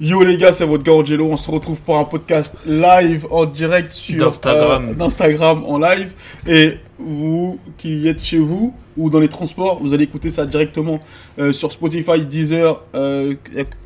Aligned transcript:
Yo 0.00 0.22
les 0.24 0.38
gars, 0.38 0.52
c'est 0.52 0.64
votre 0.64 0.82
gars 0.82 0.94
Angelo. 0.94 1.26
On 1.30 1.36
se 1.36 1.50
retrouve 1.50 1.76
pour 1.78 1.98
un 1.98 2.04
podcast 2.04 2.56
live 2.66 3.26
en 3.30 3.44
direct 3.44 3.92
sur 3.92 4.24
D'Instagram. 4.24 4.88
euh, 4.90 4.94
d'Instagram 4.94 5.62
en 5.66 5.78
live. 5.78 6.12
Et 6.48 6.78
vous 6.98 7.58
qui 7.76 8.08
êtes 8.08 8.22
chez 8.22 8.38
vous 8.38 8.74
ou 8.96 9.10
dans 9.10 9.18
les 9.20 9.28
transports, 9.28 9.78
vous 9.82 9.92
allez 9.92 10.04
écouter 10.04 10.30
ça 10.30 10.46
directement 10.46 11.00
euh, 11.38 11.52
sur 11.52 11.70
Spotify, 11.70 12.24
Deezer. 12.24 12.80
Il 12.94 13.36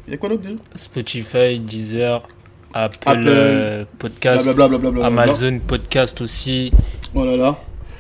y, 0.09 0.15
a 0.15 0.17
quoi 0.17 0.29
d'autre 0.29 0.43
déjà? 0.43 0.55
Spotify, 0.77 1.59
Deezer, 1.59 2.23
Apple, 2.73 2.99
Apple, 3.07 3.25
euh, 3.27 3.85
Podcast, 3.99 4.55
Blablabla. 4.55 5.05
Amazon 5.07 5.59
Podcast 5.67 6.21
aussi. 6.21 6.71
Voilà 7.13 7.37
là. 7.37 7.59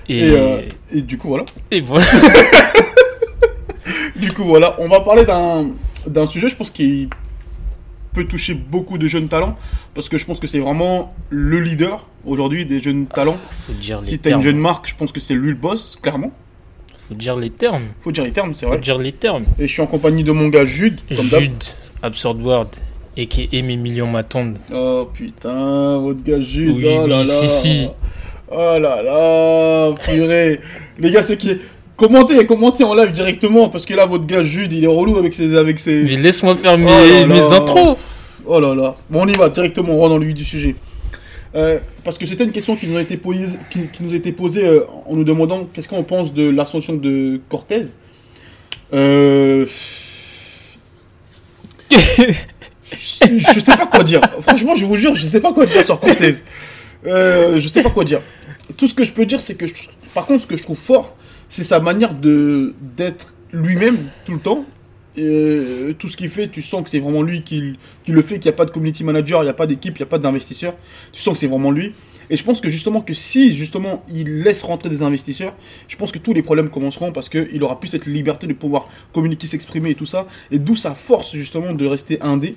Et, 0.08 0.19
Et, 0.20 0.30
euh, 0.38 0.60
et 0.92 1.00
du 1.00 1.19
coup 1.19 1.28
voilà. 1.28 1.46
et 1.70 1.80
voilà. 1.80 2.05
Du 4.16 4.33
coup 4.33 4.44
voilà, 4.44 4.77
on 4.78 4.88
va 4.88 5.00
parler 5.00 5.24
d'un 5.24 5.72
d'un 6.06 6.27
sujet, 6.27 6.48
je 6.48 6.55
pense 6.56 6.70
qui 6.70 7.08
peut 8.14 8.24
toucher 8.24 8.54
beaucoup 8.54 8.96
de 8.96 9.06
jeunes 9.06 9.28
talents 9.28 9.56
parce 9.94 10.08
que 10.08 10.16
je 10.16 10.25
pense 10.25 10.41
que 10.41 10.47
c'est 10.47 10.61
vraiment 10.61 11.14
le 11.30 11.61
leader 11.61 12.06
aujourd'hui 12.25 12.64
des 12.64 12.80
jeunes 12.80 13.06
talents. 13.06 13.36
Faut 13.50 13.72
dire 13.75 14.00
les 14.00 14.08
Si 14.08 14.19
t'as 14.19 14.30
une 14.36 14.42
jeune 14.42 14.56
marque, 14.58 14.89
je 14.89 14.94
pense 14.94 15.12
que 15.12 15.20
c'est 15.20 15.34
lui 15.34 15.50
le 15.50 15.56
boss, 15.56 15.98
clairement. 16.00 16.30
Faut 16.97 17.14
dire 17.14 17.36
les 17.36 17.50
termes. 17.50 17.83
Faut 18.00 18.12
dire 18.12 18.24
les 18.24 18.30
termes, 18.33 18.55
c'est 18.55 18.64
Faut 18.64 18.72
vrai. 18.72 18.80
dire 18.80 18.97
les 18.98 19.12
termes. 19.12 19.44
Et 19.58 19.66
je 19.66 19.72
suis 19.72 19.83
en 19.83 19.86
compagnie 19.86 20.24
de 20.24 20.33
mon 20.33 20.48
gars 20.48 20.64
Jude, 20.64 20.98
comme. 21.14 21.24
Jude, 21.27 21.64
Absurd 22.02 22.41
World, 22.41 22.70
et 23.16 23.27
qui 23.27 23.48
est 23.52 23.62
mes 23.62 23.77
millions 23.77 24.06
m'attendent. 24.11 24.56
Oh 24.72 25.11
putain, 25.12 25.98
votre 25.98 26.22
gars 26.22 26.41
Jude, 26.41 26.70
Oui, 26.77 26.84
oh 26.86 27.06
là 27.06 27.19
oui, 27.20 27.27
là. 27.27 27.27
si, 27.27 27.48
si. 27.50 27.89
Oh 28.50 28.78
là 28.80 29.02
là, 29.02 29.92
purée. 30.05 30.61
Les 30.98 31.11
gars, 31.11 31.22
c'est 31.22 31.36
qui 31.36 31.50
est... 31.50 31.58
Commentez, 31.97 32.45
commentez 32.47 32.83
en 32.83 32.95
live 32.95 33.12
directement, 33.12 33.69
parce 33.69 33.87
que 33.87 33.95
là, 33.95 34.05
votre 34.06 34.27
gars 34.27 34.42
Jude, 34.42 34.73
il 34.73 34.83
est 34.84 34.89
relou 34.89 35.17
avec 35.17 35.33
ses... 35.33 35.56
Avec 35.56 35.78
ses... 35.78 36.03
Mais 36.03 36.17
laisse-moi 36.17 36.56
faire 36.56 36.77
mes, 36.77 36.86
Oh 36.91 37.05
là 37.05 37.27
mes 37.27 37.53
intros. 37.53 37.97
Oh 38.47 38.59
là 38.59 38.75
là. 38.75 38.97
Bon, 39.09 39.23
on 39.23 39.28
y 39.28 39.33
va, 39.34 39.48
directement, 39.48 39.95
on 39.95 39.98
rentre 39.98 40.11
dans 40.11 40.19
le 40.19 40.27
vif 40.27 40.34
du 40.34 40.45
sujet. 40.45 40.75
Euh, 41.55 41.78
parce 42.03 42.19
que 42.19 42.27
c'était 42.27 42.42
une 42.42 42.51
question 42.51 42.75
qui 42.75 42.89
nous 42.89 42.97
a 42.97 43.01
été 43.03 43.17
posée, 43.17 43.47
qui, 43.70 43.86
qui 43.92 44.03
nous 44.03 44.12
a 44.12 44.17
été 44.17 44.33
posée 44.33 44.67
euh, 44.67 44.81
en 45.06 45.14
nous 45.14 45.23
demandant 45.23 45.69
qu'est-ce 45.73 45.86
qu'on 45.86 46.03
pense 46.03 46.34
de 46.34 46.51
l'ascension 46.51 46.95
de 46.95 47.41
Cortez? 47.48 47.83
Euh... 48.92 49.64
je, 51.91 51.97
je 52.92 53.61
sais 53.61 53.77
pas 53.77 53.86
quoi 53.86 54.03
dire. 54.03 54.20
Franchement, 54.41 54.75
je 54.75 54.84
vous 54.84 54.97
jure, 54.97 55.14
je 55.14 55.27
sais 55.27 55.41
pas 55.41 55.53
quoi 55.53 55.64
dire 55.64 55.84
sur 55.84 56.01
Cortez. 56.01 56.34
Euh, 57.06 57.61
je 57.61 57.69
sais 57.69 57.83
pas 57.84 57.91
quoi 57.91 58.05
dire. 58.05 58.20
Tout 58.77 58.89
ce 58.89 58.95
que 58.95 59.05
je 59.05 59.12
peux 59.12 59.27
dire, 59.27 59.41
c'est 59.41 59.55
que, 59.55 59.67
je- 59.69 59.75
par 60.12 60.27
contre, 60.27 60.42
ce 60.42 60.47
que 60.48 60.56
je 60.56 60.62
trouve 60.64 60.79
fort, 60.79 61.14
c'est 61.55 61.62
sa 61.62 61.78
manière 61.78 62.14
de 62.14 62.74
d'être 62.97 63.33
lui-même 63.52 63.98
tout 64.24 64.33
le 64.33 64.41
temps. 64.41 64.66
Euh, 65.16 65.92
tout 65.96 66.08
ce 66.08 66.16
qu'il 66.16 66.28
fait, 66.28 66.48
tu 66.48 66.61
sens 66.61 66.83
que 66.83 66.91
c'est 66.91 66.98
vraiment 66.98 67.22
lui 67.22 67.42
qui, 67.42 67.78
qui 68.05 68.11
le 68.11 68.22
fait, 68.22 68.41
qu'il 68.41 68.50
n'y 68.50 68.55
a 68.55 68.56
pas 68.56 68.64
de 68.64 68.72
community 68.72 69.05
manager, 69.05 69.42
il 69.42 69.44
n'y 69.44 69.50
a 69.50 69.55
pas 69.55 69.69
d'équipe, 69.69 69.96
il 69.96 70.02
n'y 70.02 70.08
a 70.08 70.08
pas 70.08 70.19
d'investisseur. 70.19 70.74
Tu 71.12 71.20
sens 71.20 71.34
que 71.34 71.38
c'est 71.38 71.46
vraiment 71.46 71.70
lui. 71.70 71.92
Et 72.28 72.36
je 72.36 72.42
pense 72.42 72.61
que 72.61 72.69
justement 72.69 73.00
que 73.02 73.14
si 73.14 73.55
justement 73.55 74.02
il 74.12 74.42
laisse 74.42 74.64
rentrer 74.64 74.89
des 74.89 75.05
investisseurs, 75.05 75.55
je 75.86 75.96
pense 75.96 76.11
que 76.11 76.18
tous 76.18 76.33
les 76.33 76.42
problèmes 76.42 76.70
commenceront 76.70 77.12
parce 77.12 77.29
qu'il 77.29 77.62
aura 77.62 77.79
plus 77.79 77.89
cette 77.89 78.06
liberté 78.06 78.48
de 78.48 78.55
pouvoir 78.55 78.89
communiquer, 79.12 79.46
s'exprimer 79.46 79.90
et 79.90 79.95
tout 79.95 80.06
ça. 80.06 80.27
Et 80.50 80.58
d'où 80.58 80.74
sa 80.74 80.95
force 80.95 81.36
justement 81.36 81.73
de 81.73 81.86
rester 81.86 82.20
indé. 82.20 82.56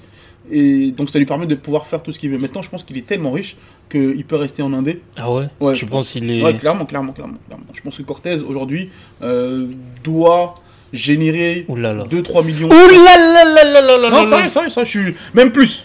Et 0.50 0.90
donc 0.90 1.12
ça 1.12 1.20
lui 1.20 1.28
permet 1.28 1.46
de 1.46 1.56
pouvoir 1.56 1.86
faire 1.86 2.02
tout 2.02 2.12
ce 2.12 2.18
qu'il 2.18 2.32
veut. 2.32 2.40
Maintenant, 2.40 2.64
je 2.64 2.70
pense 2.72 2.84
qu'il 2.84 2.98
est 2.98 3.06
tellement 3.06 3.32
riche 3.32 3.58
qu'il 3.90 4.26
peut 4.26 4.36
rester 4.36 4.62
en 4.62 4.74
indé. 4.74 5.02
Ah 5.18 5.32
ouais, 5.32 5.46
Ouais, 5.60 5.74
Tu 5.74 5.86
je 5.86 5.90
penses 5.90 6.12
qu'il 6.12 6.30
est. 6.30 6.44
Ouais, 6.44 6.56
clairement, 6.56 6.86
clairement, 6.86 7.14
clairement, 7.14 7.38
clairement. 7.48 7.66
Je 7.74 7.82
pense 7.82 7.98
que 7.98 8.04
Cortez 8.04 8.36
aujourd'hui 8.48 8.90
euh, 9.22 9.68
doit 10.04 10.56
générer 10.94 11.66
Ouh 11.68 11.76
là 11.76 11.94
là. 11.94 12.04
2-3 12.04 12.46
millions. 12.46 12.70
Ouh 12.70 14.10
Non, 14.10 14.28
sérieux, 14.28 14.50
sérieux, 14.50 14.70
sérieux, 14.70 14.86
je 14.86 14.90
suis. 14.90 15.16
Même 15.34 15.52
plus. 15.52 15.84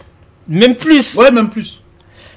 Même 0.48 0.76
plus. 0.76 1.16
Ouais, 1.16 1.30
même 1.30 1.50
plus. 1.50 1.80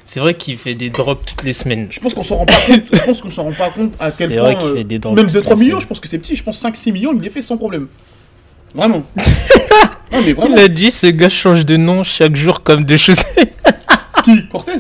C'est 0.03 0.19
vrai 0.19 0.35
qu'il 0.35 0.55
fait 0.55 0.75
des 0.75 0.91
drops 0.91 1.25
toutes 1.25 1.43
les 1.43 1.53
semaines. 1.53 1.87
Je 1.89 1.99
pense 1.99 2.13
qu'on 2.13 2.21
s'en 2.23 2.35
rend 2.35 2.45
pas 2.45 2.53
compte. 2.67 2.83
Je 2.93 3.03
pense 3.05 3.21
qu'on 3.21 3.31
s'en 3.31 3.43
rend 3.45 3.51
pas 3.51 3.69
compte 3.71 3.93
à 3.99 4.11
quel 4.11 4.27
C'est 4.27 4.35
point. 4.35 4.43
vrai 4.43 4.55
qu'il 4.57 4.67
euh, 4.67 4.75
fait 4.75 4.83
des 4.83 4.99
drops 4.99 5.15
même 5.15 5.31
toutes 5.31 5.43
2-3 5.43 5.49
les 5.57 5.65
millions, 5.65 5.79
je 5.79 5.87
pense 5.87 5.99
que 5.99 6.07
c'est 6.07 6.19
petit. 6.19 6.35
Je 6.35 6.43
pense 6.43 6.61
5-6 6.63 6.91
millions, 6.91 7.11
il 7.13 7.21
les 7.21 7.31
fait 7.31 7.41
sans 7.41 7.57
problème. 7.57 7.87
Vraiment. 8.75 9.03
non, 10.11 10.19
mais 10.23 10.33
vraiment. 10.33 10.55
Il 10.55 10.61
a 10.61 10.67
dit 10.67 10.91
ce 10.91 11.07
gars 11.07 11.29
change 11.29 11.65
de 11.65 11.75
nom 11.77 12.03
chaque 12.03 12.35
jour 12.35 12.61
comme 12.61 12.83
de 12.83 12.97
chaussettes. 12.97 13.53
Qui? 14.23 14.47
Cortez? 14.49 14.73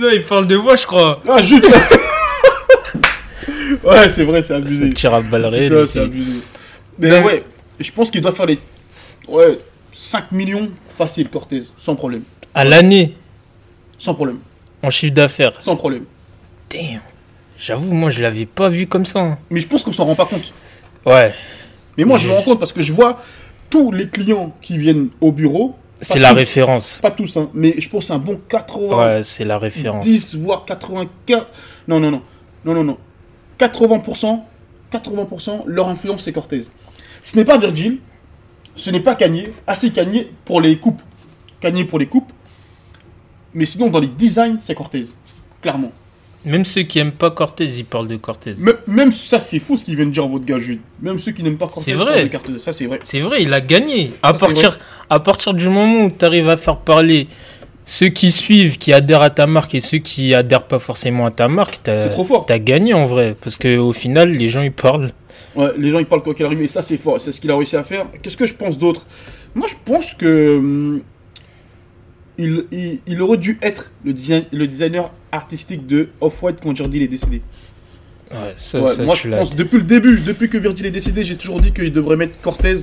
Non, 0.00 0.08
il 0.12 0.22
parle 0.24 0.46
de 0.46 0.56
moi, 0.56 0.76
je 0.76 0.86
crois. 0.86 1.20
Ah, 1.28 1.42
Jules 1.42 1.62
Ouais, 3.84 4.08
c'est 4.08 4.24
vrai, 4.24 4.42
c'est 4.42 4.54
abusé. 4.54 4.92
à 5.06 5.20
balles 5.20 5.46
réelles 5.46 5.68
Putain, 5.70 5.82
ici. 5.84 5.92
c'est 5.92 6.00
abusé. 6.00 6.40
Mais 6.98 7.18
ouais, 7.22 7.44
je 7.78 7.90
pense 7.92 8.10
qu'il 8.10 8.20
doit 8.20 8.32
faire 8.32 8.46
les. 8.46 8.58
Ouais, 9.28 9.58
5 9.94 10.32
millions 10.32 10.68
facile, 10.98 11.28
Cortez, 11.28 11.64
sans 11.80 11.94
problème. 11.94 12.22
À 12.54 12.64
l'année, 12.64 13.14
Sans 13.98 14.14
problème. 14.14 14.38
en 14.82 14.90
chiffre 14.90 15.14
d'affaires. 15.14 15.52
Sans 15.62 15.76
problème. 15.76 16.04
Damn. 16.70 17.00
J'avoue, 17.58 17.94
moi, 17.94 18.10
je 18.10 18.22
l'avais 18.22 18.46
pas 18.46 18.68
vu 18.68 18.86
comme 18.86 19.04
ça. 19.06 19.20
hein. 19.20 19.38
Mais 19.50 19.60
je 19.60 19.66
pense 19.66 19.82
qu'on 19.84 19.92
s'en 19.92 20.04
rend 20.04 20.14
pas 20.14 20.26
compte. 20.26 20.52
Ouais, 21.06 21.32
Mais 21.96 22.04
moi, 22.04 22.18
je 22.18 22.26
me 22.28 22.32
rends 22.32 22.42
compte 22.42 22.58
parce 22.60 22.72
que 22.72 22.82
je 22.82 22.92
vois 22.92 23.22
tous 23.70 23.92
les 23.92 24.08
clients 24.08 24.54
qui 24.60 24.76
viennent 24.78 25.08
au 25.20 25.30
bureau. 25.32 25.76
C'est 26.00 26.18
la 26.18 26.30
tous. 26.30 26.34
référence. 26.36 27.00
Pas 27.02 27.10
tous, 27.10 27.36
hein, 27.36 27.50
mais 27.54 27.74
je 27.78 27.88
pense 27.88 28.10
un 28.10 28.18
bon 28.18 28.40
80, 28.48 28.96
Ouais, 28.96 29.22
c'est 29.22 29.44
la 29.44 29.58
référence. 29.58 30.04
10, 30.04 30.36
voire 30.36 30.64
84. 30.64 31.46
Non, 31.88 32.00
non, 32.00 32.10
non. 32.10 32.22
Non, 32.64 32.74
non, 32.74 32.84
non. 32.84 32.98
80%, 33.58 34.40
80%, 34.92 35.62
leur 35.66 35.88
influence, 35.88 36.24
c'est 36.24 36.32
Cortez. 36.32 36.62
Ce 37.22 37.36
n'est 37.36 37.44
pas 37.44 37.58
Virgil, 37.58 37.98
ce 38.76 38.90
n'est 38.90 39.00
pas 39.00 39.14
Kanye. 39.14 39.48
Assez 39.66 39.90
Kanye 39.90 40.28
pour 40.44 40.60
les 40.60 40.78
coupes. 40.78 41.02
Kanye 41.60 41.84
pour 41.84 41.98
les 41.98 42.06
coupes. 42.06 42.32
Mais 43.52 43.66
sinon, 43.66 43.88
dans 43.88 44.00
les 44.00 44.06
designs, 44.06 44.58
c'est 44.64 44.74
Cortez. 44.74 45.06
Clairement. 45.60 45.92
Même 46.44 46.64
ceux 46.64 46.82
qui 46.82 46.98
aiment 46.98 47.12
pas 47.12 47.30
Cortez, 47.30 47.64
ils 47.66 47.84
parlent 47.84 48.08
de 48.08 48.16
Cortez. 48.16 48.54
Même, 48.58 48.76
même 48.86 49.12
ça, 49.12 49.38
c'est 49.40 49.58
fou 49.58 49.76
ce 49.76 49.84
qu'il 49.84 49.96
vient 49.96 50.06
de 50.06 50.10
dire 50.10 50.26
votre 50.26 50.44
gars 50.44 50.58
Jude. 50.58 50.80
Même 51.02 51.18
ceux 51.18 51.32
qui 51.32 51.42
n'aiment 51.42 51.58
pas 51.58 51.66
Cortez. 51.66 51.92
Vrai. 51.92 52.26
parlent 52.30 52.54
de. 52.54 52.58
Ça, 52.58 52.72
c'est 52.72 52.86
vrai. 52.86 52.98
C'est 53.02 53.20
vrai, 53.20 53.42
il 53.42 53.52
a 53.52 53.60
gagné. 53.60 54.12
À 54.22 54.32
Ça, 54.32 54.38
partir, 54.38 54.78
à 55.10 55.20
partir 55.20 55.52
du 55.52 55.68
moment 55.68 56.04
où 56.06 56.10
tu 56.10 56.24
arrives 56.24 56.48
à 56.48 56.56
faire 56.56 56.78
parler 56.78 57.28
ceux 57.84 58.08
qui 58.08 58.30
suivent, 58.30 58.78
qui 58.78 58.92
adhèrent 58.92 59.20
à 59.22 59.30
ta 59.30 59.46
marque 59.46 59.74
et 59.74 59.80
ceux 59.80 59.98
qui 59.98 60.32
adhèrent 60.32 60.66
pas 60.66 60.78
forcément 60.78 61.26
à 61.26 61.30
ta 61.30 61.48
marque, 61.48 61.76
t'as 61.82 62.58
gagné 62.58 62.94
en 62.94 63.04
vrai. 63.06 63.36
Parce 63.40 63.56
que 63.56 63.76
au 63.76 63.92
final, 63.92 64.30
les 64.30 64.48
gens 64.48 64.62
ils 64.62 64.72
parlent. 64.72 65.10
Ouais, 65.56 65.70
les 65.76 65.90
gens 65.90 65.98
ils 65.98 66.06
parlent 66.06 66.22
quoi 66.22 66.32
qu'il 66.32 66.46
arrive, 66.46 66.62
et 66.62 66.68
ça 66.68 66.80
c'est 66.80 66.96
fort, 66.96 67.20
c'est 67.20 67.32
ce 67.32 67.40
qu'il 67.40 67.50
a 67.50 67.56
réussi 67.56 67.76
à 67.76 67.82
faire. 67.82 68.06
Qu'est-ce 68.22 68.36
que 68.36 68.46
je 68.46 68.54
pense 68.54 68.78
d'autre? 68.78 69.04
Moi 69.54 69.66
je 69.68 69.74
pense 69.84 70.14
que 70.14 70.56
hum, 70.58 71.02
il, 72.38 72.64
il, 72.70 73.00
il 73.06 73.20
aurait 73.22 73.36
dû 73.36 73.58
être 73.62 73.90
le, 74.04 74.12
design- 74.12 74.44
le 74.52 74.66
designer 74.66 75.10
artistique 75.32 75.86
de 75.86 76.08
Off-White 76.20 76.56
quand 76.62 76.72
Virgil 76.72 77.02
est 77.02 77.08
décédé. 77.08 77.42
Ouais, 78.30 78.36
ça, 78.56 78.80
Ouais, 78.80 78.86
ça, 78.88 79.04
moi 79.04 79.14
tu 79.16 79.28
je 79.28 79.34
pense 79.34 79.50
depuis 79.56 79.78
le 79.78 79.84
début, 79.84 80.20
depuis 80.20 80.48
que 80.48 80.58
Virgil 80.58 80.86
est 80.86 80.90
décédé, 80.90 81.22
j'ai 81.24 81.36
toujours 81.36 81.60
dit 81.60 81.72
qu'il 81.72 81.92
devrait 81.92 82.16
mettre 82.16 82.40
Cortez 82.40 82.76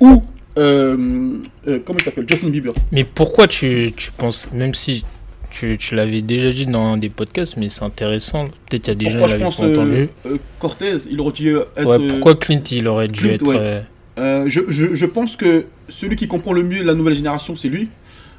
ou 0.00 0.22
euh, 0.58 1.38
euh, 1.66 1.78
comment 1.84 1.98
il 1.98 2.02
s'appelle 2.04 2.24
Justin 2.28 2.50
Bieber. 2.50 2.72
Mais 2.92 3.04
pourquoi 3.04 3.46
tu, 3.48 3.90
tu 3.96 4.12
penses, 4.12 4.48
même 4.52 4.74
si 4.74 5.04
tu, 5.50 5.76
tu 5.76 5.94
l'avais 5.96 6.22
déjà 6.22 6.50
dit 6.50 6.66
dans 6.66 6.96
des 6.96 7.08
podcasts, 7.08 7.56
mais 7.56 7.68
c'est 7.68 7.82
intéressant. 7.82 8.48
Peut-être 8.68 8.86
il 8.86 8.90
y 8.90 8.92
a 8.92 8.94
des 8.94 9.10
gens 9.10 9.24
qui 9.24 9.30
l'avaient 9.32 9.42
pas 9.44 9.48
entendu. 9.64 10.08
euh, 10.26 10.34
euh, 10.34 10.36
Cortez, 10.58 10.96
il 11.10 11.20
aurait 11.20 11.32
dû 11.32 11.56
être 11.76 11.98
Ouais, 11.98 12.08
pourquoi 12.08 12.34
Clint 12.36 12.62
il 12.70 12.86
aurait 12.88 13.08
dû 13.08 13.20
Clint, 13.22 13.32
être. 13.34 13.48
ouais. 13.48 13.82
Euh, 14.18 14.44
je, 14.48 14.60
je, 14.68 14.94
je 14.94 15.06
pense 15.06 15.36
que 15.36 15.66
celui 15.88 16.16
qui 16.16 16.26
comprend 16.26 16.52
le 16.52 16.62
mieux 16.62 16.82
la 16.82 16.94
nouvelle 16.94 17.14
génération, 17.14 17.54
c'est 17.56 17.68
lui. 17.68 17.88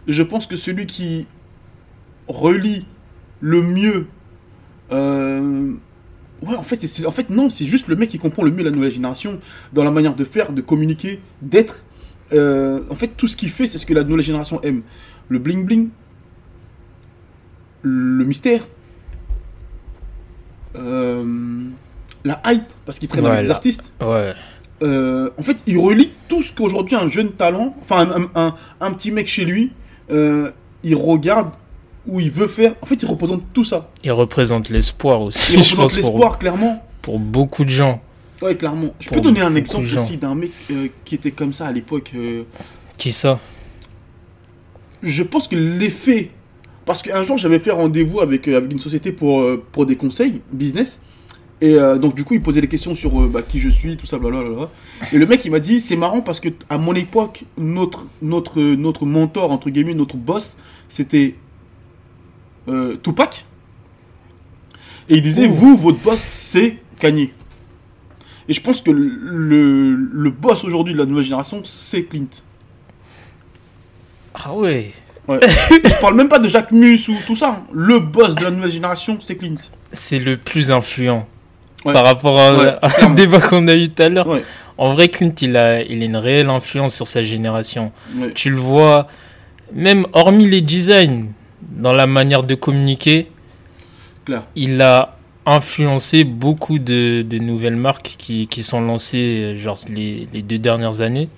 Je 0.07 0.23
pense 0.23 0.47
que 0.47 0.55
celui 0.55 0.85
qui 0.87 1.27
relie 2.27 2.85
le 3.41 3.61
mieux. 3.61 4.07
euh, 4.91 5.71
Ouais, 6.43 6.55
en 6.55 6.61
fait, 6.63 6.85
c'est, 6.85 7.03
en 7.07 7.11
fait, 7.11 7.31
non, 7.31 7.49
c'est 7.49 7.65
juste 7.65 7.87
le 7.87 7.95
mec 7.95 8.09
qui 8.09 8.19
comprend 8.19 8.43
le 8.43 8.51
mieux 8.51 8.63
la 8.63 8.69
nouvelle 8.69 8.91
génération 8.91 9.39
dans 9.73 9.83
la 9.83 9.89
manière 9.89 10.13
de 10.15 10.23
faire, 10.23 10.51
de 10.51 10.61
communiquer, 10.61 11.19
d'être. 11.41 11.83
Euh, 12.31 12.83
en 12.91 12.95
fait, 12.95 13.07
tout 13.17 13.27
ce 13.27 13.35
qu'il 13.35 13.49
fait, 13.49 13.65
c'est 13.65 13.79
ce 13.79 13.87
que 13.87 13.93
la 13.95 14.03
nouvelle 14.03 14.21
génération 14.23 14.61
aime. 14.61 14.83
Le 15.29 15.39
bling-bling, 15.39 15.87
le 17.81 18.23
mystère, 18.23 18.61
euh, 20.75 21.25
la 22.23 22.41
hype, 22.45 22.63
parce 22.85 22.99
qu'il 22.99 23.07
traîne 23.09 23.23
Ouais, 23.25 23.31
avec 23.31 23.43
des 23.43 23.47
la- 23.49 23.55
artistes. 23.55 23.91
Ouais. 24.01 24.33
euh, 24.83 25.29
en 25.39 25.43
fait, 25.43 25.57
il 25.65 25.77
relie 25.79 26.11
tout 26.27 26.41
ce 26.43 26.51
qu'aujourd'hui 26.51 26.95
un 26.95 27.07
jeune 27.07 27.31
talent, 27.31 27.75
enfin 27.81 28.07
un, 28.11 28.29
un- 28.47 28.55
un 28.79 28.93
petit 28.93 29.11
mec 29.11 29.27
chez 29.27 29.45
lui, 29.45 29.71
euh, 30.11 30.51
il 30.83 30.95
regarde 30.95 31.49
où 32.07 32.19
il 32.19 32.31
veut 32.31 32.47
faire. 32.47 32.75
En 32.81 32.85
fait, 32.85 32.95
il 33.01 33.05
représente 33.05 33.43
tout 33.53 33.63
ça. 33.63 33.89
Il 34.03 34.11
représente 34.11 34.69
l'espoir 34.69 35.21
aussi, 35.21 35.53
Il 35.53 35.59
représente 35.59 35.75
pour, 36.01 36.11
l'espoir, 36.11 36.39
clairement. 36.39 36.83
pour 37.01 37.19
beaucoup 37.19 37.65
de 37.65 37.69
gens. 37.69 38.01
Ouais, 38.41 38.55
clairement. 38.55 38.93
Je 38.99 39.09
peux 39.09 39.19
donner 39.21 39.41
un 39.41 39.55
exemple 39.55 39.85
aussi 39.97 40.17
d'un 40.17 40.35
mec 40.35 40.51
euh, 40.71 40.87
qui 41.05 41.15
était 41.15 41.31
comme 41.31 41.53
ça 41.53 41.67
à 41.67 41.71
l'époque. 41.71 42.11
euh, 42.15 42.43
Qui 42.97 43.11
ça? 43.11 43.39
je 45.03 45.23
pense 45.23 45.47
que 45.47 45.55
l'effet. 45.55 46.31
Parce 46.85 47.01
qu'un 47.01 47.23
jour, 47.23 47.37
j'avais 47.37 47.59
fait 47.59 47.71
rendez-vous 47.71 48.21
avec, 48.21 48.47
euh, 48.47 48.57
avec 48.57 48.71
une 48.71 48.79
société 48.79 49.11
pour, 49.11 49.45
pour 49.71 49.85
des 49.85 49.95
conseils 49.95 50.41
business. 50.51 50.99
Et 51.59 51.75
donc, 51.99 52.13
du 52.13 52.23
coup, 52.23 52.35
il 52.35 52.41
posait 52.41 52.61
des 52.61 52.67
questions 52.67 52.93
sur 52.93 53.19
bah, 53.29 53.41
qui 53.41 53.59
je 53.59 53.69
suis, 53.69 53.97
tout 53.97 54.05
ça, 54.05 54.19
blablabla. 54.19 54.69
Et 55.11 55.17
le 55.17 55.25
mec, 55.25 55.43
il 55.43 55.49
m'a 55.49 55.59
dit 55.59 55.81
c'est 55.81 55.95
marrant 55.95 56.21
parce 56.21 56.39
que 56.39 56.49
à 56.69 56.77
mon 56.77 56.93
époque, 56.93 57.45
notre, 57.57 58.05
notre, 58.21 58.61
notre 58.61 59.07
mentor, 59.07 59.49
entre 59.51 59.71
guillemets, 59.71 59.95
notre 59.95 60.17
boss, 60.17 60.55
c'était 60.87 61.33
euh, 62.67 62.95
Tupac. 63.03 63.45
Et 65.09 65.15
il 65.17 65.21
disait 65.21 65.47
Ouh. 65.47 65.53
vous, 65.53 65.77
votre 65.77 65.99
boss, 65.99 66.19
c'est 66.19 66.77
Kanye. 66.99 67.31
Et 68.49 68.53
je 68.53 68.61
pense 68.61 68.81
que 68.81 68.91
le, 68.91 70.29
boss 70.31 70.63
aujourd'hui 70.63 70.93
de 70.93 70.99
la 70.99 71.05
nouvelle 71.05 71.23
génération, 71.23 71.61
c'est 71.65 72.03
Clint. 72.03 72.27
Ah 74.33 74.53
ouais 74.53 74.91
Ouais. 75.27 75.39
je 75.43 75.99
parle 75.99 76.15
même 76.15 76.29
pas 76.29 76.39
de 76.39 76.47
Jacques 76.47 76.71
Mus 76.71 77.09
ou 77.09 77.15
tout 77.25 77.35
ça. 77.35 77.49
hein. 77.49 77.63
Le 77.73 77.99
boss 77.99 78.33
de 78.35 78.43
la 78.45 78.51
nouvelle 78.51 78.71
génération, 78.71 79.19
c'est 79.21 79.35
Clint. 79.35 79.57
C'est 79.91 80.19
le 80.19 80.37
plus 80.37 80.71
influent. 80.71 81.27
Ouais. 81.83 81.91
Par 81.91 82.05
rapport 82.05 82.39
à, 82.39 82.53
Ouais, 82.57 82.75
à 82.81 82.89
clairement. 82.89 83.11
un 83.11 83.15
débat 83.15 83.41
qu'on 83.41 83.67
a 83.67 83.75
eu 83.75 83.89
tout 83.89 84.03
à 84.03 84.07
l'heure. 84.09 84.27
En 84.77 84.93
vrai, 84.93 85.09
Clint, 85.09 85.33
il 85.41 85.57
a, 85.57 85.81
il 85.81 86.01
a 86.01 86.05
une 86.05 86.15
réelle 86.15 86.49
influence 86.49 86.95
sur 86.95 87.07
sa 87.07 87.21
génération. 87.23 87.91
Tu 88.35 88.49
le 88.49 88.55
vois, 88.57 89.07
même 89.73 90.05
hormis 90.13 90.47
les 90.47 90.61
designs, 90.61 91.25
dans 91.67 91.93
la 91.93 92.07
manière 92.07 92.43
de 92.43 92.55
communiquer, 92.55 93.29
il 94.55 94.81
a 94.81 95.17
influencé 95.45 96.25
beaucoup 96.25 96.77
de, 96.77 97.21
de 97.27 97.37
nouvelles 97.37 97.77
marques 97.77 98.15
qui, 98.17 98.47
qui 98.47 98.63
sont 98.63 98.81
lancées 98.81 99.53
euh, 99.53 99.55
genre 99.55 99.77
les, 99.87 100.27
les 100.33 100.41
deux 100.41 100.59
dernières 100.59 100.99
années. 100.99 101.29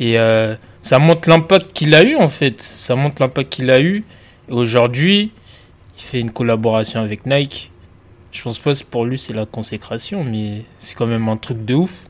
Et 0.00 0.18
euh, 0.18 0.54
ça 0.80 0.98
montre 0.98 1.28
l'impact 1.28 1.72
qu'il 1.72 1.94
a 1.94 2.04
eu 2.04 2.16
en 2.16 2.28
fait. 2.28 2.60
Ça 2.60 2.94
montre 2.94 3.22
l'impact 3.22 3.50
qu'il 3.50 3.70
a 3.70 3.80
eu. 3.80 4.04
Et 4.48 4.52
aujourd'hui, 4.52 5.32
il 5.96 6.02
fait 6.02 6.20
une 6.20 6.30
collaboration 6.30 7.00
avec 7.00 7.24
Nike. 7.24 7.72
Je 8.30 8.42
pense 8.42 8.58
pas 8.58 8.74
que 8.74 8.84
pour 8.84 9.06
lui 9.06 9.18
c'est 9.18 9.32
la 9.32 9.46
consécration, 9.46 10.24
mais 10.24 10.62
c'est 10.76 10.94
quand 10.94 11.06
même 11.06 11.28
un 11.28 11.36
truc 11.38 11.64
de 11.64 11.74
ouf. 11.74 12.04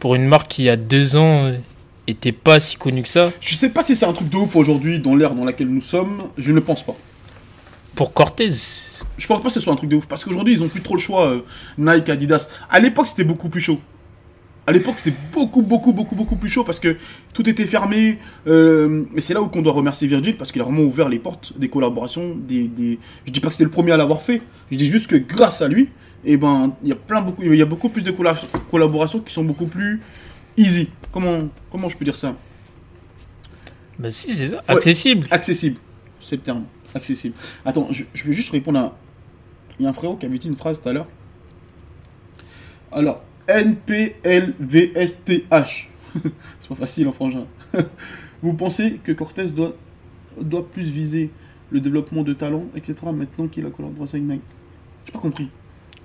Pour 0.00 0.16
une 0.16 0.26
marque 0.26 0.48
qui 0.48 0.68
a 0.68 0.76
deux 0.76 1.16
ans 1.16 1.52
était 2.06 2.32
pas 2.32 2.60
si 2.60 2.76
connue 2.76 3.02
que 3.02 3.08
ça. 3.08 3.32
Je 3.40 3.54
sais 3.56 3.70
pas 3.70 3.82
si 3.82 3.96
c'est 3.96 4.06
un 4.06 4.12
truc 4.12 4.28
de 4.28 4.36
ouf 4.36 4.56
aujourd'hui 4.56 4.98
dans 4.98 5.14
l'ère 5.16 5.34
dans 5.34 5.44
laquelle 5.44 5.68
nous 5.68 5.80
sommes. 5.80 6.24
Je 6.36 6.52
ne 6.52 6.60
pense 6.60 6.82
pas. 6.84 6.94
Pour 7.94 8.12
Cortez, 8.12 8.48
Je 8.50 9.26
pense 9.26 9.40
pas 9.40 9.48
que 9.48 9.54
ce 9.54 9.60
soit 9.60 9.72
un 9.72 9.76
truc 9.76 9.88
de 9.88 9.96
ouf. 9.96 10.06
Parce 10.06 10.24
qu'aujourd'hui, 10.24 10.54
ils 10.54 10.62
ont 10.62 10.68
plus 10.68 10.80
trop 10.82 10.94
le 10.96 11.00
choix. 11.00 11.28
euh, 11.28 11.40
Nike, 11.78 12.08
Adidas. 12.08 12.48
À 12.68 12.80
l'époque, 12.80 13.06
c'était 13.06 13.24
beaucoup 13.24 13.48
plus 13.48 13.60
chaud. 13.60 13.80
À 14.66 14.72
l'époque, 14.72 14.94
c'était 14.98 15.16
beaucoup, 15.32 15.62
beaucoup, 15.62 15.92
beaucoup, 15.92 16.14
beaucoup 16.14 16.36
plus 16.36 16.48
chaud 16.48 16.64
parce 16.64 16.80
que 16.80 16.96
tout 17.34 17.48
était 17.48 17.66
fermé. 17.66 18.18
euh, 18.46 19.04
et 19.14 19.20
c'est 19.20 19.34
là 19.34 19.42
où 19.42 19.48
qu'on 19.48 19.62
doit 19.62 19.72
remercier 19.74 20.08
Virgil 20.08 20.36
parce 20.36 20.50
qu'il 20.50 20.60
a 20.62 20.64
vraiment 20.64 20.82
ouvert 20.82 21.08
les 21.08 21.18
portes 21.18 21.52
des 21.56 21.68
collaborations. 21.68 22.34
Des, 22.34 22.64
des... 22.66 22.98
Je 23.26 23.30
dis 23.30 23.40
pas 23.40 23.48
que 23.48 23.54
c'était 23.54 23.64
le 23.64 23.70
premier 23.70 23.92
à 23.92 23.96
l'avoir 23.96 24.22
fait. 24.22 24.42
Je 24.72 24.76
dis 24.76 24.88
juste 24.88 25.06
que 25.06 25.16
grâce 25.16 25.62
à 25.62 25.68
lui, 25.68 25.90
et 26.24 26.36
ben, 26.36 26.74
il 26.82 26.88
y 26.88 26.92
a 26.92 26.96
plein 26.96 27.20
beaucoup, 27.20 27.42
il 27.42 27.54
y 27.54 27.62
a 27.62 27.66
beaucoup 27.66 27.90
plus 27.90 28.02
de 28.02 28.10
colla- 28.10 28.34
collaborations 28.70 29.20
qui 29.20 29.32
sont 29.32 29.44
beaucoup 29.44 29.66
plus 29.66 30.00
easy. 30.56 30.88
Comment, 31.14 31.48
comment 31.70 31.88
je 31.88 31.96
peux 31.96 32.04
dire 32.04 32.16
ça? 32.16 32.34
Bah 34.00 34.10
si 34.10 34.34
c'est 34.34 34.48
ça, 34.48 34.64
accessible. 34.66 35.28
Accessible. 35.30 35.78
C'est 36.20 36.34
le 36.34 36.42
terme. 36.42 36.64
Accessible. 36.92 37.36
Attends, 37.64 37.86
je, 37.92 38.02
je 38.12 38.24
vais 38.24 38.32
juste 38.32 38.50
répondre 38.50 38.80
à. 38.80 38.98
Il 39.78 39.84
y 39.84 39.86
a 39.86 39.90
un 39.90 39.92
frérot 39.92 40.16
qui 40.16 40.26
avait 40.26 40.38
dit 40.38 40.48
une 40.48 40.56
phrase 40.56 40.82
tout 40.82 40.88
à 40.88 40.92
l'heure. 40.92 41.06
Alors, 42.90 43.22
NPLVSTH. 43.46 44.18
C'est 46.60 46.68
pas 46.68 46.74
facile 46.74 47.06
en 47.06 47.12
frangin. 47.12 47.46
Vous 48.42 48.54
pensez 48.54 48.98
que 49.04 49.12
Cortez 49.12 49.46
doit, 49.52 49.76
doit 50.40 50.68
plus 50.68 50.90
viser 50.90 51.30
le 51.70 51.80
développement 51.80 52.22
de 52.22 52.32
talent, 52.32 52.64
etc. 52.74 52.96
maintenant 53.14 53.46
qu'il 53.46 53.64
a 53.66 53.70
collaboration 53.70 54.18
avec 54.18 54.28
Nike 54.28 54.42
J'ai 55.06 55.12
pas 55.12 55.20
compris. 55.20 55.48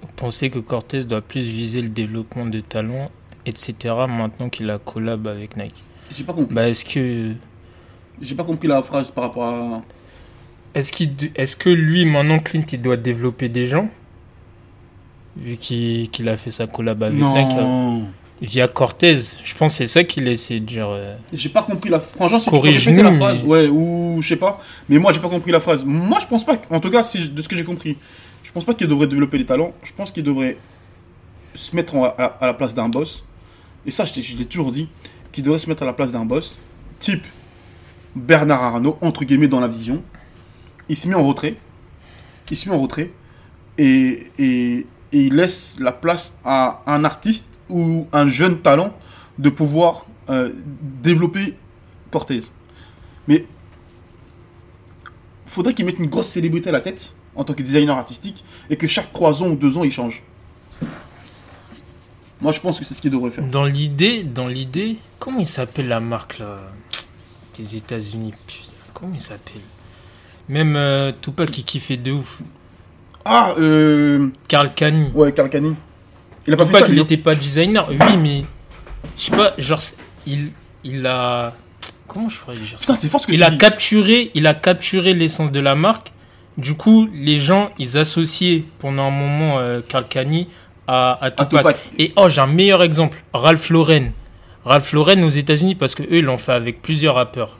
Vous 0.03 0.09
pensez 0.15 0.51
que 0.51 0.59
Cortez 0.59 1.03
doit 1.03 1.21
plus 1.21 1.41
viser 1.41 1.81
le 1.81 1.89
développement 1.89 2.45
de 2.45 2.59
talents, 2.59 3.07
etc. 3.49 3.93
maintenant 4.07 4.47
qu'il 4.49 4.69
a 4.69 4.77
collab 4.77 5.27
avec 5.27 5.57
Nike 5.57 5.83
J'ai 6.15 6.23
pas 6.23 6.33
compris. 6.33 6.53
Bah 6.53 6.69
est-ce 6.69 6.85
que 6.85 7.33
J'ai 8.21 8.35
pas 8.35 8.43
compris 8.45 8.67
la 8.67 8.81
phrase 8.81 9.11
par 9.11 9.25
rapport 9.25 9.43
à. 9.43 9.81
est-ce 10.75 11.55
que 11.55 11.69
lui 11.69 12.05
maintenant 12.05 12.39
Clint 12.39 12.63
il 12.71 12.81
doit 12.81 12.97
développer 12.97 13.49
des 13.49 13.65
gens? 13.65 13.89
Vu 15.37 15.55
qu'il 15.57 16.27
a 16.27 16.35
fait 16.37 16.51
sa 16.51 16.67
collab 16.67 17.01
avec 17.03 17.15
Nike 17.15 17.55
Non. 17.55 18.03
via 18.41 18.67
Cortez 18.67 19.15
Je 19.43 19.55
pense 19.55 19.71
que 19.73 19.77
c'est 19.77 19.87
ça 19.87 20.03
qu'il 20.03 20.27
essaie 20.27 20.59
de 20.59 20.65
dire. 20.65 20.87
euh. 20.89 21.15
J'ai 21.31 21.49
pas 21.49 21.63
compris 21.63 21.89
la 21.89 21.99
Franchement, 21.99 22.39
si 22.39 22.49
mais- 22.91 23.17
phrase, 23.17 23.43
ouais, 23.43 23.67
ou 23.67 24.17
je 24.21 24.27
sais 24.27 24.35
pas. 24.35 24.59
Mais 24.89 24.97
moi, 24.97 25.13
j'ai 25.13 25.19
pas 25.19 25.29
compris 25.29 25.51
la 25.51 25.59
phrase. 25.61 25.83
Moi, 25.85 26.17
je 26.21 26.25
pense 26.27 26.43
pas. 26.45 26.57
En 26.69 26.79
tout 26.79 26.89
cas, 26.89 27.03
si, 27.03 27.29
de 27.29 27.41
ce 27.41 27.47
que 27.47 27.55
j'ai 27.55 27.63
compris, 27.63 27.95
je 28.43 28.51
pense 28.51 28.65
pas 28.65 28.73
qu'il 28.73 28.87
devrait 28.87 29.07
développer 29.07 29.37
des 29.37 29.45
talents. 29.45 29.73
Je 29.83 29.93
pense 29.93 30.11
qu'il 30.11 30.23
devrait 30.23 30.57
se 31.55 31.73
mettre 31.75 31.95
en- 31.95 32.05
à, 32.05 32.23
à 32.41 32.47
la 32.47 32.53
place 32.53 32.73
d'un 32.73 32.89
boss. 32.89 33.23
Et 33.85 33.91
ça, 33.91 34.05
je 34.05 34.13
l'ai- 34.37 34.45
toujours 34.45 34.71
dit, 34.71 34.89
qu'il 35.31 35.43
devrait 35.43 35.59
se 35.59 35.69
mettre 35.69 35.83
à 35.83 35.85
la 35.85 35.93
place 35.93 36.11
d'un 36.11 36.25
boss, 36.25 36.57
type 36.99 37.23
Bernard 38.15 38.63
Arnault, 38.63 38.97
entre 39.01 39.23
guillemets, 39.23 39.47
dans 39.47 39.59
la 39.59 39.67
vision. 39.67 40.03
Il 40.89 40.97
se 40.97 41.07
met 41.07 41.15
en 41.15 41.25
retrait. 41.25 41.55
Il 42.49 42.57
se 42.57 42.67
met 42.67 42.75
en 42.75 42.81
retrait. 42.81 43.11
Et, 43.77 44.85
il 45.11 45.35
laisse 45.35 45.75
la 45.79 45.91
place 45.91 46.33
à 46.43 46.81
un 46.85 47.03
artiste 47.03 47.45
ou 47.69 48.07
un 48.11 48.29
jeune 48.29 48.59
talent 48.59 48.93
de 49.39 49.49
pouvoir 49.49 50.05
euh, 50.29 50.51
développer 51.01 51.55
Cortez. 52.11 52.41
Mais 53.27 53.45
faudrait 55.45 55.73
qu'il 55.73 55.85
mette 55.85 55.99
une 55.99 56.07
grosse 56.07 56.29
célébrité 56.29 56.69
à 56.69 56.71
la 56.71 56.81
tête 56.81 57.13
en 57.35 57.43
tant 57.43 57.53
que 57.53 57.63
designer 57.63 57.95
artistique 57.97 58.43
et 58.69 58.77
que 58.77 58.87
chaque 58.87 59.11
3 59.13 59.43
ans 59.43 59.49
ou 59.49 59.55
2 59.55 59.77
ans 59.77 59.83
il 59.83 59.91
change. 59.91 60.23
Moi 62.41 62.51
je 62.51 62.59
pense 62.59 62.79
que 62.79 62.85
c'est 62.85 62.93
ce 62.93 63.01
qu'il 63.01 63.11
devrait 63.11 63.31
faire. 63.31 63.43
Dans 63.45 63.65
l'idée, 63.65 64.23
dans 64.23 64.47
l'idée, 64.47 64.97
comment 65.19 65.39
il 65.39 65.45
s'appelle 65.45 65.87
la 65.87 65.99
marque 65.99 66.39
là? 66.39 66.59
Des 67.57 67.75
États-Unis 67.75 68.33
putain, 68.47 68.71
Comment 68.93 69.13
il 69.15 69.21
s'appelle? 69.21 69.61
Même 70.47 70.75
euh, 70.75 71.11
Tupac 71.21 71.51
qui 71.51 71.63
kiffait 71.63 71.97
de 71.97 72.11
ouf. 72.11 72.41
Ah, 73.25 73.53
euh. 73.59 74.29
Karl 74.47 74.73
Kani. 74.73 75.09
Ouais, 75.13 75.31
Kalkani. 75.33 75.75
Il 76.47 76.53
a 76.53 76.57
pas 76.57 76.65
fait 76.65 76.71
Tupac, 76.71 76.81
ça, 76.81 76.87
il 76.87 76.93
lui, 76.93 76.99
hein. 76.99 77.03
n'était 77.03 77.17
pas 77.17 77.35
designer, 77.35 77.87
oui, 77.89 78.17
mais 78.17 78.45
je 79.17 79.23
sais 79.23 79.35
pas, 79.35 79.53
genre 79.57 79.81
il, 80.25 80.51
il 80.83 81.05
a 81.05 81.53
comment 82.07 82.29
je 82.29 82.39
pourrais 82.39 82.55
dire 82.57 82.69
ça? 82.69 82.77
Putain, 82.77 82.95
c'est 82.95 83.09
fort 83.09 83.19
ce 83.21 83.27
que 83.27 83.31
Il 83.33 83.39
tu 83.39 83.43
a 83.43 83.51
dis. 83.51 83.57
capturé, 83.57 84.31
il 84.33 84.47
a 84.47 84.53
capturé 84.53 85.13
l'essence 85.13 85.51
de 85.51 85.59
la 85.59 85.75
marque. 85.75 86.11
Du 86.57 86.73
coup, 86.73 87.07
les 87.13 87.37
gens, 87.39 87.69
ils 87.77 87.97
associaient 87.97 88.63
pendant 88.79 89.03
un 89.07 89.11
moment 89.11 89.59
euh, 89.59 89.79
Karl 89.87 90.07
Kani 90.07 90.47
à, 90.89 91.11
à 91.11 91.25
À 91.25 91.31
Tupac. 91.31 91.49
Tupac. 91.49 91.77
Et 91.97 92.13
oh, 92.15 92.29
j'ai 92.29 92.41
un 92.41 92.47
meilleur 92.47 92.81
exemple. 92.83 93.21
Ralph 93.33 93.69
Lauren. 93.69 94.11
Ralph 94.65 94.91
Lauren 94.93 95.23
aux 95.23 95.29
États-Unis 95.29 95.75
parce 95.75 95.95
que 95.95 96.03
eux, 96.03 96.17
ils 96.19 96.25
l'ont 96.25 96.37
fait 96.37 96.51
avec 96.53 96.81
plusieurs 96.81 97.15
rappeurs. 97.15 97.57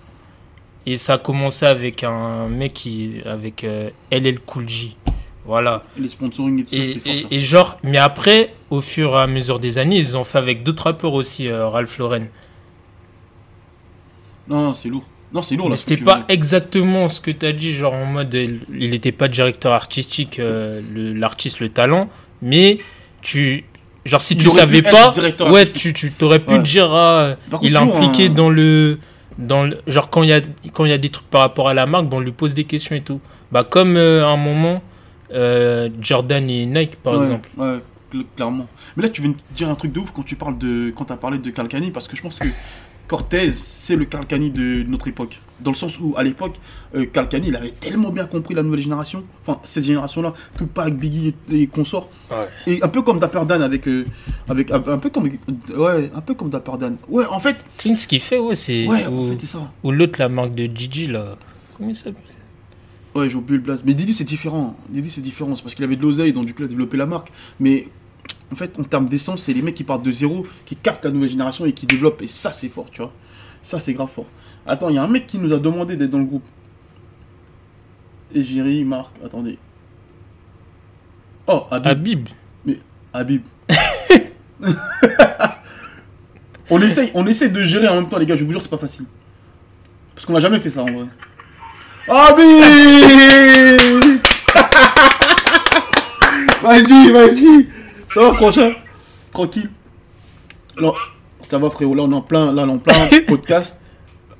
Et 0.86 0.98
ça 0.98 1.14
a 1.14 1.18
commencé 1.18 1.66
avec 1.66 2.04
un 2.04 2.48
mec 2.48 2.74
qui, 2.74 3.16
avec 3.26 3.64
euh, 3.64 3.90
LL 4.12 4.40
Cool 4.40 4.68
J. 4.68 4.96
Voilà. 5.46 5.84
Les 5.98 6.10
sponsoring 6.10 6.66
et 6.72 6.76
ça, 6.76 6.76
Et, 6.82 6.86
c'était 6.94 7.00
fort 7.00 7.14
et- 7.14 7.22
ça. 7.22 7.28
et 7.32 7.40
genre, 7.40 7.78
mais 7.84 7.98
après, 7.98 8.54
au 8.70 8.82
fur 8.82 9.12
et 9.18 9.22
à 9.22 9.28
mesure 9.28 9.60
des 9.60 9.78
années, 9.78 9.98
ils 9.98 10.16
ont 10.18 10.24
fait 10.24 10.38
avec 10.38 10.64
d'autres 10.64 10.84
rappeurs 10.84 11.14
aussi, 11.14 11.48
euh, 11.48 11.68
Ralph 11.68 11.98
Lauren. 11.98 12.26
Non, 14.48 14.64
non, 14.64 14.74
c'est 14.74 14.90
lourd. 14.90 15.04
Non, 15.32 15.42
c'est 15.44 15.56
lourd 15.56 15.70
là. 15.70 15.76
C'était 15.76 16.04
pas 16.04 16.26
exactement 16.28 17.08
ce 17.08 17.22
que 17.22 17.30
tu 17.30 17.46
as 17.46 17.52
dit, 17.52 17.72
genre 17.72 17.94
en 17.94 18.06
mode, 18.06 18.34
euh, 18.34 18.58
il 18.76 18.90
n'était 18.92 19.12
pas 19.12 19.28
directeur 19.28 19.74
artistique, 19.74 20.40
euh, 20.40 20.82
le- 20.94 21.14
l'artiste, 21.14 21.60
le, 21.60 21.70
talent, 21.70 22.10
mais 22.42 22.80
tu, 23.22 23.64
genre 24.06 24.22
si 24.22 24.34
Il 24.34 24.42
tu 24.44 24.50
savais 24.50 24.82
pas, 24.82 25.14
ouais, 25.50 25.66
tu, 25.68 25.94
tu 25.94 26.12
t'aurais 26.12 26.40
pu 26.40 26.54
Ouais. 26.54 26.60
dire, 26.60 26.92
ah, 26.94 27.36
Par 27.50 27.60
il 27.64 27.74
est 27.74 27.78
impliqué 27.78 28.30
dans 28.30 28.50
le, 28.50 29.00
dans 29.38 29.64
le, 29.64 29.78
genre 29.88 30.10
quand 30.10 30.24
il 30.24 30.30
y 30.30 30.34
a, 30.34 30.42
quand 30.74 30.86
il 30.86 30.92
y 30.92 30.94
a 30.94 30.98
des 30.98 31.10
trucs 31.10 31.30
par 31.30 31.42
rapport 31.42 31.70
à 31.70 31.74
la 31.74 31.86
marque, 31.86 32.06
bon, 32.08 32.18
on 32.18 32.22
lui 32.22 32.32
pose 32.32 32.54
des 32.54 32.64
questions 32.66 32.96
et 32.96 33.02
tout. 33.02 33.20
Bah 33.52 33.64
comme 33.64 33.98
euh, 33.98 34.24
à 34.26 34.30
un 34.30 34.38
moment, 34.38 34.82
euh, 35.34 35.90
Jordan 36.00 36.50
et 36.50 36.66
Nike 36.66 36.96
par 36.98 37.14
Ouais, 37.14 37.20
exemple. 37.22 37.50
Ouais, 37.58 37.80
cl- 38.14 38.26
clairement. 38.36 38.68
Mais 38.96 39.04
là, 39.04 39.10
tu 39.10 39.22
viens 39.22 39.32
de 39.32 39.36
dire 39.56 39.70
un 39.70 39.76
truc 39.76 39.92
de 39.92 40.00
ouf 40.00 40.12
quand 40.14 40.24
tu 40.24 40.36
parles 40.36 40.58
de. 40.58 40.92
Quand 40.96 41.06
t'as 41.06 41.18
parlé 41.18 41.38
de 41.40 41.50
Kalkani, 41.50 41.92
parce 41.92 42.08
que 42.08 42.16
je 42.16 42.22
pense 42.22 42.36
que 42.36 42.48
Cortez, 43.10 43.52
c'est 43.52 43.96
le 43.96 44.06
Kalkani 44.06 44.52
de 44.52 44.84
notre 44.84 45.08
époque. 45.08 45.42
Dans 45.60 45.72
le 45.72 45.76
sens 45.76 46.00
où, 46.00 46.14
à 46.16 46.22
l'époque, 46.22 46.56
euh, 46.96 47.08
Kalkani, 47.08 47.48
il 47.48 47.56
avait 47.56 47.72
tellement 47.72 48.12
bien 48.12 48.26
compris 48.26 48.54
la 48.54 48.62
nouvelle 48.62 48.82
génération, 48.82 49.24
enfin, 49.42 49.60
cette 49.64 49.84
génération-là, 49.84 50.36
Tupac, 50.56 50.96
Biggie 50.96 51.34
et, 51.52 51.62
et 51.62 51.68
consorts. 51.68 52.08
Et 52.68 52.84
un 52.84 52.88
peu 52.88 53.02
comme 53.02 53.18
Dapper 53.18 53.42
Dan 53.48 53.64
avec, 53.64 53.88
euh, 53.88 54.06
avec 54.48 54.70
un 54.70 55.00
peu 55.00 55.10
comme, 55.10 55.28
ouais, 55.76 56.12
un 56.14 56.22
peu 56.22 56.36
comme 56.36 56.52
Dapper 56.52 56.74
Dan. 56.80 56.98
Ouais, 57.10 57.26
en 57.26 57.40
fait, 57.40 57.66
Clint, 57.80 57.96
ce 57.96 58.08
qu'il 58.08 58.20
fait, 58.20 58.38
ouais, 58.38 58.54
c'est. 58.54 58.88
ouais, 58.88 59.08
en 59.08 59.12
ou 59.12 59.32
fait, 59.32 59.40
c'est 59.40 59.48
ça. 59.48 59.72
ou 59.84 59.92
l'autre, 59.92 60.20
la 60.20 60.30
marque 60.30 60.54
de 60.54 60.66
Gigi, 60.68 61.08
là. 61.08 61.36
Comment 61.76 61.90
il 61.90 61.96
s'appelle? 61.96 62.24
Ouais, 63.16 63.28
j'ai 63.28 63.38
oublié 63.38 63.58
le 63.58 63.64
blaze. 63.64 63.82
Mais 63.84 63.96
Didi, 63.96 64.14
c'est 64.14 64.24
différent. 64.24 64.78
Didi, 64.88 65.10
c'est 65.10 65.22
différent. 65.22 65.56
C'est 65.56 65.64
parce 65.64 65.74
qu'il 65.74 65.84
avait 65.84 65.96
de 65.96 66.02
l'oseille, 66.04 66.32
donc 66.32 66.46
du 66.46 66.54
coup, 66.54 66.62
il 66.62 66.66
a 66.66 66.68
développé 66.68 66.96
la 66.96 67.08
marque. 67.08 67.32
Mais 67.60 67.88
en 68.52 68.56
fait, 68.56 68.80
en 68.80 68.84
termes 68.84 69.08
d'essence, 69.08 69.44
c'est 69.44 69.54
les 69.54 69.62
mecs 69.62 69.76
qui 69.76 69.84
partent 69.84 70.04
de 70.04 70.12
zéro, 70.12 70.48
qui 70.66 70.76
captent 70.76 71.06
la 71.06 71.12
nouvelle 71.12 71.30
génération 71.30 71.66
et 71.66 71.74
qui 71.74 71.86
développent. 71.86 72.22
Et 72.22 72.28
ça, 72.28 72.52
c'est 72.52 72.70
fort, 72.70 72.90
tu 72.92 73.02
vois. 73.02 73.14
Ça, 73.62 73.80
c'est 73.80 73.94
grave 73.94 74.10
fort. 74.10 74.26
Attends, 74.66 74.90
il 74.90 74.96
y 74.96 74.98
a 74.98 75.04
un 75.04 75.08
mec 75.08 75.28
qui 75.28 75.38
nous 75.38 75.54
a 75.54 75.60
demandé 75.60 75.96
d'être 75.98 76.10
dans 76.10 76.18
le 76.20 76.26
groupe. 76.26 76.46
Égérie, 78.34 78.84
Marc, 78.84 79.12
attendez. 79.24 79.58
Oh, 81.48 81.64
Habib. 81.72 81.90
Habib. 81.90 82.28
Mais 82.66 82.80
Habib. 83.14 83.44
on, 86.70 86.82
essaye, 86.82 87.12
on 87.14 87.26
essaye 87.28 87.50
de 87.50 87.62
gérer 87.62 87.88
en 87.88 87.96
même 87.96 88.10
temps, 88.10 88.18
les 88.18 88.26
gars. 88.26 88.36
Je 88.36 88.44
vous 88.44 88.52
jure, 88.52 88.62
c'est 88.62 88.70
pas 88.70 88.78
facile. 88.78 89.06
Parce 90.14 90.26
qu'on 90.26 90.34
n'a 90.34 90.40
jamais 90.40 90.60
fait 90.60 90.70
ça 90.70 90.84
en 90.84 90.92
vrai. 90.92 91.06
Habib 92.08 92.64
Vas-y, 96.62 97.12
vas-y 97.12 97.79
Ça 98.14 98.22
va, 98.22 98.32
prochain 98.32 98.74
Tranquille. 99.32 99.70
Non, 100.80 100.94
ça 101.50 101.58
va, 101.58 101.70
frérot. 101.70 101.94
Là, 101.96 102.04
on 102.04 102.12
est 102.12 102.16
en 102.16 102.22
plein, 102.22 102.52
là, 102.54 102.64
on 102.64 102.70
est 102.70 102.72
en 102.72 102.78
plein 102.80 103.08
podcast. 103.28 103.80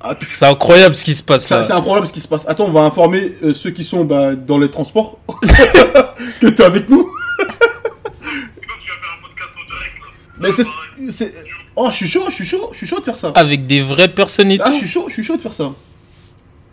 Ah, 0.00 0.16
C'est 0.22 0.46
incroyable 0.46 0.94
ce 0.94 1.04
qui 1.04 1.14
se 1.14 1.22
passe 1.22 1.50
là. 1.50 1.62
C'est 1.62 1.72
un 1.74 1.82
problème 1.82 2.06
ce 2.06 2.12
qui 2.12 2.22
se 2.22 2.28
passe. 2.28 2.44
Attends, 2.48 2.64
on 2.64 2.70
va 2.72 2.80
informer 2.80 3.34
euh, 3.42 3.52
ceux 3.52 3.70
qui 3.70 3.84
sont 3.84 4.04
bah, 4.04 4.34
dans 4.34 4.56
les 4.56 4.70
transports 4.70 5.18
que 6.40 6.46
tu 6.46 6.62
es 6.62 6.64
avec 6.64 6.88
nous. 6.88 7.02
Donc 7.02 7.08
tu 8.80 8.90
vas 8.90 8.96
faire 8.96 9.18
un 9.18 9.22
podcast 9.22 9.50
en 9.60 9.66
direct 9.66 9.98
là. 9.98 10.06
Mais 10.98 11.10
c'est, 11.12 11.34
Oh, 11.76 11.88
je 11.90 11.96
suis 11.96 12.08
chaud, 12.08 12.24
je 12.30 12.34
suis 12.34 12.46
chaud, 12.46 12.70
je 12.72 12.78
suis 12.78 12.86
chaud 12.86 12.98
de 13.00 13.04
faire 13.04 13.16
ça. 13.18 13.32
Avec 13.34 13.66
des 13.66 13.82
vraies 13.82 14.08
personnes 14.08 14.50
et 14.50 14.58
Ah, 14.60 14.70
je 14.72 14.78
suis 14.78 14.88
chaud, 14.88 15.04
je 15.08 15.12
suis 15.14 15.22
chaud 15.24 15.36
de 15.36 15.42
faire 15.42 15.54
ça. 15.54 15.70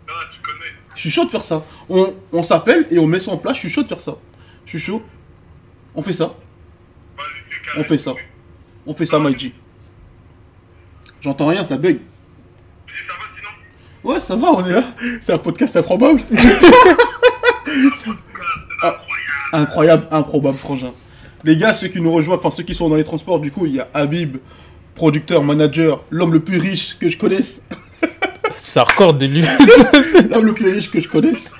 Ah, 0.08 0.12
tu 0.32 0.40
connais. 0.40 0.72
Je 0.94 1.00
suis 1.02 1.10
chaud 1.10 1.26
de 1.26 1.30
faire 1.30 1.44
ça. 1.44 1.62
On, 1.90 2.12
on 2.32 2.42
s'appelle 2.42 2.86
et 2.90 2.98
on 2.98 3.06
met 3.06 3.18
ça 3.20 3.30
en 3.30 3.36
place. 3.36 3.56
Je 3.56 3.60
suis 3.60 3.70
chaud 3.70 3.82
de 3.82 3.88
faire 3.88 4.00
ça. 4.00 4.16
Je 4.64 4.70
suis 4.70 4.80
chaud. 4.80 5.02
On 5.94 6.02
fait 6.02 6.14
ça. 6.14 6.34
On 7.76 7.84
fait 7.84 7.98
ça. 7.98 8.14
On 8.86 8.94
fait 8.94 9.06
ça, 9.06 9.18
Maïji. 9.18 9.52
J'entends 11.20 11.46
rien, 11.48 11.64
ça 11.64 11.76
bug. 11.76 11.98
Ça 12.86 12.94
va 13.14 13.24
sinon 13.36 14.10
Ouais, 14.12 14.20
ça 14.20 14.36
va, 14.36 14.52
on 14.52 14.64
est 14.66 14.72
là. 14.72 14.84
C'est 15.20 15.32
un 15.32 15.38
podcast 15.38 15.76
improbable. 15.76 16.20
Podcast 17.68 18.06
Ah. 18.82 18.86
incroyable. 18.86 19.06
Incroyable, 19.52 20.06
improbable, 20.10 20.56
frangin. 20.58 20.92
Les 21.44 21.56
gars, 21.56 21.72
ceux 21.72 21.88
qui 21.88 22.00
nous 22.00 22.12
rejoignent, 22.12 22.38
enfin 22.38 22.50
ceux 22.50 22.62
qui 22.62 22.74
sont 22.74 22.88
dans 22.88 22.96
les 22.96 23.04
transports, 23.04 23.40
du 23.40 23.50
coup, 23.50 23.66
il 23.66 23.74
y 23.74 23.80
a 23.80 23.88
Habib, 23.94 24.38
producteur, 24.94 25.42
manager, 25.44 26.02
l'homme 26.10 26.32
le 26.32 26.40
plus 26.40 26.58
riche 26.58 26.96
que 26.98 27.08
je 27.08 27.16
connaisse. 27.18 27.62
Ça 28.52 28.82
record 28.84 29.14
de 29.14 29.26
lui. 29.26 29.42
l'homme 30.30 30.46
le 30.46 30.52
plus 30.54 30.72
riche 30.72 30.90
que 30.90 31.00
je 31.00 31.08
connaisse. 31.08 31.50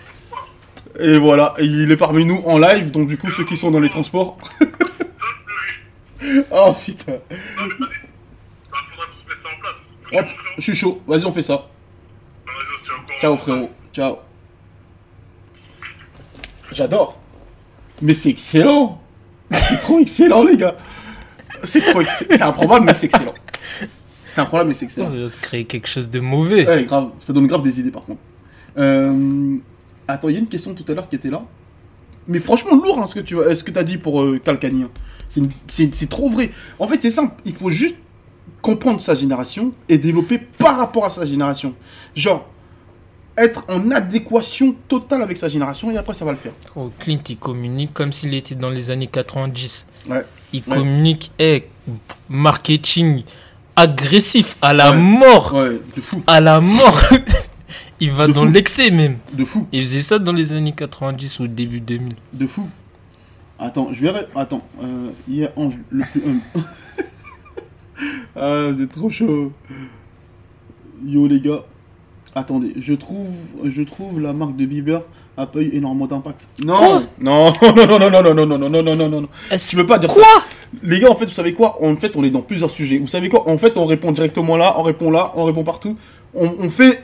Et 1.00 1.16
voilà, 1.18 1.54
et 1.58 1.64
il 1.64 1.90
est 1.92 1.96
parmi 1.96 2.24
nous 2.24 2.42
en 2.44 2.58
live, 2.58 2.90
donc 2.90 3.08
du 3.08 3.16
coup, 3.16 3.30
ceux 3.30 3.44
qui 3.44 3.56
sont 3.56 3.70
dans 3.70 3.78
les 3.80 3.90
transports. 3.90 4.36
oh 6.50 6.74
putain. 6.84 7.12
Non, 7.12 7.18
mais 7.30 7.86
vas-y. 7.86 8.08
Bah, 8.70 8.78
faudra 8.90 9.06
tous 9.06 9.28
mettre 9.28 9.40
ça 9.42 9.48
en 9.48 9.60
place. 9.60 9.88
Hop, 10.12 10.26
je 10.56 10.62
suis 10.62 10.74
chaud, 10.74 11.02
vas-y, 11.06 11.24
on 11.24 11.32
fait 11.32 11.42
ça. 11.42 11.56
Bah, 12.46 12.52
Vas-y, 12.56 12.74
on 12.74 12.78
se 12.78 12.84
tient 12.84 12.94
au 12.94 13.02
courant. 13.06 13.18
Ciao, 13.20 13.36
frérot. 13.36 13.70
Ciao. 13.92 14.16
J'adore. 16.72 17.18
Mais 18.02 18.14
c'est 18.14 18.30
excellent. 18.30 19.00
C'est 19.50 19.80
trop 19.80 19.98
excellent, 19.98 20.44
les 20.44 20.56
gars. 20.56 20.76
C'est 21.64 21.80
trop 21.80 22.00
ex- 22.00 22.24
C'est 22.28 22.42
improbable, 22.42 22.84
mais 22.86 22.94
c'est 22.94 23.06
excellent. 23.06 23.34
C'est 24.26 24.40
improbable, 24.40 24.68
mais 24.68 24.74
c'est 24.74 24.84
excellent. 24.84 25.10
On 25.12 25.26
va 25.26 25.30
créer 25.40 25.64
quelque 25.64 25.88
chose 25.88 26.10
de 26.10 26.20
mauvais. 26.20 26.66
Ouais, 26.66 26.84
grave. 26.84 27.10
Ça 27.20 27.32
donne 27.32 27.46
grave 27.46 27.62
des 27.62 27.80
idées, 27.80 27.90
par 27.90 28.02
contre. 28.02 28.20
Euh... 28.76 29.56
Attends, 30.06 30.28
il 30.28 30.34
y 30.34 30.36
a 30.36 30.40
une 30.40 30.48
question 30.48 30.74
tout 30.74 30.84
à 30.90 30.94
l'heure 30.94 31.08
qui 31.08 31.16
était 31.16 31.30
là. 31.30 31.42
Mais 32.28 32.38
franchement, 32.40 32.76
lourd, 32.76 32.98
hein, 32.98 33.06
ce 33.06 33.14
que 33.14 33.20
tu 33.20 33.40
as, 33.42 33.54
ce 33.54 33.64
que 33.64 33.76
as 33.78 33.82
dit 33.82 33.96
pour 33.98 34.22
euh, 34.22 34.38
Kalkani. 34.38 34.84
hein. 34.84 34.90
C'est 35.28 36.08
trop 36.08 36.28
vrai. 36.30 36.50
En 36.78 36.88
fait, 36.88 36.98
c'est 37.02 37.10
simple. 37.10 37.34
Il 37.44 37.54
faut 37.54 37.70
juste 37.70 37.96
comprendre 38.62 39.00
sa 39.00 39.14
génération 39.14 39.72
et 39.88 39.98
développer 39.98 40.38
par 40.38 40.76
rapport 40.78 41.04
à 41.04 41.10
sa 41.10 41.24
génération. 41.26 41.74
Genre, 42.14 42.48
être 43.36 43.64
en 43.68 43.90
adéquation 43.92 44.74
totale 44.88 45.22
avec 45.22 45.36
sa 45.36 45.46
génération 45.48 45.90
et 45.92 45.96
après, 45.96 46.14
ça 46.14 46.24
va 46.24 46.32
le 46.32 46.36
faire. 46.38 46.52
Oh, 46.74 46.90
Clint, 46.98 47.20
il 47.28 47.36
communique 47.36 47.94
comme 47.94 48.12
s'il 48.12 48.34
était 48.34 48.54
dans 48.56 48.70
les 48.70 48.90
années 48.90 49.06
90. 49.06 49.86
Ouais. 50.10 50.24
Il 50.52 50.62
Ouais. 50.66 50.76
communique, 50.76 51.30
eh, 51.38 51.68
marketing 52.28 53.22
agressif 53.76 54.56
à 54.62 54.72
la 54.72 54.90
Ouais. 54.90 54.96
mort. 54.96 55.54
Ouais, 55.54 55.80
de 55.94 56.00
fou. 56.00 56.22
À 56.26 56.40
la 56.40 56.60
mort. 56.60 56.98
il 58.00 58.10
va 58.10 58.26
De 58.26 58.32
dans 58.32 58.44
l'excès 58.44 58.90
même. 58.90 59.18
De 59.32 59.44
fou. 59.44 59.66
Il 59.72 59.82
faisait 59.84 60.02
ça 60.02 60.18
dans 60.18 60.32
les 60.32 60.52
années 60.52 60.72
90 60.72 61.38
ou 61.40 61.46
début 61.48 61.80
2000. 61.80 62.14
De 62.32 62.46
fou. 62.46 62.68
Attends, 63.58 63.88
je 63.92 64.00
verrai. 64.00 64.26
Attends, 64.34 64.62
euh, 64.82 65.10
hier, 65.28 65.50
Ange, 65.56 65.74
le 65.90 66.04
plus 66.12 66.22
humble. 66.24 66.64
ah, 68.36 68.70
c'est 68.76 68.90
trop 68.90 69.10
chaud. 69.10 69.52
Yo, 71.04 71.26
les 71.26 71.40
gars. 71.40 71.64
Attendez, 72.34 72.74
je 72.78 72.94
trouve, 72.94 73.28
je 73.64 73.82
trouve 73.82 74.20
la 74.20 74.32
marque 74.32 74.56
de 74.56 74.66
Bieber 74.66 75.02
a 75.36 75.46
pas 75.46 75.60
eu 75.60 75.70
énormément 75.72 76.06
d'impact. 76.06 76.48
Non, 76.64 77.00
non, 77.20 77.52
non, 77.62 77.86
non, 77.86 77.98
non, 77.98 78.10
non, 78.10 78.22
non, 78.22 78.34
non, 78.34 78.46
non, 78.46 78.58
non, 78.58 78.82
non, 78.82 78.82
non, 78.82 79.08
non, 79.08 79.20
non. 79.22 79.28
Tu 79.56 79.76
peux 79.76 79.86
pas 79.86 79.98
dire 79.98 80.12
Quoi 80.12 80.22
ça. 80.22 80.44
Les 80.82 80.98
gars, 80.98 81.10
en 81.10 81.14
fait, 81.14 81.26
vous 81.26 81.30
savez 81.32 81.52
quoi 81.52 81.78
En 81.82 81.96
fait, 81.96 82.16
on 82.16 82.24
est 82.24 82.30
dans 82.30 82.42
plusieurs 82.42 82.70
sujets. 82.70 82.98
Vous 82.98 83.06
savez 83.06 83.28
quoi 83.28 83.48
En 83.48 83.56
fait, 83.56 83.76
on 83.76 83.86
répond 83.86 84.12
directement 84.12 84.56
là, 84.56 84.74
on 84.78 84.82
répond 84.82 85.10
là, 85.10 85.32
on 85.36 85.44
répond 85.44 85.64
partout. 85.64 85.96
On, 86.34 86.46
on 86.60 86.70
fait 86.70 87.02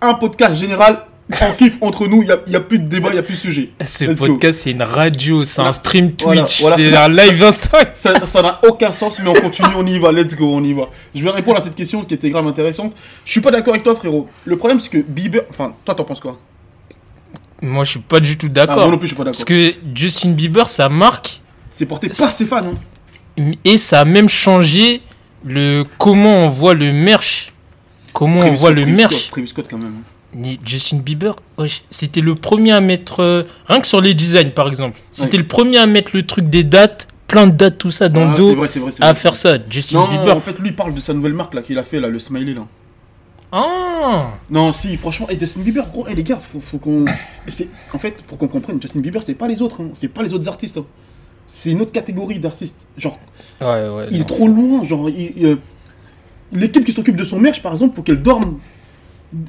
un 0.00 0.14
podcast 0.14 0.54
général. 0.56 1.04
On 1.40 1.52
kiffe 1.54 1.78
entre 1.80 2.06
nous, 2.06 2.22
il 2.22 2.26
n'y 2.48 2.54
a, 2.54 2.58
a 2.58 2.60
plus 2.60 2.78
de 2.78 2.86
débat, 2.86 3.08
il 3.08 3.14
n'y 3.14 3.18
a 3.18 3.22
plus 3.22 3.34
de 3.34 3.38
sujet. 3.40 3.70
Ce 3.86 4.04
Let's 4.04 4.18
podcast, 4.18 4.60
c'est 4.60 4.72
une 4.72 4.82
radio, 4.82 5.42
c'est 5.44 5.62
un 5.62 5.72
stream 5.72 6.12
Twitch, 6.12 6.60
voilà, 6.60 6.76
c'est 6.76 6.90
c'est 6.90 6.96
un 6.96 7.08
live 7.08 7.42
Insta. 7.42 7.78
Ça 7.94 8.42
n'a 8.42 8.60
aucun 8.68 8.92
sens, 8.92 9.18
mais 9.20 9.30
on 9.30 9.34
continue, 9.34 9.68
on 9.76 9.86
y 9.86 9.98
va, 9.98 10.12
let's 10.12 10.34
go, 10.36 10.52
on 10.54 10.62
y 10.62 10.74
va. 10.74 10.90
Je 11.14 11.24
vais 11.24 11.30
répondre 11.30 11.58
à 11.58 11.62
cette 11.62 11.76
question 11.76 12.04
qui 12.04 12.12
était 12.12 12.28
grave 12.28 12.46
intéressante. 12.46 12.92
Je 13.24 13.30
suis 13.30 13.40
pas 13.40 13.50
d'accord 13.50 13.72
avec 13.72 13.84
toi, 13.84 13.94
frérot. 13.94 14.28
Le 14.44 14.56
problème, 14.58 14.80
c'est 14.80 14.90
que 14.90 14.98
Bieber. 14.98 15.44
Enfin, 15.50 15.74
toi, 15.84 15.94
t'en 15.94 16.04
penses 16.04 16.20
quoi? 16.20 16.38
Moi, 17.62 17.84
je 17.84 17.92
suis 17.92 18.00
pas 18.00 18.20
du 18.20 18.36
tout 18.36 18.48
Ah, 18.50 18.66
d'accord. 18.66 18.76
Moi 18.82 18.88
non 18.88 18.98
plus, 18.98 19.06
je 19.06 19.14
suis 19.14 19.16
pas 19.16 19.24
d'accord. 19.24 19.38
Parce 19.38 19.44
que 19.46 19.74
Justin 19.94 20.32
Bieber, 20.32 20.68
ça 20.68 20.90
marque 20.90 21.40
C'est 21.70 21.86
porté 21.86 22.08
par 22.08 22.28
ses 22.28 22.44
fans. 22.44 22.64
Hein. 23.38 23.52
et 23.64 23.78
ça 23.78 24.00
a 24.00 24.04
même 24.04 24.28
changé 24.28 25.00
le 25.42 25.84
comment 25.98 26.44
on 26.44 26.48
voit 26.50 26.74
le 26.74 26.92
merch. 26.92 27.52
Comment 28.12 28.40
on 28.40 28.52
voit 28.52 28.70
Scott, 28.70 28.74
le 28.76 28.82
Travis 28.82 28.96
merch. 28.96 29.14
Scott, 29.14 29.30
Travis 29.30 29.48
Scott, 29.48 29.66
quand 29.70 29.78
même. 29.78 30.02
Mais 30.36 30.58
Justin 30.64 30.98
Bieber, 30.98 31.36
c'était 31.90 32.20
le 32.20 32.34
premier 32.34 32.72
à 32.72 32.80
mettre. 32.80 33.20
euh, 33.20 33.44
rien 33.66 33.80
que 33.80 33.86
sur 33.86 34.00
les 34.00 34.14
designs, 34.14 34.50
par 34.50 34.66
exemple. 34.68 34.98
C'était 35.12 35.36
le 35.36 35.46
premier 35.46 35.78
à 35.78 35.86
mettre 35.86 36.10
le 36.14 36.24
truc 36.24 36.46
des 36.48 36.64
dates, 36.64 37.06
plein 37.28 37.46
de 37.46 37.52
dates, 37.54 37.78
tout 37.78 37.90
ça 37.92 38.08
dans 38.08 38.22
Ah, 38.22 38.24
le 38.24 38.30
c'est 38.32 38.38
dos, 38.38 38.56
vrai, 38.56 38.68
c'est 38.72 38.78
vrai, 38.80 38.90
c'est 38.92 39.02
à 39.04 39.14
faire 39.14 39.36
ça. 39.36 39.58
Justin 39.70 40.00
Non, 40.00 40.08
Bieber. 40.08 40.36
en 40.36 40.40
fait, 40.40 40.58
lui, 40.58 40.70
il 40.70 40.74
parle 40.76 40.92
de 40.94 41.00
sa 41.00 41.14
nouvelle 41.14 41.34
marque 41.34 41.54
là 41.54 41.62
qu'il 41.62 41.78
a 41.78 41.84
fait, 41.84 42.00
là, 42.00 42.08
le 42.08 42.18
smiley 42.18 42.54
là. 42.54 42.66
Ah 43.52 44.30
Non, 44.50 44.72
si, 44.72 44.96
franchement, 44.96 45.28
et 45.30 45.38
Justin 45.38 45.60
Bieber, 45.60 45.86
gros, 45.92 46.08
et 46.08 46.14
les 46.14 46.24
gars, 46.24 46.40
faut, 46.52 46.60
faut 46.60 46.78
qu'on. 46.78 47.04
c'est- 47.48 47.68
En 47.92 47.98
fait, 47.98 48.20
pour 48.24 48.36
qu'on 48.38 48.48
comprenne, 48.48 48.80
Justin 48.82 49.00
Bieber, 49.00 49.22
c'est 49.22 49.34
pas 49.34 49.46
les 49.46 49.62
autres, 49.62 49.80
hein. 49.82 49.90
c'est 49.94 50.08
pas 50.08 50.22
les 50.22 50.32
autres 50.34 50.48
artistes. 50.48 50.78
hein. 50.78 50.84
C'est 51.46 51.70
une 51.70 51.80
autre 51.80 51.92
catégorie 51.92 52.40
d'artistes. 52.40 52.74
Genre, 52.98 53.18
Ouais, 53.60 53.66
ouais. 53.88 54.06
il 54.10 54.16
non. 54.18 54.22
est 54.22 54.26
trop 54.26 54.48
loin. 54.48 54.82
Genre, 54.84 55.08
il, 55.08 55.32
euh, 55.46 55.56
l'équipe 56.52 56.84
qui 56.84 56.92
s'occupe 56.92 57.16
de 57.16 57.24
son 57.24 57.38
merch, 57.38 57.62
par 57.62 57.72
exemple, 57.72 57.94
faut 57.94 58.02
qu'elle 58.02 58.22
dorme. 58.22 58.58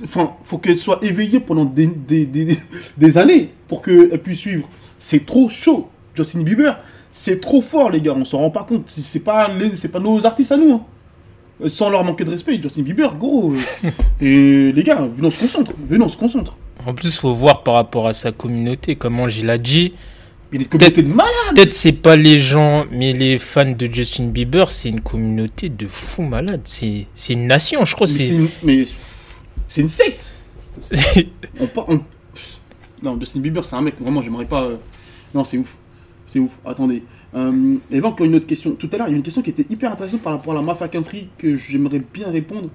Enfin, 0.04 0.32
faut 0.44 0.58
qu'elle 0.58 0.78
soit 0.78 1.00
éveillée 1.04 1.40
pendant 1.40 1.66
des, 1.66 1.88
des, 1.88 2.26
des, 2.26 2.58
des 2.98 3.18
années 3.18 3.50
pour 3.68 3.82
qu'elle 3.82 4.20
puisse 4.22 4.40
suivre. 4.40 4.68
C'est 5.00 5.26
trop 5.26 5.50
chaud. 5.50 5.90
Justin 6.16 6.42
Bieber, 6.42 6.78
c'est 7.12 7.40
trop 7.42 7.62
fort, 7.62 7.90
les 7.92 8.02
gars. 8.02 8.14
On 8.18 8.26
s'en 8.26 8.40
rend 8.40 8.50
pas 8.50 8.64
compte. 8.64 8.84
C'est 8.88 9.20
pas, 9.20 9.48
les- 9.54 9.76
c'est 9.76 9.90
pas 9.90 10.00
nos 10.00 10.26
artistes 10.26 10.52
à 10.52 10.58
nous. 10.58 10.74
hein. 10.74 10.82
Sans 11.68 11.90
leur 11.90 12.04
manquer 12.04 12.26
de 12.26 12.32
respect, 12.32 12.60
Justin 12.62 12.82
Bieber, 12.82 13.16
gros. 13.16 13.54
Et 14.22 14.72
les 14.74 14.84
gars, 14.84 15.08
venez, 15.14 15.28
on 15.28 15.32
se 15.32 15.40
concentre. 15.42 15.72
Venez, 15.90 16.04
on 16.04 16.10
se 16.10 16.18
concentre. 16.18 16.58
En 16.86 16.94
plus, 16.94 17.18
faut 17.18 17.34
voir 17.34 17.64
par 17.64 17.76
rapport 17.76 18.08
à 18.08 18.14
sa 18.14 18.32
communauté, 18.32 18.96
comment 18.96 19.28
il 19.28 19.50
a 19.50 19.58
dit. 19.58 19.94
Il 20.52 20.62
une 20.62 20.68
communauté 20.68 21.02
de 21.02 21.08
malades. 21.14 21.32
Peut-être 21.56 21.74
c'est 21.74 21.92
pas 21.94 22.16
les 22.16 22.40
gens, 22.40 22.86
mais 22.92 23.14
les 23.14 23.38
fans 23.40 23.72
de 23.72 23.88
Justin 23.92 24.28
Bieber, 24.28 24.70
c'est 24.70 24.90
une 24.90 25.02
communauté 25.02 25.70
de 25.70 25.88
fous 25.88 26.22
malades. 26.24 26.62
C'est 26.66 27.08
une 27.30 27.48
nation, 27.48 27.84
je 27.86 27.96
crois. 27.96 28.08
C'est 28.08 28.28
une, 28.30 28.48
mais 28.64 28.86
c'est 29.76 29.82
une 29.82 29.88
secte. 29.90 30.26
On 31.60 31.68
on- 31.94 32.02
Non, 33.04 33.20
Justin 33.20 33.42
Bieber, 33.42 33.66
c'est 33.66 33.76
un 33.76 33.82
mec, 33.82 33.96
vraiment, 34.00 34.22
j'aimerais 34.22 34.46
pas. 34.46 34.64
euh, 34.64 34.78
Non, 35.34 35.44
c'est 35.44 35.58
ouf. 35.58 35.76
C'est 36.28 36.40
ouf. 36.40 36.52
Attendez. 36.66 37.04
Euh, 37.34 37.76
y 37.92 37.98
avait 37.98 38.08
encore 38.08 38.26
une 38.26 38.36
autre 38.36 38.48
question. 38.48 38.74
Tout 38.76 38.90
à 38.94 38.98
l'heure, 38.98 39.08
il 39.10 39.12
y 39.12 39.14
a 39.14 39.18
une 39.18 39.24
question 39.24 39.42
qui 39.42 39.50
était 39.50 39.66
hyper 39.70 39.92
intéressante 39.92 40.22
par 40.24 40.32
rapport 40.34 40.54
à 40.54 40.56
la 40.56 40.62
Mafia 40.62 40.88
Country 40.88 41.28
que 41.38 41.58
j'aimerais 41.58 42.00
bien 42.14 42.30
répondre. 42.32 42.70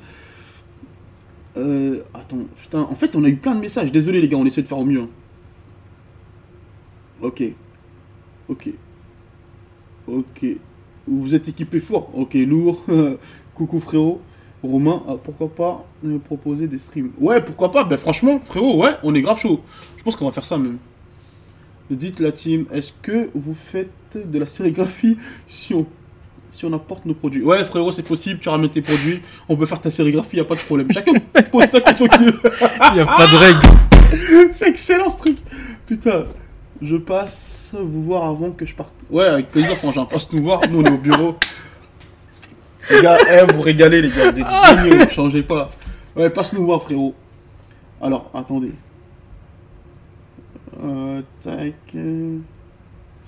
Euh, 1.56 2.02
attends, 2.12 2.44
putain, 2.60 2.80
en 2.82 2.94
fait, 2.94 3.16
on 3.16 3.24
a 3.24 3.28
eu 3.28 3.36
plein 3.36 3.54
de 3.54 3.60
messages. 3.60 3.90
Désolé, 3.90 4.20
les 4.20 4.28
gars, 4.28 4.36
on 4.36 4.44
essaie 4.44 4.60
de 4.62 4.68
faire 4.68 4.78
au 4.78 4.84
mieux. 4.84 5.00
hein. 5.00 5.08
Ok. 7.22 7.42
Ok. 8.48 8.70
Ok. 10.06 10.46
Vous 11.08 11.34
êtes 11.34 11.48
équipé 11.48 11.80
fort. 11.80 12.10
Ok, 12.14 12.34
lourd. 12.34 12.84
Coucou, 13.54 13.80
frérot. 13.80 14.20
Romain, 14.62 15.02
ah, 15.08 15.14
pourquoi 15.22 15.48
pas 15.48 15.86
euh, 16.04 16.18
proposer 16.18 16.66
des 16.66 16.78
streams? 16.78 17.10
Ouais, 17.18 17.40
pourquoi 17.40 17.72
pas? 17.72 17.84
Ben, 17.84 17.96
franchement, 17.96 18.40
frérot, 18.44 18.82
ouais, 18.82 18.92
on 19.02 19.14
est 19.14 19.22
grave 19.22 19.40
chaud. 19.40 19.60
Je 19.96 20.02
pense 20.02 20.16
qu'on 20.16 20.26
va 20.26 20.32
faire 20.32 20.44
ça 20.44 20.58
même. 20.58 20.76
Dites 21.90 22.20
la 22.20 22.30
team, 22.30 22.66
est-ce 22.72 22.92
que 23.02 23.30
vous 23.34 23.54
faites 23.54 23.90
de 24.14 24.38
la 24.38 24.46
sérigraphie 24.46 25.16
si 25.48 25.74
on, 25.74 25.86
si 26.52 26.64
on 26.64 26.72
apporte 26.72 27.06
nos 27.06 27.14
produits? 27.14 27.42
Ouais, 27.42 27.64
frérot, 27.64 27.90
c'est 27.90 28.02
possible, 28.02 28.38
tu 28.38 28.48
ramènes 28.48 28.70
tes 28.70 28.82
produits, 28.82 29.20
on 29.48 29.56
peut 29.56 29.66
faire 29.66 29.80
ta 29.80 29.90
sérigraphie, 29.90 30.36
y 30.36 30.40
a 30.40 30.44
pas 30.44 30.54
de 30.54 30.60
problème. 30.60 30.92
Chacun 30.92 31.12
pose 31.50 31.64
sa 31.64 31.80
question 31.80 32.06
qu'il 32.06 32.26
veut. 32.26 32.40
Il 32.90 32.94
n'y 32.94 33.00
a 33.00 33.06
pas 33.06 33.26
de 33.26 33.36
règle. 33.36 34.52
C'est 34.52 34.68
excellent 34.68 35.10
ce 35.10 35.18
truc. 35.18 35.38
Putain, 35.86 36.26
je 36.82 36.96
passe 36.96 37.50
vous 37.72 38.02
voir 38.02 38.24
avant 38.24 38.50
que 38.50 38.64
je 38.66 38.74
parte. 38.74 38.92
Ouais, 39.10 39.24
avec 39.24 39.48
plaisir, 39.48 39.74
frangin. 39.76 40.04
Passe 40.04 40.32
nous 40.32 40.42
voir. 40.42 40.60
Nous, 40.70 40.80
on 40.80 40.84
est 40.84 40.92
au 40.92 40.98
bureau. 40.98 41.36
Les 42.88 43.02
gars, 43.02 43.16
eh, 43.30 43.52
vous 43.52 43.62
régalez, 43.62 44.02
les 44.02 44.08
gars. 44.08 44.30
Vous 44.30 44.40
êtes 44.40 44.90
géniaux, 44.90 45.08
changez 45.10 45.42
pas. 45.42 45.70
Ouais, 46.16 46.30
passe 46.30 46.52
nous 46.52 46.64
voir, 46.64 46.82
frérot. 46.82 47.14
Alors, 48.00 48.30
attendez. 48.32 48.72
Euh, 50.82 51.22
tac. 51.42 51.74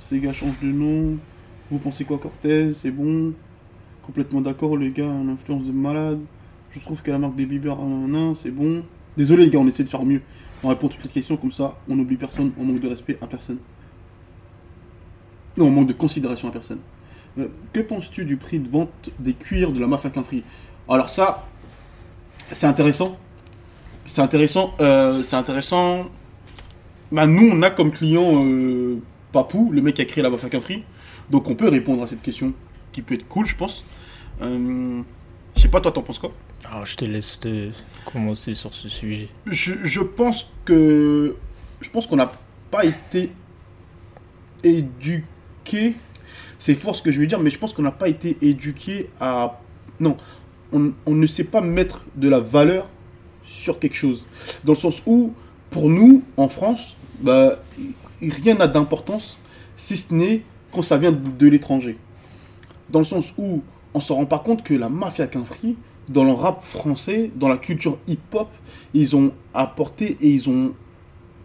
Ces 0.08 0.18
gars 0.20 0.32
changent 0.32 0.60
de 0.62 0.68
nom. 0.68 1.16
Vous 1.70 1.78
pensez 1.78 2.04
quoi, 2.04 2.18
Cortez? 2.18 2.72
C'est 2.74 2.90
bon. 2.90 3.32
Complètement 4.02 4.40
d'accord, 4.40 4.76
les 4.76 4.90
gars. 4.90 5.04
Une 5.04 5.30
influence 5.30 5.64
de 5.64 5.72
malade. 5.72 6.20
Je 6.74 6.80
trouve 6.80 7.02
que 7.02 7.10
la 7.10 7.18
marque 7.18 7.36
des 7.36 7.46
Bieber, 7.46 7.76
nan, 7.76 8.34
c'est 8.34 8.50
bon. 8.50 8.82
Désolé, 9.16 9.44
les 9.44 9.50
gars, 9.50 9.58
on 9.58 9.68
essaie 9.68 9.84
de 9.84 9.90
faire 9.90 10.04
mieux. 10.04 10.22
On 10.64 10.68
répond 10.68 10.86
à 10.86 10.90
toutes 10.90 11.02
les 11.02 11.10
questions 11.10 11.36
comme 11.36 11.52
ça, 11.52 11.76
on 11.88 11.96
n'oublie 11.96 12.16
personne, 12.16 12.52
on 12.58 12.64
manque 12.64 12.80
de 12.80 12.88
respect 12.88 13.18
à 13.20 13.26
personne. 13.26 13.58
Non, 15.56 15.66
on 15.66 15.70
manque 15.70 15.88
de 15.88 15.92
considération 15.92 16.48
à 16.48 16.52
personne. 16.52 16.78
Euh, 17.38 17.46
que 17.72 17.80
penses-tu 17.80 18.24
du 18.24 18.36
prix 18.36 18.58
de 18.58 18.68
vente 18.68 19.10
des 19.18 19.32
cuirs 19.34 19.72
de 19.72 19.80
la 19.80 19.86
Mafia 19.86 20.10
Country 20.10 20.42
Alors 20.88 21.08
ça, 21.08 21.46
c'est 22.50 22.66
intéressant. 22.66 23.16
C'est 24.06 24.20
intéressant. 24.20 24.74
euh, 24.80 25.22
c'est 25.22 25.36
intéressant. 25.36 26.06
Bah, 27.10 27.26
nous, 27.26 27.48
on 27.52 27.62
a 27.62 27.70
comme 27.70 27.90
client 27.92 28.44
euh, 28.44 28.98
Papou, 29.32 29.70
le 29.72 29.80
mec 29.80 29.94
qui 29.94 30.02
a 30.02 30.04
créé 30.04 30.22
la 30.22 30.30
Mafia 30.30 30.48
Country. 30.50 30.84
Donc 31.30 31.48
on 31.48 31.54
peut 31.54 31.68
répondre 31.68 32.02
à 32.02 32.06
cette 32.06 32.22
question, 32.22 32.52
qui 32.92 33.00
peut 33.00 33.14
être 33.14 33.26
cool, 33.28 33.46
je 33.46 33.56
pense. 33.56 33.84
Je 34.40 35.02
sais 35.60 35.68
pas, 35.68 35.80
toi, 35.80 35.92
t'en 35.92 36.02
penses 36.02 36.18
quoi? 36.18 36.32
Alors, 36.70 36.84
je 36.84 36.96
te 36.96 37.04
laisse 37.04 37.40
te 37.40 37.70
commencer 38.04 38.54
sur 38.54 38.72
ce 38.74 38.88
sujet. 38.88 39.28
je, 39.46 39.74
je 39.82 40.00
pense 40.00 40.50
que 40.64 41.36
je 41.80 41.90
pense 41.90 42.06
qu'on 42.06 42.16
n'a 42.16 42.32
pas 42.70 42.84
été 42.84 43.32
éduqué 44.62 45.94
c'est 46.58 46.74
fort 46.74 46.96
ce 46.96 47.02
que 47.02 47.10
je 47.10 47.20
veux 47.20 47.26
dire 47.26 47.40
mais 47.40 47.50
je 47.50 47.58
pense 47.58 47.72
qu'on 47.74 47.82
n'a 47.82 47.92
pas 47.92 48.08
été 48.08 48.36
éduqué 48.42 49.08
à 49.20 49.60
non 50.00 50.16
on, 50.72 51.14
ne 51.14 51.26
sait 51.26 51.44
pas 51.44 51.60
mettre 51.60 52.02
de 52.16 52.28
la 52.28 52.40
valeur 52.40 52.86
sur 53.44 53.78
quelque 53.78 53.96
chose 53.96 54.26
dans 54.64 54.72
le 54.72 54.78
sens 54.78 55.02
où 55.06 55.34
pour 55.70 55.90
nous 55.90 56.22
en 56.36 56.48
France 56.48 56.96
bah, 57.20 57.62
rien 58.20 58.54
n'a 58.54 58.66
d'importance 58.66 59.38
si 59.76 59.96
ce 59.96 60.14
n'est 60.14 60.42
quand 60.72 60.82
ça 60.82 60.96
vient 60.96 61.12
de 61.12 61.46
l'étranger 61.46 61.98
dans 62.92 63.00
le 63.00 63.04
sens 63.04 63.32
où 63.38 63.62
on 63.94 64.00
se 64.00 64.12
rend 64.12 64.26
pas 64.26 64.38
compte 64.38 64.62
que 64.62 64.74
la 64.74 64.88
mafia 64.88 65.26
Quinfri, 65.26 65.76
dans 66.08 66.24
le 66.24 66.32
rap 66.32 66.62
français, 66.62 67.30
dans 67.34 67.48
la 67.48 67.56
culture 67.56 67.98
hip-hop, 68.06 68.48
ils 68.94 69.16
ont 69.16 69.32
apporté 69.54 70.16
et 70.20 70.28
ils 70.28 70.48
ont 70.48 70.72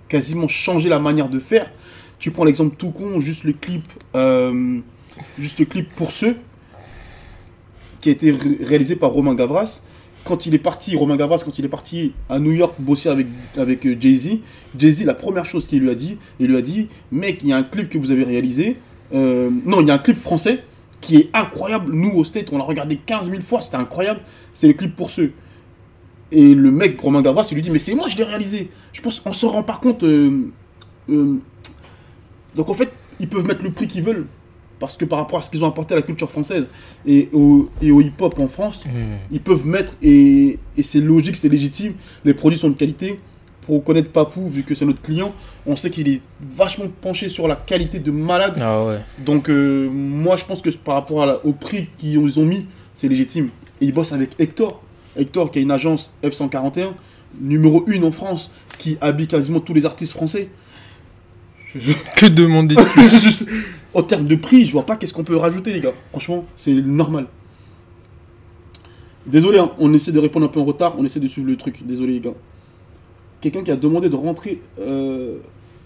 quasiment 0.07 0.47
changé 0.47 0.89
la 0.89 0.99
manière 0.99 1.29
de 1.29 1.39
faire. 1.39 1.71
Tu 2.19 2.31
prends 2.31 2.43
l'exemple 2.45 2.75
tout 2.77 2.89
con, 2.91 3.19
juste 3.19 3.43
le 3.43 3.53
clip, 3.53 3.83
euh, 4.15 4.79
juste 5.37 5.59
le 5.59 5.65
clip 5.65 5.89
pour 5.95 6.11
ceux, 6.11 6.35
qui 8.01 8.09
a 8.09 8.11
été 8.11 8.31
ré- 8.31 8.57
réalisé 8.61 8.95
par 8.95 9.11
Romain 9.11 9.35
Gavras. 9.35 9.81
Quand 10.23 10.45
il 10.45 10.53
est 10.55 10.59
parti, 10.59 10.95
Romain 10.95 11.15
Gavras, 11.15 11.41
quand 11.45 11.57
il 11.57 11.63
est 11.65 11.69
parti 11.69 12.13
à 12.29 12.37
New 12.39 12.51
York 12.51 12.75
bosser 12.79 13.09
avec, 13.09 13.27
euh, 13.85 13.95
Jay-Z, 13.99 14.39
Jay-Z, 14.77 15.03
la 15.05 15.13
première 15.13 15.45
chose 15.45 15.67
qu'il 15.67 15.79
lui 15.79 15.89
a 15.89 15.95
dit, 15.95 16.17
il 16.39 16.47
lui 16.47 16.57
a 16.57 16.61
dit, 16.61 16.89
mec, 17.11 17.39
il 17.43 17.49
y 17.49 17.53
a 17.53 17.57
un 17.57 17.63
clip 17.63 17.89
que 17.89 17.97
vous 17.97 18.11
avez 18.11 18.23
réalisé, 18.23 18.77
euh, 19.13 19.49
non, 19.65 19.79
il 19.81 19.87
y 19.87 19.91
a 19.91 19.93
un 19.93 19.99
clip 19.99 20.17
français 20.17 20.63
qui 20.99 21.15
est 21.17 21.29
incroyable. 21.33 21.93
Nous, 21.93 22.11
au 22.11 22.25
State, 22.25 22.51
on 22.51 22.57
l'a 22.57 22.63
regardé 22.65 22.97
15 22.97 23.29
000 23.29 23.41
fois, 23.41 23.61
c'était 23.61 23.77
incroyable. 23.77 24.19
C'est 24.53 24.67
le 24.67 24.73
clip 24.73 24.95
pour 24.95 25.11
ceux. 25.11 25.31
Et 26.31 26.53
le 26.55 26.71
mec, 26.71 26.99
Romain 26.99 27.21
Gavras, 27.21 27.47
il 27.51 27.55
lui 27.55 27.61
dit, 27.61 27.69
mais 27.69 27.79
c'est 27.79 27.93
moi, 27.93 28.07
je 28.09 28.17
l'ai 28.17 28.23
réalisé. 28.25 28.69
Je 28.91 29.01
pense 29.01 29.19
qu'on 29.21 29.31
se 29.31 29.45
rend 29.45 29.63
pas 29.63 29.79
compte. 29.81 30.03
Donc 32.55 32.69
en 32.69 32.73
fait, 32.73 32.89
ils 33.19 33.27
peuvent 33.27 33.45
mettre 33.45 33.63
le 33.63 33.71
prix 33.71 33.87
qu'ils 33.87 34.03
veulent. 34.03 34.25
Parce 34.79 34.95
que 34.95 35.05
par 35.05 35.17
rapport 35.17 35.39
à 35.39 35.41
ce 35.41 35.49
qu'ils 35.49 35.63
ont 35.63 35.67
apporté 35.67 35.95
à 35.95 35.97
la 35.97 36.03
culture 36.03 36.29
française 36.29 36.67
et 37.03 37.29
au, 37.33 37.67
et 37.81 37.89
au 37.91 37.99
hip-hop 37.99 38.37
en 38.39 38.47
France, 38.47 38.83
ils 39.31 39.39
peuvent 39.39 39.65
mettre, 39.65 39.93
et, 40.03 40.59
et 40.77 40.83
c'est 40.83 40.99
logique, 41.01 41.35
c'est 41.35 41.49
légitime, 41.49 41.93
les 42.23 42.35
produits 42.35 42.59
sont 42.59 42.69
de 42.69 42.75
qualité. 42.75 43.19
Pour 43.65 43.83
connaître 43.83 44.11
Papou, 44.11 44.47
vu 44.49 44.61
que 44.63 44.75
c'est 44.75 44.85
notre 44.85 45.01
client, 45.01 45.33
on 45.65 45.75
sait 45.75 45.89
qu'il 45.89 46.07
est 46.07 46.21
vachement 46.55 46.85
penché 47.01 47.27
sur 47.27 47.47
la 47.49 47.55
qualité 47.55 47.99
de 47.99 48.11
malade. 48.11 48.59
Ah 48.61 48.85
ouais. 48.85 48.99
Donc 49.17 49.49
euh, 49.49 49.89
moi 49.91 50.37
je 50.37 50.45
pense 50.45 50.61
que 50.61 50.69
par 50.69 50.93
rapport 50.95 51.23
à 51.23 51.25
la- 51.25 51.45
au 51.45 51.51
prix 51.53 51.87
qu'ils 51.97 52.17
ont, 52.19 52.27
ils 52.27 52.39
ont 52.39 52.45
mis, 52.45 52.65
c'est 52.95 53.07
légitime. 53.09 53.49
Et 53.81 53.85
ils 53.85 53.91
bossent 53.93 54.13
avec 54.13 54.39
Hector. 54.39 54.81
Hector 55.17 55.51
qui 55.51 55.59
a 55.59 55.61
une 55.63 55.71
agence 55.71 56.13
F141, 56.23 56.89
numéro 57.41 57.83
1 57.89 58.03
en 58.03 58.11
France, 58.11 58.51
qui 58.77 58.97
habille 59.01 59.27
quasiment 59.27 59.59
tous 59.59 59.73
les 59.73 59.85
artistes 59.85 60.13
français. 60.13 60.47
Que 62.15 62.25
demander 62.27 62.75
de 62.75 62.83
plus 62.83 63.45
en 63.93 64.03
termes 64.03 64.27
de 64.27 64.35
prix, 64.35 64.65
je 64.65 64.71
vois 64.71 64.85
pas 64.85 64.95
qu'est-ce 64.95 65.13
qu'on 65.13 65.23
peut 65.23 65.37
rajouter 65.37 65.73
les 65.73 65.81
gars. 65.81 65.93
Franchement, 66.11 66.45
c'est 66.57 66.73
normal. 66.73 67.27
Désolé, 69.25 69.59
hein, 69.59 69.71
on 69.79 69.93
essaie 69.93 70.11
de 70.11 70.19
répondre 70.19 70.45
un 70.45 70.49
peu 70.49 70.59
en 70.59 70.65
retard, 70.65 70.95
on 70.97 71.05
essaie 71.05 71.19
de 71.19 71.27
suivre 71.27 71.47
le 71.47 71.57
truc. 71.57 71.85
Désolé 71.85 72.13
les 72.13 72.19
gars. 72.19 72.33
Quelqu'un 73.41 73.63
qui 73.63 73.71
a 73.71 73.75
demandé 73.75 74.09
de 74.09 74.15
rentrer 74.15 74.61
euh, 74.79 75.37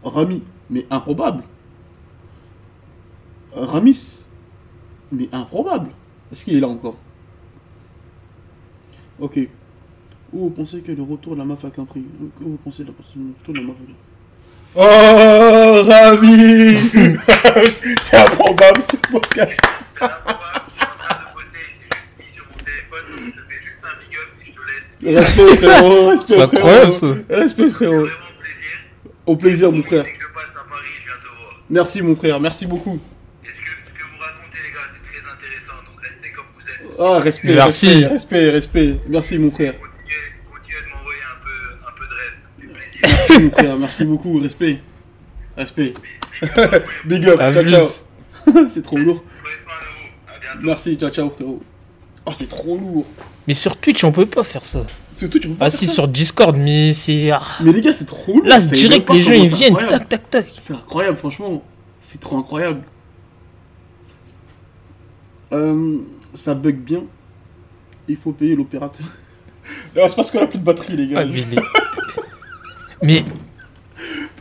Rami, 0.04 0.44
mais 0.70 0.86
improbable. 0.90 1.44
Euh, 3.58 3.66
Ramis, 3.66 4.26
mais 5.12 5.28
improbable. 5.32 5.90
Est-ce 6.32 6.46
qu'il 6.46 6.56
est 6.56 6.60
là 6.60 6.70
encore? 6.70 6.96
Ok. 9.20 9.40
Où 10.34 10.40
vous 10.40 10.50
pensez 10.50 10.80
que 10.80 10.92
le 10.92 11.04
retour 11.04 11.34
de 11.34 11.40
la 11.40 11.46
mafia 11.46 11.70
a 11.70 11.86
pris? 11.86 12.04
Où 12.42 12.50
vous 12.50 12.58
pensez 12.64 12.84
la 12.84 12.90
le 12.90 12.94
retour 13.40 13.54
de 13.54 13.60
la 13.60 13.68
mafia 13.68 13.86
Oh, 14.74 15.84
Rami 15.86 16.78
C'est 18.02 18.18
improbable 18.18 18.82
ce 18.90 18.96
podcast. 19.12 19.60
C'était 19.60 20.06
improbable, 20.06 20.62
je 20.70 20.74
suis 20.74 20.86
en 20.86 20.98
train 20.98 21.16
de 21.20 21.34
bosser, 21.36 21.66
je 21.68 21.82
t'ai 21.82 21.84
juste 21.84 22.20
mis 22.20 22.26
sur 22.36 22.46
mon 22.50 22.64
téléphone, 22.64 23.06
donc 23.12 23.20
je 23.26 23.32
te 23.32 23.36
fais 23.50 23.60
juste 23.62 23.84
un 23.84 23.96
big 24.00 24.14
up 24.16 24.30
et 24.40 24.46
je 24.46 24.52
te 24.54 24.62
laisse. 24.68 25.18
Respect 25.18 25.56
frérot, 25.58 26.10
respect 26.10 26.26
C'est 26.26 26.34
frérot. 26.36 26.56
incroyable, 26.56 26.92
ça. 26.92 27.08
Respect 27.30 27.70
frérot. 27.72 28.06
Vraiment 28.06 28.16
plaisir. 28.40 28.78
Au 29.26 29.36
plaisir 29.36 29.72
mon 29.74 29.84
frère. 29.84 30.06
Merci 31.70 32.02
mon 32.02 32.16
frère, 32.16 32.40
merci 32.40 32.66
beaucoup. 32.66 33.00
Et 33.44 33.48
ce 33.48 33.52
que, 33.52 33.58
ce 33.58 33.94
que 34.00 34.04
vous 34.04 34.20
racontez, 34.20 34.58
les 34.64 34.72
gars, 34.72 34.88
c'est 34.94 35.04
très 35.12 35.22
intéressant, 35.34 35.84
donc 35.86 36.02
restez 36.02 36.32
comme 36.32 36.46
vous 36.56 36.68
êtes. 36.70 36.98
Ah, 37.00 37.20
respect, 37.20 37.54
Merci. 37.56 38.06
respect, 38.06 38.08
respect, 38.14 38.52
respect. 38.52 39.00
Merci 39.10 39.38
mon 39.38 39.52
frère. 39.52 39.74
Merci 43.32 43.44
mon 43.44 43.52
frère, 43.52 43.78
merci 43.78 44.06
beaucoup, 44.06 44.40
respect. 44.40 44.80
Respect. 45.56 45.94
Big 47.06 47.28
up, 47.28 47.40
ciao 47.40 47.64
ciao. 47.70 48.68
C'est 48.70 48.84
trop 48.84 48.98
lourd. 48.98 49.24
Merci, 50.64 50.96
ciao 50.98 51.10
ciao 51.10 51.30
frérot. 51.30 51.62
Oh, 52.26 52.32
c'est 52.34 52.48
trop 52.48 52.78
lourd. 52.78 53.06
Mais 53.48 53.54
sur 53.54 53.78
Twitch, 53.78 54.04
on 54.04 54.12
peut 54.12 54.26
pas 54.28 54.44
faire 54.44 54.64
ça. 54.64 54.86
Surtout, 55.16 55.40
tu 55.40 55.48
peux 55.48 55.56
pas 55.56 55.66
Ah 55.66 55.70
faire 55.72 55.80
si, 55.80 55.88
ça. 55.88 55.94
sur 55.94 56.08
Discord, 56.08 56.56
mais 56.56 56.94
c'est... 56.94 57.32
ah. 57.32 57.42
Mais 57.64 57.72
les 57.72 57.82
gars, 57.82 57.94
c'est 57.94 58.06
trop 58.06 58.34
lourd. 58.34 58.46
Là, 58.46 58.60
direct, 58.60 59.10
les 59.10 59.22
gens, 59.22 59.34
ils 59.34 59.48
viennent, 59.48 59.76
tac, 59.90 60.08
tac, 60.08 60.30
tac. 60.30 60.46
C'est 60.62 60.74
incroyable, 60.74 61.18
franchement. 61.18 61.64
C'est 62.04 62.20
trop 62.20 62.38
incroyable. 62.38 62.82
Euh, 65.52 65.98
ça 66.36 66.54
bug 66.54 66.76
bien. 66.78 67.04
Il 68.08 68.18
faut 68.18 68.34
payer 68.34 68.56
l'opérateur. 68.56 69.06
C'est 69.96 70.16
parce 70.16 70.30
qu'on 70.32 70.44
a 70.44 70.48
plus 70.48 70.60
de 70.60 70.64
batterie, 70.64 70.96
les 70.98 71.08
gars. 71.08 71.24
Ah, 71.24 72.22
mais, 73.02 73.24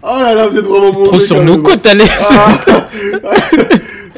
Oh 0.02 0.06
là 0.20 0.34
là, 0.34 0.48
vous 0.48 0.56
êtes 0.56 0.64
vraiment 0.64 0.92
mauvais. 0.92 1.02
trop 1.04 1.20
sur 1.20 1.42
nos 1.44 1.58
côtes, 1.62 1.86
allez 1.86 2.04
Ah. 2.30 2.58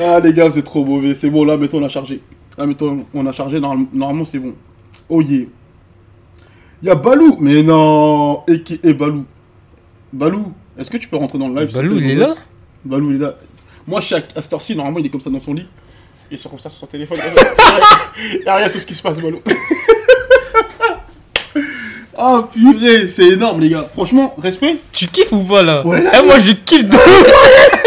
Ah, 0.05 0.21
les 0.21 0.33
gars, 0.33 0.49
vous 0.49 0.59
êtes 0.59 0.65
trop 0.65 0.85
mauvais. 0.85 1.15
C'est 1.15 1.31
bon, 1.31 1.45
là, 1.45 1.57
mettons, 1.57 1.81
on 1.81 1.85
a 1.85 1.89
chargé. 1.89 2.21
Là, 2.59 2.67
mettons, 2.67 3.05
on 3.15 3.27
a 3.27 3.33
chargé. 3.33 3.61
Normal- 3.61 3.87
Normalement, 3.93 4.25
c'est 4.25 4.39
bon. 4.39 4.55
Oh 5.09 5.21
yeah. 5.21 5.45
Il 6.83 6.89
y 6.89 6.91
a 6.91 6.95
Balou. 6.95 7.37
Mais 7.41 7.63
non. 7.63 8.43
Et 8.49 8.63
qui 8.63 8.81
est 8.83 8.95
Balou 8.95 9.25
Balou, 10.13 10.53
est-ce 10.79 10.91
que 10.91 10.97
tu 10.99 11.09
peux 11.09 11.17
rentrer 11.17 11.39
dans 11.39 11.49
le 11.49 11.61
live 11.61 11.73
Balou, 11.73 11.99
il 11.99 12.11
est 12.11 12.15
là 12.17 12.35
Balou, 12.85 13.11
il 13.11 13.17
est 13.17 13.21
là. 13.21 13.35
Moi, 13.87 14.01
je 14.01 14.07
suis 14.07 14.15
à, 14.15 14.19
à 14.37 14.43
cette 14.43 14.53
heure-ci, 14.53 14.75
normalement, 14.75 14.99
il 14.99 15.07
est 15.07 15.11
comme 15.11 15.21
ça 15.21 15.31
dans 15.31 15.41
son 15.41 15.55
lit. 15.55 15.67
Il 16.31 16.37
est 16.39 16.49
comme 16.49 16.59
ça 16.59 16.69
sur 16.69 16.81
son 16.81 16.87
téléphone. 16.87 17.19
Il 18.35 18.43
y 18.45 18.49
a 18.49 18.57
rien 18.57 18.69
tout 18.71 18.79
ce 18.79 18.87
qui 18.87 18.95
se 18.95 19.03
passe, 19.03 19.19
Balou. 19.21 19.41
Oh 22.25 22.43
purée, 22.53 23.09
c'est 23.09 23.29
énorme, 23.31 23.61
les 23.61 23.71
gars. 23.71 23.89
Franchement, 23.95 24.35
respect. 24.39 24.79
Tu 24.93 25.07
kiffes 25.09 25.33
ou 25.33 25.43
pas 25.43 25.63
là 25.63 25.85
Ouais, 25.87 26.03
là, 26.03 26.13
Eh, 26.21 26.27
moi 26.27 26.39
je 26.39 26.53
kiffe 26.53 26.85
de 26.89 26.97
ouf 26.97 27.33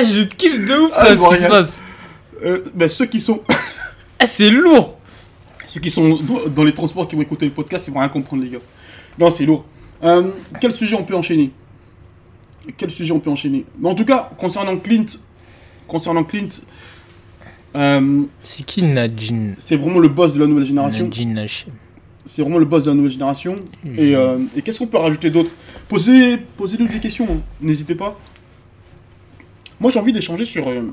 Eh, 0.00 0.04
je 0.06 0.22
kiffe 0.24 0.64
de 0.66 0.74
ouf 0.86 0.92
Ah, 0.94 1.04
là 1.04 1.16
ce 1.16 1.28
qui 1.28 1.34
se 1.34 1.40
rien. 1.40 1.48
passe 1.48 1.80
Euh, 2.44 2.64
ben, 2.74 2.88
ceux 2.88 3.06
qui 3.06 3.20
sont. 3.20 3.40
Eh, 4.22 4.26
c'est 4.26 4.50
lourd 4.50 4.96
Ceux 5.66 5.80
qui 5.80 5.90
sont 5.90 6.10
dans, 6.10 6.46
dans 6.48 6.62
les 6.64 6.72
transports 6.74 7.08
qui 7.08 7.16
vont 7.16 7.22
écouter 7.22 7.46
le 7.46 7.52
podcast, 7.52 7.86
ils 7.88 7.92
vont 7.92 7.98
rien 8.00 8.08
comprendre, 8.08 8.44
les 8.44 8.50
gars. 8.50 8.58
Non, 9.18 9.30
c'est 9.30 9.44
lourd. 9.44 9.64
Euh, 10.04 10.30
quel 10.60 10.72
sujet 10.72 10.94
on 10.96 11.02
peut 11.02 11.16
enchaîner? 11.16 11.50
Quel 12.76 12.90
sujet 12.92 13.12
on 13.12 13.18
peut 13.18 13.30
enchaîner? 13.30 13.64
Mais 13.80 13.88
En 13.88 13.94
tout 13.96 14.04
cas, 14.04 14.30
concernant 14.38 14.76
Clint, 14.76 15.06
concernant 15.88 16.22
Clint, 16.22 16.50
euh, 17.74 18.22
C'est 18.42 18.64
qui 18.64 18.82
Nadine? 18.82 19.56
c'est 19.58 19.76
vraiment 19.76 19.98
le 19.98 20.08
boss 20.08 20.32
de 20.34 20.38
la 20.40 20.46
nouvelle 20.46 20.66
génération. 20.66 21.02
Nadine 21.04 21.38
Hachem. 21.38 21.72
C'est 22.24 22.42
vraiment 22.42 22.58
le 22.58 22.64
boss 22.64 22.84
de 22.84 22.90
la 22.90 22.94
nouvelle 22.94 23.10
génération. 23.10 23.56
Et, 23.96 24.14
euh, 24.14 24.38
et 24.56 24.62
qu'est-ce 24.62 24.78
qu'on 24.78 24.86
peut 24.86 24.98
rajouter 24.98 25.30
d'autre? 25.30 25.50
Posez, 25.88 26.38
posez-nous 26.56 26.86
des 26.88 27.00
questions, 27.00 27.26
hein. 27.30 27.40
n'hésitez 27.60 27.94
pas. 27.94 28.18
Moi, 29.80 29.90
j'ai 29.90 29.98
envie 29.98 30.12
d'échanger 30.12 30.44
sur, 30.44 30.68
euh, 30.68 30.92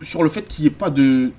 sur 0.00 0.22
le 0.22 0.28
fait 0.28 0.46
qu'il 0.46 0.62
n'y 0.62 0.68
ait 0.68 0.70
pas 0.70 0.90
de. 0.90 1.32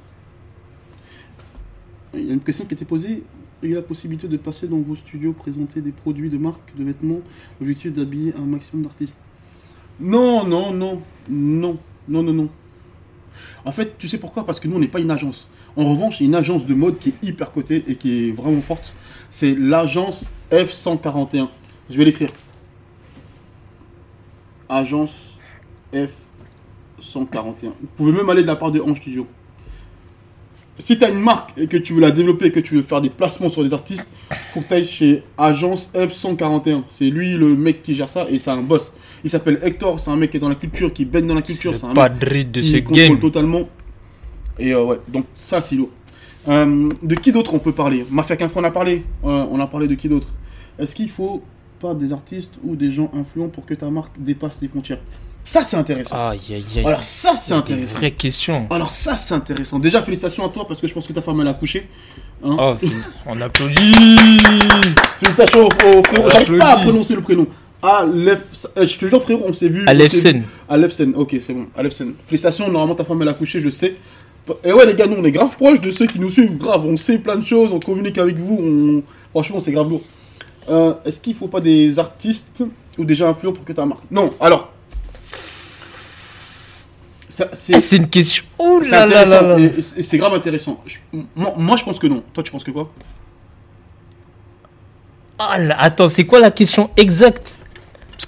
Il 2.14 2.26
y 2.26 2.32
a 2.32 2.34
une 2.34 2.42
question 2.42 2.66
qui 2.66 2.74
a 2.74 2.76
été 2.76 2.86
posée. 2.86 3.24
Il 3.62 3.70
y 3.70 3.74
a 3.74 3.76
la 3.76 3.82
possibilité 3.82 4.28
de 4.28 4.38
passer 4.38 4.68
dans 4.68 4.80
vos 4.80 4.96
studios, 4.96 5.34
présenter 5.34 5.82
des 5.82 5.92
produits 5.92 6.30
de 6.30 6.38
marque, 6.38 6.76
de 6.78 6.84
vêtements, 6.84 7.20
l'objectif 7.60 7.94
d'habiller 7.94 8.34
un 8.38 8.46
maximum 8.46 8.84
d'artistes. 8.84 9.18
Non, 10.00 10.46
non, 10.46 10.74
non, 10.74 11.02
non, 11.30 11.78
non, 12.08 12.24
non, 12.24 12.34
non. 12.34 12.50
En 13.66 13.72
fait, 13.72 13.98
tu 13.98 14.08
sais 14.08 14.18
pourquoi? 14.18 14.46
Parce 14.46 14.60
que 14.60 14.68
nous, 14.68 14.78
on 14.78 14.80
n'est 14.80 14.88
pas 14.88 15.00
une 15.00 15.12
agence. 15.12 15.50
En 15.80 15.92
revanche, 15.92 16.20
il 16.20 16.24
y 16.24 16.26
a 16.26 16.28
une 16.28 16.36
agence 16.36 16.66
de 16.66 16.74
mode 16.74 17.00
qui 17.00 17.10
est 17.10 17.24
hyper 17.24 17.54
cotée 17.54 17.86
et 17.88 17.96
qui 17.96 18.28
est 18.28 18.32
vraiment 18.34 18.60
forte. 18.60 18.94
C'est 19.32 19.56
l'agence 19.58 20.26
F141. 20.52 21.48
Je 21.90 21.98
vais 21.98 22.04
l'écrire. 22.04 22.32
Agence 24.68 25.14
F141. 25.94 26.12
Vous 27.64 27.88
pouvez 27.96 28.12
même 28.12 28.30
aller 28.30 28.42
de 28.42 28.48
la 28.48 28.58
part 28.58 28.74
de 28.74 28.82
Ange 28.82 28.98
Studio. 28.98 29.26
Si 30.80 31.00
tu 31.00 31.06
as 31.06 31.10
une 31.10 31.22
marque 31.22 31.58
et 31.58 31.68
que 31.68 31.78
tu 31.78 31.94
veux 31.94 32.02
la 32.02 32.12
développer 32.12 32.48
et 32.48 32.52
que 32.52 32.60
tu 32.60 32.76
veux 32.76 32.82
faire 32.82 33.00
des 33.00 33.10
placements 33.10 33.50
sur 33.50 33.64
des 33.64 33.74
artistes, 33.74 34.08
faut 34.54 34.60
que 34.60 34.68
tu 34.68 34.74
ailles 34.74 34.86
chez 34.86 35.24
Agence 35.38 35.90
F141. 35.96 36.84
C'est 36.90 37.06
lui 37.06 37.36
le 37.36 37.56
mec 37.56 37.84
qui 37.84 37.96
gère 37.96 38.10
ça 38.10 38.26
et 38.30 38.38
c'est 38.38 38.52
un 38.52 38.62
boss. 38.62 38.92
Il 39.24 39.30
s'appelle 39.30 39.62
Hector, 39.64 39.98
c'est 39.98 40.12
un 40.12 40.18
mec 40.18 40.32
qui 40.32 40.38
est 40.38 40.42
dans 40.42 40.50
la 40.50 40.56
culture, 40.56 40.92
qui 40.92 41.06
baigne 41.06 41.28
dans 41.28 41.36
la 41.36 41.42
culture. 41.42 41.78
C'est 41.78 41.86
un 41.86 41.94
mec 41.94 42.52
de 42.52 42.60
qui 42.60 42.68
ce 42.68 42.78
contrôle 42.80 42.96
game. 42.98 43.20
totalement. 43.22 43.70
Et 44.60 44.74
euh, 44.74 44.84
ouais, 44.84 45.00
donc 45.08 45.26
ça 45.36 45.62
c'est 45.62 45.76
lourd. 45.76 45.90
Euh, 46.48 46.90
de 47.04 47.16
qui 47.16 47.32
d'autre 47.32 47.54
on 47.54 47.60
peut 47.60 47.72
parler? 47.74 48.06
Mafia 48.10 48.36
Info 48.40 48.60
on 48.60 48.64
a 48.64 48.72
parlé. 48.72 49.04
Euh, 49.26 49.46
on 49.52 49.60
a 49.60 49.68
parlé 49.68 49.88
de 49.88 49.96
qui 49.96 50.10
d'autre? 50.10 50.28
Est-ce 50.78 50.96
qu'il 50.96 51.10
faut 51.10 51.44
pas 51.80 51.94
des 51.94 52.12
artistes 52.14 52.54
ou 52.64 52.76
des 52.76 52.92
gens 52.92 53.12
influents 53.14 53.50
pour 53.50 53.66
que 53.66 53.74
ta 53.74 53.90
marque 53.90 54.14
dépasse 54.20 54.60
les 54.62 54.68
frontières? 54.68 55.00
Ça 55.44 55.64
c'est 55.64 55.78
intéressant. 55.78 56.16
Aïe 56.16 56.40
aïe 56.50 56.66
aïe. 56.78 56.86
Alors 56.86 57.04
ça 57.04 57.32
c'est 57.38 57.54
des 57.54 57.60
intéressant. 57.60 57.96
vraies 57.96 58.12
questions. 58.12 58.68
Alors 58.70 58.90
ça 58.90 59.16
c'est 59.16 59.34
intéressant. 59.34 59.80
Déjà 59.80 60.02
félicitations 60.02 60.46
à 60.46 60.50
toi 60.50 60.68
parce 60.68 60.80
que 60.80 60.88
je 60.88 60.94
pense 60.94 61.08
que 61.08 61.14
ta 61.14 61.22
femme 61.22 61.40
elle 61.42 61.48
a 61.48 61.52
accouché. 61.52 61.88
Hein 62.44 62.56
Oh, 62.60 62.76
on 63.26 63.42
applaudit 63.42 63.76
Félicitations 65.20 65.66
au, 65.68 66.04
frérot. 66.04 66.30
J'arrive 66.30 66.58
pas 66.58 66.72
à 66.74 66.78
prononcer 66.78 67.16
le 67.16 67.22
prénom. 67.22 67.48
Alef, 67.82 68.40
euh, 68.78 68.86
je 68.88 68.98
te 68.98 69.06
jure 69.08 69.22
frérot, 69.24 69.44
on 69.48 69.54
s'est 69.54 69.70
vu. 69.70 69.80
Vu- 69.82 69.86
Alefsen, 70.68 71.14
ok, 71.16 71.38
c'est 71.42 71.54
bon. 71.54 71.68
Alefsen. 71.78 72.14
Félicitations, 72.28 72.66
normalement 72.70 72.96
ta 72.96 73.06
femme 73.06 73.22
elle 73.22 73.30
a 73.30 73.32
accouché, 73.32 73.62
je 73.62 73.70
sais. 73.70 73.96
Et 74.64 74.74
ouais, 74.74 74.86
les 74.86 74.96
gars, 74.96 75.06
nous 75.06 75.16
on 75.18 75.24
est 75.24 75.32
grave 75.32 75.56
proches 75.56 75.80
de 75.82 75.92
ceux 75.92 76.08
qui 76.08 76.20
nous 76.20 76.32
suivent, 76.32 76.58
grave. 76.58 76.86
On 76.86 76.98
sait 76.98 77.18
plein 77.20 77.36
de 77.36 77.46
choses, 77.46 77.72
on 77.72 77.80
communique 77.80 78.18
avec 78.18 78.38
vous. 78.38 78.58
On... 78.60 79.04
Franchement, 79.32 79.60
c'est 79.60 79.72
grave 79.72 79.90
lourd. 79.90 80.02
Euh, 80.70 80.94
Est-ce 81.06 81.20
qu'il 81.20 81.36
faut 81.36 81.48
pas 81.48 81.60
des 81.62 82.00
artistes 82.00 82.64
ou 82.98 83.04
des 83.06 83.16
gens 83.16 83.30
influents 83.30 83.54
pour 83.54 83.64
que 83.64 83.74
ta 83.74 83.86
marque? 83.86 84.02
Non, 84.10 84.34
alors. 84.40 84.72
Ça, 87.30 87.48
C'est 87.54 87.94
Eh, 87.94 87.98
une 87.98 88.10
question. 88.10 88.44
Oh 88.58 88.80
c'est 88.84 88.90
là 88.90 89.06
là 89.06 89.24
là 89.26 89.58
c'est 90.02 90.18
grave 90.18 90.34
intéressant. 90.34 90.82
Je- 90.86 90.98
moi, 91.36 91.54
moi, 91.58 91.78
je 91.78 91.84
pense 91.86 92.00
que 92.00 92.08
non. 92.08 92.24
Toi, 92.34 92.44
tu 92.44 92.52
penses 92.52 92.64
que 92.64 92.72
quoi? 92.72 92.92
Ah 95.38 95.58
là, 95.58 95.76
attends, 95.80 96.10
c'est 96.10 96.26
quoi 96.26 96.40
la 96.40 96.52
question 96.52 96.90
exacte? 96.98 97.56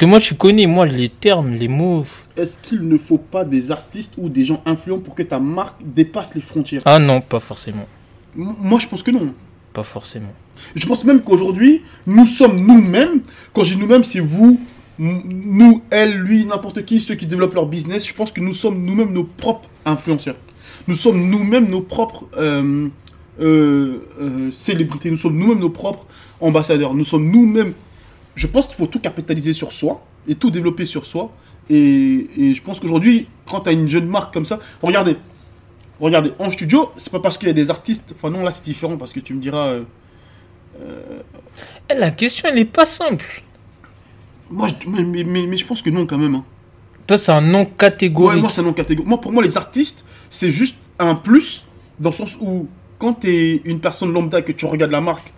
Que 0.01 0.05
moi, 0.07 0.17
je 0.17 0.33
connais, 0.33 0.65
moi, 0.65 0.87
les 0.87 1.09
termes, 1.09 1.53
les 1.53 1.67
mots. 1.67 2.03
Est-ce 2.35 2.53
qu'il 2.63 2.87
ne 2.87 2.97
faut 2.97 3.19
pas 3.19 3.45
des 3.45 3.69
artistes 3.69 4.13
ou 4.17 4.29
des 4.29 4.45
gens 4.45 4.59
influents 4.65 4.97
pour 4.99 5.13
que 5.13 5.21
ta 5.21 5.39
marque 5.39 5.75
dépasse 5.85 6.33
les 6.33 6.41
frontières? 6.41 6.81
Ah 6.85 6.97
non, 6.97 7.21
pas 7.21 7.39
forcément. 7.39 7.85
M- 8.35 8.55
Moi, 8.59 8.79
je 8.79 8.87
pense 8.87 9.03
que 9.03 9.11
non. 9.11 9.31
Pas 9.73 9.83
forcément. 9.83 10.33
Je 10.75 10.85
pense 10.87 11.03
même 11.05 11.21
qu'aujourd'hui, 11.21 11.83
nous 12.07 12.25
sommes 12.25 12.59
nous-mêmes. 12.59 13.21
Quand 13.53 13.63
je 13.63 13.75
dis 13.75 13.79
nous-mêmes, 13.79 14.03
c'est 14.03 14.19
vous, 14.19 14.59
nous, 14.97 15.83
elle, 15.91 16.13
lui, 16.17 16.45
n'importe 16.45 16.83
qui, 16.83 16.99
ceux 16.99 17.13
qui 17.13 17.27
développent 17.27 17.53
leur 17.53 17.67
business. 17.67 18.07
Je 18.07 18.13
pense 18.15 18.31
que 18.31 18.41
nous 18.41 18.53
sommes 18.53 18.83
nous-mêmes 18.83 19.13
nos 19.13 19.23
propres 19.23 19.69
influenceurs. 19.85 20.35
Nous 20.87 20.95
sommes 20.95 21.29
nous-mêmes 21.29 21.69
nos 21.69 21.81
propres 21.81 22.25
euh, 22.37 22.87
euh, 23.39 23.99
euh, 24.19 24.51
célébrités. 24.51 25.11
Nous 25.11 25.17
sommes 25.17 25.37
nous-mêmes 25.37 25.59
nos 25.59 25.69
propres 25.69 26.07
ambassadeurs. 26.39 26.95
Nous 26.95 27.05
sommes 27.05 27.29
nous-mêmes. 27.29 27.73
Je 28.35 28.47
pense 28.47 28.67
qu'il 28.67 28.75
faut 28.75 28.87
tout 28.87 28.99
capitaliser 28.99 29.53
sur 29.53 29.71
soi 29.71 30.05
et 30.27 30.35
tout 30.35 30.51
développer 30.51 30.85
sur 30.85 31.05
soi. 31.05 31.31
Et, 31.69 32.27
et 32.37 32.53
je 32.53 32.61
pense 32.61 32.79
qu'aujourd'hui, 32.79 33.27
quand 33.45 33.61
tu 33.61 33.69
as 33.69 33.71
une 33.73 33.89
jeune 33.89 34.07
marque 34.07 34.33
comme 34.33 34.45
ça, 34.45 34.59
regardez, 34.81 35.15
regardez, 35.99 36.31
en 36.39 36.51
studio, 36.51 36.91
c'est 36.97 37.11
pas 37.11 37.19
parce 37.19 37.37
qu'il 37.37 37.47
y 37.47 37.51
a 37.51 37.53
des 37.53 37.69
artistes. 37.69 38.13
Enfin, 38.15 38.29
non, 38.29 38.43
là, 38.43 38.51
c'est 38.51 38.63
différent 38.65 38.97
parce 38.97 39.13
que 39.13 39.19
tu 39.19 39.33
me 39.33 39.39
diras. 39.41 39.67
euh, 39.67 39.83
Eh, 41.89 41.93
la 41.95 42.11
question, 42.11 42.49
elle 42.51 42.59
est 42.59 42.65
pas 42.65 42.85
simple. 42.85 43.43
Moi, 44.49 44.67
je, 44.69 44.89
mais, 44.89 45.03
mais- 45.03 45.23
mais- 45.23 45.47
mais 45.47 45.57
je 45.57 45.65
pense 45.65 45.81
que 45.81 45.89
non, 45.89 46.05
quand 46.05 46.17
même. 46.17 46.35
hein. 46.35 46.45
Toi, 47.07 47.17
c'est 47.17 47.31
un 47.31 47.53
Ouais, 47.53 47.69
catégorique. 47.77 48.41
moi, 48.41 48.49
c'est 48.49 48.61
non 48.63 48.73
catégorique. 48.73 49.07
Moi, 49.07 49.19
pour 49.19 49.31
moi, 49.31 49.43
les 49.43 49.57
artistes, 49.57 50.05
c'est 50.29 50.51
juste 50.51 50.75
un 50.99 51.15
plus, 51.15 51.63
dans 51.99 52.09
le 52.09 52.15
sens 52.15 52.35
où, 52.39 52.67
quand 52.99 53.13
tu 53.21 53.29
es 53.29 53.61
une 53.65 53.79
personne 53.79 54.13
lambda 54.13 54.39
et 54.39 54.43
que 54.43 54.51
tu 54.51 54.65
regardes 54.65 54.91
la 54.91 55.01
marque, 55.01 55.33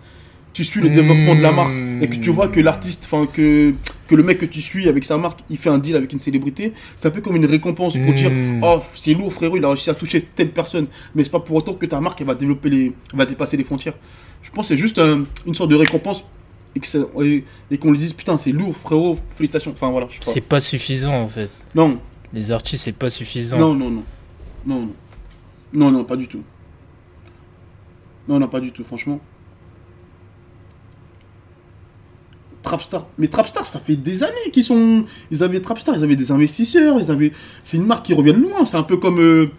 tu 0.54 0.64
suis 0.64 0.80
le 0.80 0.88
développement 0.88 1.34
de 1.34 1.42
la 1.42 1.52
marque, 1.52 1.74
et 2.00 2.08
que 2.08 2.16
tu 2.16 2.30
vois 2.30 2.48
que 2.48 2.60
l'artiste, 2.60 3.02
enfin, 3.10 3.26
que, 3.30 3.74
que 4.08 4.14
le 4.14 4.22
mec 4.22 4.38
que 4.38 4.46
tu 4.46 4.62
suis 4.62 4.88
avec 4.88 5.04
sa 5.04 5.18
marque, 5.18 5.40
il 5.50 5.58
fait 5.58 5.68
un 5.68 5.78
deal 5.78 5.96
avec 5.96 6.12
une 6.12 6.18
célébrité, 6.20 6.72
c'est 6.96 7.08
un 7.08 7.10
peu 7.10 7.20
comme 7.20 7.36
une 7.36 7.44
récompense 7.46 7.94
pour 7.98 8.12
dire 8.14 8.30
Mm. 8.30 8.60
Oh, 8.62 8.80
c'est 8.96 9.12
lourd, 9.14 9.32
frérot, 9.32 9.56
il 9.58 9.64
a 9.64 9.68
réussi 9.68 9.90
à 9.90 9.94
toucher 9.94 10.22
telle 10.22 10.50
personne. 10.50 10.86
Mais 11.14 11.24
c'est 11.24 11.30
pas 11.30 11.40
pour 11.40 11.56
autant 11.56 11.74
que 11.74 11.84
ta 11.86 12.00
marque, 12.00 12.20
elle 12.20 12.26
va 12.28 12.34
développer 12.34 12.70
les. 12.70 12.92
va 13.12 13.26
dépasser 13.26 13.56
les 13.56 13.64
frontières. 13.64 13.94
Je 14.42 14.50
pense 14.50 14.68
que 14.68 14.74
c'est 14.74 14.80
juste 14.80 14.98
un- 14.98 15.24
une 15.46 15.54
sorte 15.54 15.70
de 15.70 15.76
récompense. 15.76 16.24
Et 16.76 16.80
ça- 16.84 16.98
et- 17.22 17.44
et 17.70 17.78
qu'on 17.78 17.90
lui 17.92 17.98
dise 17.98 18.12
putain 18.14 18.36
c'est 18.36 18.50
lourd 18.50 18.74
frérot 18.76 19.18
félicitations 19.36 19.70
enfin 19.72 19.90
voilà. 19.90 20.06
C'est 20.20 20.40
pas 20.40 20.58
suffisant, 20.60 21.14
en 21.14 21.28
fait. 21.28 21.48
non 21.74 21.98
Les 22.32 22.50
artistes, 22.52 22.84
c'est 22.84 22.92
pas 22.96 23.10
suffisant. 23.10 23.58
Non, 23.58 23.74
non, 23.74 23.90
non. 23.90 24.02
Non, 24.66 24.80
non. 24.80 24.92
Non, 25.72 25.90
non, 25.92 26.04
pas 26.04 26.16
du 26.16 26.26
tout. 26.28 26.42
Non, 28.28 28.38
non, 28.38 28.48
pas 28.48 28.60
du 28.60 28.72
tout, 28.72 28.84
franchement. 28.84 29.20
Trapstar. 32.64 33.06
Mais 33.18 33.28
Trapstar, 33.28 33.66
ça 33.66 33.78
fait 33.78 33.94
des 33.94 34.22
années 34.24 34.50
qu'ils 34.52 34.64
sont. 34.64 35.04
Ils 35.30 35.42
avaient 35.44 35.60
Trapstar, 35.60 35.94
ils 35.96 36.02
avaient 36.02 36.16
des 36.16 36.32
investisseurs, 36.32 36.98
ils 37.00 37.10
avaient. 37.10 37.30
C'est 37.62 37.76
une 37.76 37.86
marque 37.86 38.06
qui 38.06 38.14
revient 38.14 38.32
de 38.32 38.40
loin, 38.40 38.64
c'est 38.64 38.76
un 38.76 38.82
peu 38.82 38.96
comme. 38.96 39.20
euh, 39.20 39.50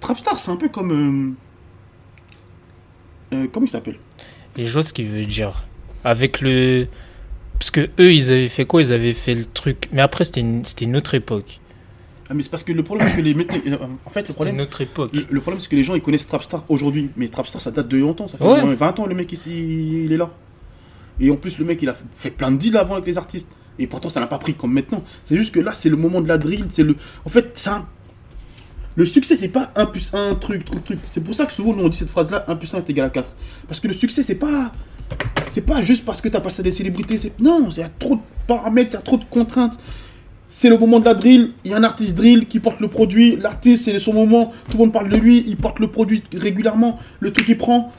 Trapstar, 0.00 0.38
c'est 0.38 0.50
un 0.50 0.56
peu 0.56 0.68
comme. 0.68 1.34
euh, 3.32 3.36
euh, 3.36 3.46
comment 3.52 3.66
il 3.66 3.70
s'appelle? 3.70 3.98
Et 4.56 4.64
je 4.64 4.72
vois 4.72 4.82
ce 4.82 4.92
qu'il 4.92 5.06
veut 5.06 5.24
dire. 5.24 5.64
Avec 6.04 6.40
le. 6.40 6.86
Parce 7.58 7.70
que 7.70 7.82
eux, 8.00 8.12
ils 8.12 8.30
avaient 8.30 8.48
fait 8.48 8.64
quoi? 8.64 8.82
Ils 8.82 8.92
avaient 8.92 9.12
fait 9.12 9.34
le 9.34 9.44
truc. 9.44 9.88
Mais 9.92 10.00
après, 10.00 10.24
c'était 10.24 10.40
une, 10.40 10.64
c'était 10.64 10.84
une 10.84 10.96
autre 10.96 11.14
époque. 11.14 11.60
Ah, 12.28 12.34
mais 12.34 12.42
c'est 12.42 12.50
parce 12.50 12.62
que 12.62 12.72
le 12.72 12.82
problème, 12.82 13.08
c'est 13.08 13.16
que 13.16 13.22
les. 13.22 13.34
mettez- 13.34 13.62
En 14.04 14.10
fait, 14.10 14.26
le 14.28 14.34
problème. 14.34 14.54
une 14.56 14.60
autre 14.62 14.80
époque. 14.80 15.10
Le, 15.14 15.22
le 15.30 15.40
problème, 15.40 15.60
c'est 15.62 15.68
que 15.68 15.76
les 15.76 15.84
gens 15.84 15.94
ils 15.94 16.00
connaissent 16.02 16.26
Trapstar 16.26 16.64
aujourd'hui. 16.68 17.10
Mais 17.16 17.28
Trapstar, 17.28 17.60
ça 17.60 17.70
date 17.70 17.88
de 17.88 17.98
longtemps. 17.98 18.28
Ça 18.28 18.38
fait 18.38 18.44
Ouais. 18.44 18.60
au 18.62 18.66
moins 18.66 18.74
20 18.74 18.98
ans, 19.00 19.06
le 19.06 19.14
mec 19.14 19.32
il 19.46 20.12
est 20.12 20.16
là. 20.16 20.30
Et 21.22 21.30
en 21.30 21.36
plus, 21.36 21.56
le 21.58 21.64
mec, 21.64 21.80
il 21.80 21.88
a 21.88 21.94
fait 22.14 22.30
plein 22.30 22.50
de 22.50 22.56
deals 22.58 22.76
avant 22.76 22.94
avec 22.94 23.06
les 23.06 23.16
artistes. 23.16 23.48
Et 23.78 23.86
pourtant, 23.86 24.10
ça 24.10 24.20
n'a 24.20 24.26
pas 24.26 24.38
pris 24.38 24.52
comme 24.54 24.72
maintenant. 24.74 25.02
C'est 25.24 25.36
juste 25.36 25.54
que 25.54 25.60
là, 25.60 25.72
c'est 25.72 25.88
le 25.88 25.96
moment 25.96 26.20
de 26.20 26.28
la 26.28 26.36
drill. 26.36 26.66
C'est 26.70 26.82
le. 26.82 26.96
En 27.24 27.30
fait, 27.30 27.52
ça. 27.56 27.86
Le 28.96 29.06
succès, 29.06 29.36
c'est 29.36 29.48
pas 29.48 29.70
1 29.74 29.86
plus 29.86 30.10
1, 30.12 30.34
truc, 30.34 30.66
truc, 30.66 30.84
truc. 30.84 30.98
C'est 31.12 31.24
pour 31.24 31.34
ça 31.34 31.46
que 31.46 31.52
souvent, 31.52 31.72
nous, 31.72 31.84
on 31.84 31.88
dit 31.88 31.96
cette 31.96 32.10
phrase-là 32.10 32.44
1 32.48 32.56
plus 32.56 32.74
1 32.74 32.78
est 32.78 32.90
égal 32.90 33.06
à 33.06 33.10
4. 33.10 33.32
Parce 33.66 33.80
que 33.80 33.88
le 33.88 33.94
succès, 33.94 34.22
c'est 34.22 34.34
pas. 34.34 34.72
C'est 35.52 35.62
pas 35.62 35.80
juste 35.80 36.04
parce 36.04 36.20
que 36.20 36.28
t'as 36.28 36.40
passé 36.40 36.62
des 36.62 36.72
célébrités. 36.72 37.16
c'est- 37.18 37.38
Non, 37.40 37.68
il 37.70 37.78
y 37.78 37.82
a 37.82 37.88
trop 37.88 38.16
de 38.16 38.20
paramètres, 38.46 38.90
il 38.92 38.94
y 38.94 38.98
a 38.98 39.02
trop 39.02 39.16
de 39.16 39.24
contraintes. 39.24 39.78
C'est 40.48 40.68
le 40.68 40.76
moment 40.76 41.00
de 41.00 41.06
la 41.06 41.14
drill, 41.14 41.52
il 41.64 41.70
y 41.70 41.74
a 41.74 41.78
un 41.78 41.82
artiste 41.84 42.14
drill 42.14 42.46
qui 42.46 42.60
porte 42.60 42.80
le 42.80 42.88
produit, 42.88 43.36
l'artiste 43.36 43.84
c'est 43.86 43.98
son 43.98 44.12
moment, 44.12 44.52
tout 44.66 44.72
le 44.76 44.84
monde 44.84 44.92
parle 44.92 45.08
de 45.08 45.16
lui, 45.16 45.42
il 45.46 45.56
porte 45.56 45.78
le 45.78 45.86
produit 45.88 46.22
régulièrement, 46.34 46.98
le 47.20 47.32
truc 47.32 47.46
qu'il 47.46 47.56
prend, 47.56 47.90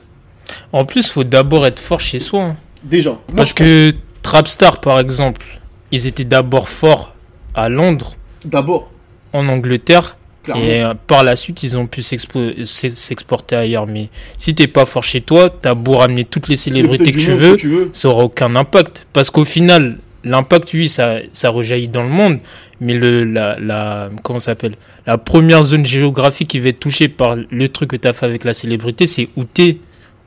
En 0.72 0.86
plus, 0.86 1.10
faut 1.10 1.24
d'abord 1.24 1.66
être 1.66 1.80
fort 1.80 2.00
chez 2.00 2.20
soi. 2.20 2.44
hein. 2.44 2.56
Déjà. 2.84 3.12
Moi, 3.12 3.20
Parce 3.36 3.54
que 3.54 3.92
Trapstar, 4.22 4.80
par 4.82 5.00
exemple, 5.00 5.46
ils 5.92 6.08
étaient 6.08 6.24
d'abord 6.26 6.70
forts 6.70 7.14
à 7.56 7.70
Londres, 7.70 8.16
D'abord, 8.46 8.92
en 9.34 9.48
Angleterre 9.48 10.18
Clairement. 10.44 10.64
Et 10.66 10.84
euh, 10.84 10.94
par 11.08 11.24
la 11.24 11.38
suite, 11.38 11.64
ils 11.64 11.78
ont 11.78 11.88
pu 11.88 12.02
s'expo- 12.02 12.66
s'ex- 12.66 12.96
s'exporter 12.96 13.56
ailleurs. 13.56 13.88
Mais 13.88 14.10
si 14.38 14.54
t'es 14.54 14.68
pas 14.68 14.86
fort 14.86 15.02
chez 15.04 15.22
toi, 15.22 15.50
t'as 15.50 15.74
beau 15.74 15.96
ramener 15.96 16.26
toutes 16.26 16.50
les 16.50 16.58
célébrités 16.58 17.14
que 17.14 17.18
tu 17.18 17.32
veux, 17.32 17.56
tu 17.56 17.70
veux. 17.70 17.90
ça 17.94 18.10
aura 18.10 18.26
aucun 18.26 18.54
impact. 18.58 19.08
Parce 19.14 19.30
qu'au 19.30 19.46
final, 19.46 20.00
l'impact, 20.26 20.74
oui, 20.74 20.90
ça, 20.90 21.20
ça 21.32 21.50
rejaillit 21.50 21.88
dans 21.88 22.04
le 22.04 22.10
monde. 22.10 22.40
Mais 22.82 22.94
le, 22.94 23.24
la, 23.24 23.58
la, 23.58 24.10
comment 24.22 24.40
s'appelle? 24.40 24.74
La 25.08 25.18
première 25.18 25.64
zone 25.64 25.86
géographique 25.86 26.50
qui 26.50 26.60
va 26.60 26.70
être 26.70 26.80
touchée 26.82 27.08
par 27.08 27.38
le 27.50 27.70
truc 27.70 27.92
que 27.92 27.96
t'as 27.96 28.12
fait 28.12 28.26
avec 28.26 28.44
la 28.44 28.54
célébrité, 28.54 29.08
c'est 29.08 29.30
où 29.38 29.46
t'es, 29.46 29.78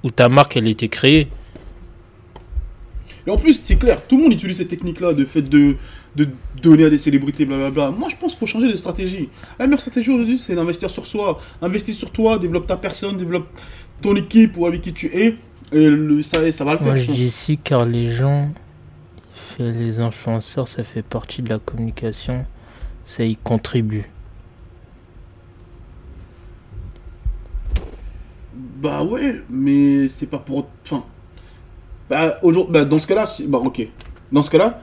où 0.03 0.11
ta 0.11 0.31
marque, 0.31 0.57
elle 0.57 0.67
a 0.67 0.71
été 0.71 0.89
créée. 0.89 1.29
Et 3.27 3.31
en 3.31 3.37
plus, 3.37 3.61
c'est 3.65 3.77
clair, 3.77 4.01
tout 4.07 4.17
le 4.17 4.23
monde 4.23 4.33
utilise 4.33 4.57
cette 4.59 4.69
technique-là 4.69 5.13
de 5.13 5.25
fait 5.25 5.43
de, 5.43 5.75
de 6.15 6.29
donner 6.63 6.85
à 6.85 6.91
des 6.91 6.99
célébrités, 6.99 7.45
blablabla. 7.45 7.91
Moi, 7.91 8.09
je 8.09 8.17
pense 8.17 8.33
qu'il 8.33 8.39
faut 8.41 8.47
changer 8.47 8.69
de 8.71 8.77
stratégie. 8.77 9.29
La 9.59 9.67
meilleure 9.67 9.81
stratégie 9.81 10.11
aujourd'hui, 10.11 10.39
c'est 10.39 10.55
d'investir 10.55 10.91
sur 10.91 11.05
soi. 11.07 11.41
Investir 11.61 11.95
sur 11.95 12.11
toi, 12.13 12.39
développe 12.39 12.67
ta 12.69 12.77
personne, 12.77 13.17
développe 13.17 13.49
ton 14.01 14.15
équipe 14.15 14.57
ou 14.57 14.67
avec 14.67 14.83
qui 14.83 14.93
tu 14.93 15.07
es. 15.07 15.37
Et 15.73 15.89
le- 15.89 16.23
ça, 16.23 16.51
ça 16.53 16.63
va 16.65 16.73
le 16.73 16.79
faire. 16.79 16.87
Moi, 16.87 16.97
je 16.97 17.11
dis 17.11 17.25
ici 17.27 17.59
car 17.59 17.85
les 17.85 18.11
gens, 18.11 18.51
les 19.59 19.99
influenceurs, 19.99 20.69
ça 20.69 20.85
fait 20.85 21.03
partie 21.03 21.43
de 21.43 21.49
la 21.49 21.59
communication, 21.59 22.47
ça 23.05 23.25
y 23.25 23.35
contribue. 23.35 24.05
Bah 28.55 29.03
ouais, 29.03 29.41
mais 29.51 30.09
c'est 30.09 30.27
pas 30.27 30.39
pour. 30.39 30.69
Enfin. 30.85 31.05
Bah, 32.09 32.39
aujourd'hui, 32.43 32.73
bah, 32.73 32.85
dans 32.85 32.99
ce 32.99 33.07
cas-là, 33.07 33.27
bah 33.49 33.59
ok. 33.59 33.89
Dans 34.33 34.43
ce 34.43 34.51
cas-là, 34.51 34.81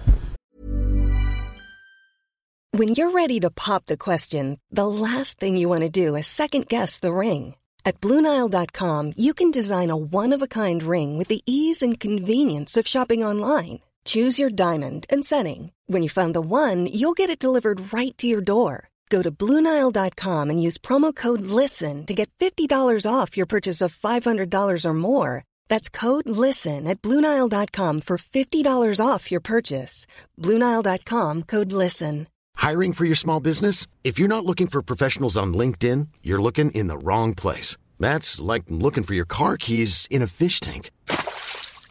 When 2.76 2.96
you're 2.96 3.12
ready 3.12 3.40
to 3.42 3.52
pop 3.52 3.86
the 3.86 3.98
question, 3.98 4.58
the 4.72 4.88
last 4.88 5.40
thing 5.40 5.58
you 5.58 5.70
want 5.70 5.84
to 5.84 5.90
do 5.90 6.16
is 6.16 6.26
second 6.26 6.68
guess 6.68 6.98
the 6.98 7.14
ring. 7.14 7.54
At 7.86 8.02
Bluenile.com, 8.02 9.14
you 9.16 9.36
can 9.36 9.52
design 9.52 9.92
a 9.92 9.96
one 9.96 10.34
of 10.34 10.42
a 10.42 10.48
kind 10.48 10.82
ring 10.82 11.16
with 11.16 11.28
the 11.28 11.44
ease 11.46 11.84
and 11.84 12.00
convenience 12.00 12.76
of 12.76 12.88
shopping 12.88 13.24
online. 13.24 13.82
Choose 14.06 14.40
your 14.40 14.50
diamond 14.50 15.06
and 15.12 15.24
setting. 15.24 15.72
When 15.86 16.02
you 16.02 16.10
find 16.10 16.34
the 16.34 16.42
one, 16.42 16.88
you'll 16.88 17.14
get 17.14 17.30
it 17.30 17.38
delivered 17.38 17.94
right 17.94 18.18
to 18.18 18.26
your 18.26 18.42
door. 18.42 18.90
Go 19.10 19.22
to 19.22 19.32
Bluenile.com 19.32 20.50
and 20.50 20.62
use 20.62 20.80
promo 20.80 21.16
code 21.16 21.42
LISTEN 21.42 22.08
to 22.08 22.16
get 22.16 22.32
$50 22.40 23.06
off 23.06 23.38
your 23.38 23.46
purchase 23.46 23.82
of 23.82 23.96
$500 23.96 24.86
or 24.86 24.94
more. 24.96 25.46
That's 25.70 25.90
code 25.90 26.30
LISTEN 26.30 26.88
at 26.88 27.02
Bluenile.com 27.02 28.02
for 28.02 28.18
$50 28.18 29.00
off 29.06 29.32
your 29.32 29.42
purchase. 29.42 30.06
Bluenile.com 30.40 31.44
code 31.44 31.72
LISTEN. 31.72 32.28
Hiring 32.56 32.94
for 32.94 33.06
your 33.06 33.16
small 33.16 33.40
business? 33.40 33.88
If 34.04 34.20
you're 34.20 34.28
not 34.28 34.46
looking 34.46 34.68
for 34.68 34.82
professionals 34.82 35.38
on 35.38 35.54
LinkedIn, 35.54 36.08
you're 36.22 36.42
looking 36.42 36.72
in 36.72 36.88
the 36.88 36.98
wrong 36.98 37.34
place. 37.34 37.78
That's 38.00 38.40
like 38.40 38.64
looking 38.70 39.04
for 39.04 39.16
your 39.16 39.26
car 39.26 39.58
keys 39.58 40.08
in 40.10 40.22
a 40.22 40.28
fish 40.28 40.60
tank. 40.60 40.92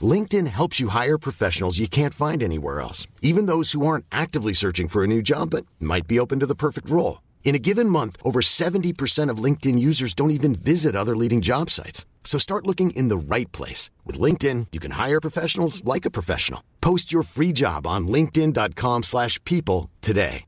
LinkedIn 0.00 0.46
helps 0.46 0.80
you 0.80 0.88
hire 0.88 1.18
professionals 1.18 1.78
you 1.78 1.88
can't 1.88 2.14
find 2.14 2.42
anywhere 2.42 2.80
else, 2.80 3.06
even 3.20 3.46
those 3.46 3.72
who 3.72 3.86
aren't 3.86 4.06
actively 4.10 4.52
searching 4.54 4.88
for 4.88 5.04
a 5.04 5.06
new 5.06 5.22
job 5.22 5.50
but 5.50 5.66
might 5.78 6.06
be 6.06 6.18
open 6.18 6.40
to 6.40 6.46
the 6.46 6.54
perfect 6.54 6.88
role. 6.88 7.20
In 7.44 7.54
a 7.54 7.58
given 7.58 7.88
month, 7.88 8.16
over 8.24 8.40
70% 8.40 9.30
of 9.30 9.38
LinkedIn 9.38 9.78
users 9.78 10.14
don't 10.14 10.30
even 10.30 10.54
visit 10.54 10.96
other 10.96 11.16
leading 11.16 11.40
job 11.42 11.70
sites. 11.70 12.06
So 12.24 12.38
start 12.38 12.66
looking 12.66 12.92
in 12.96 13.08
the 13.08 13.16
right 13.18 13.50
place. 13.52 13.90
With 14.06 14.18
LinkedIn, 14.18 14.68
you 14.72 14.80
can 14.80 14.92
hire 14.92 15.20
professionals 15.20 15.84
like 15.84 16.06
a 16.06 16.10
professional. 16.10 16.60
Post 16.80 17.12
your 17.12 17.22
free 17.22 17.52
job 17.54 17.86
on 17.86 18.08
linkedin.com/people 18.08 19.90
today. 20.00 20.44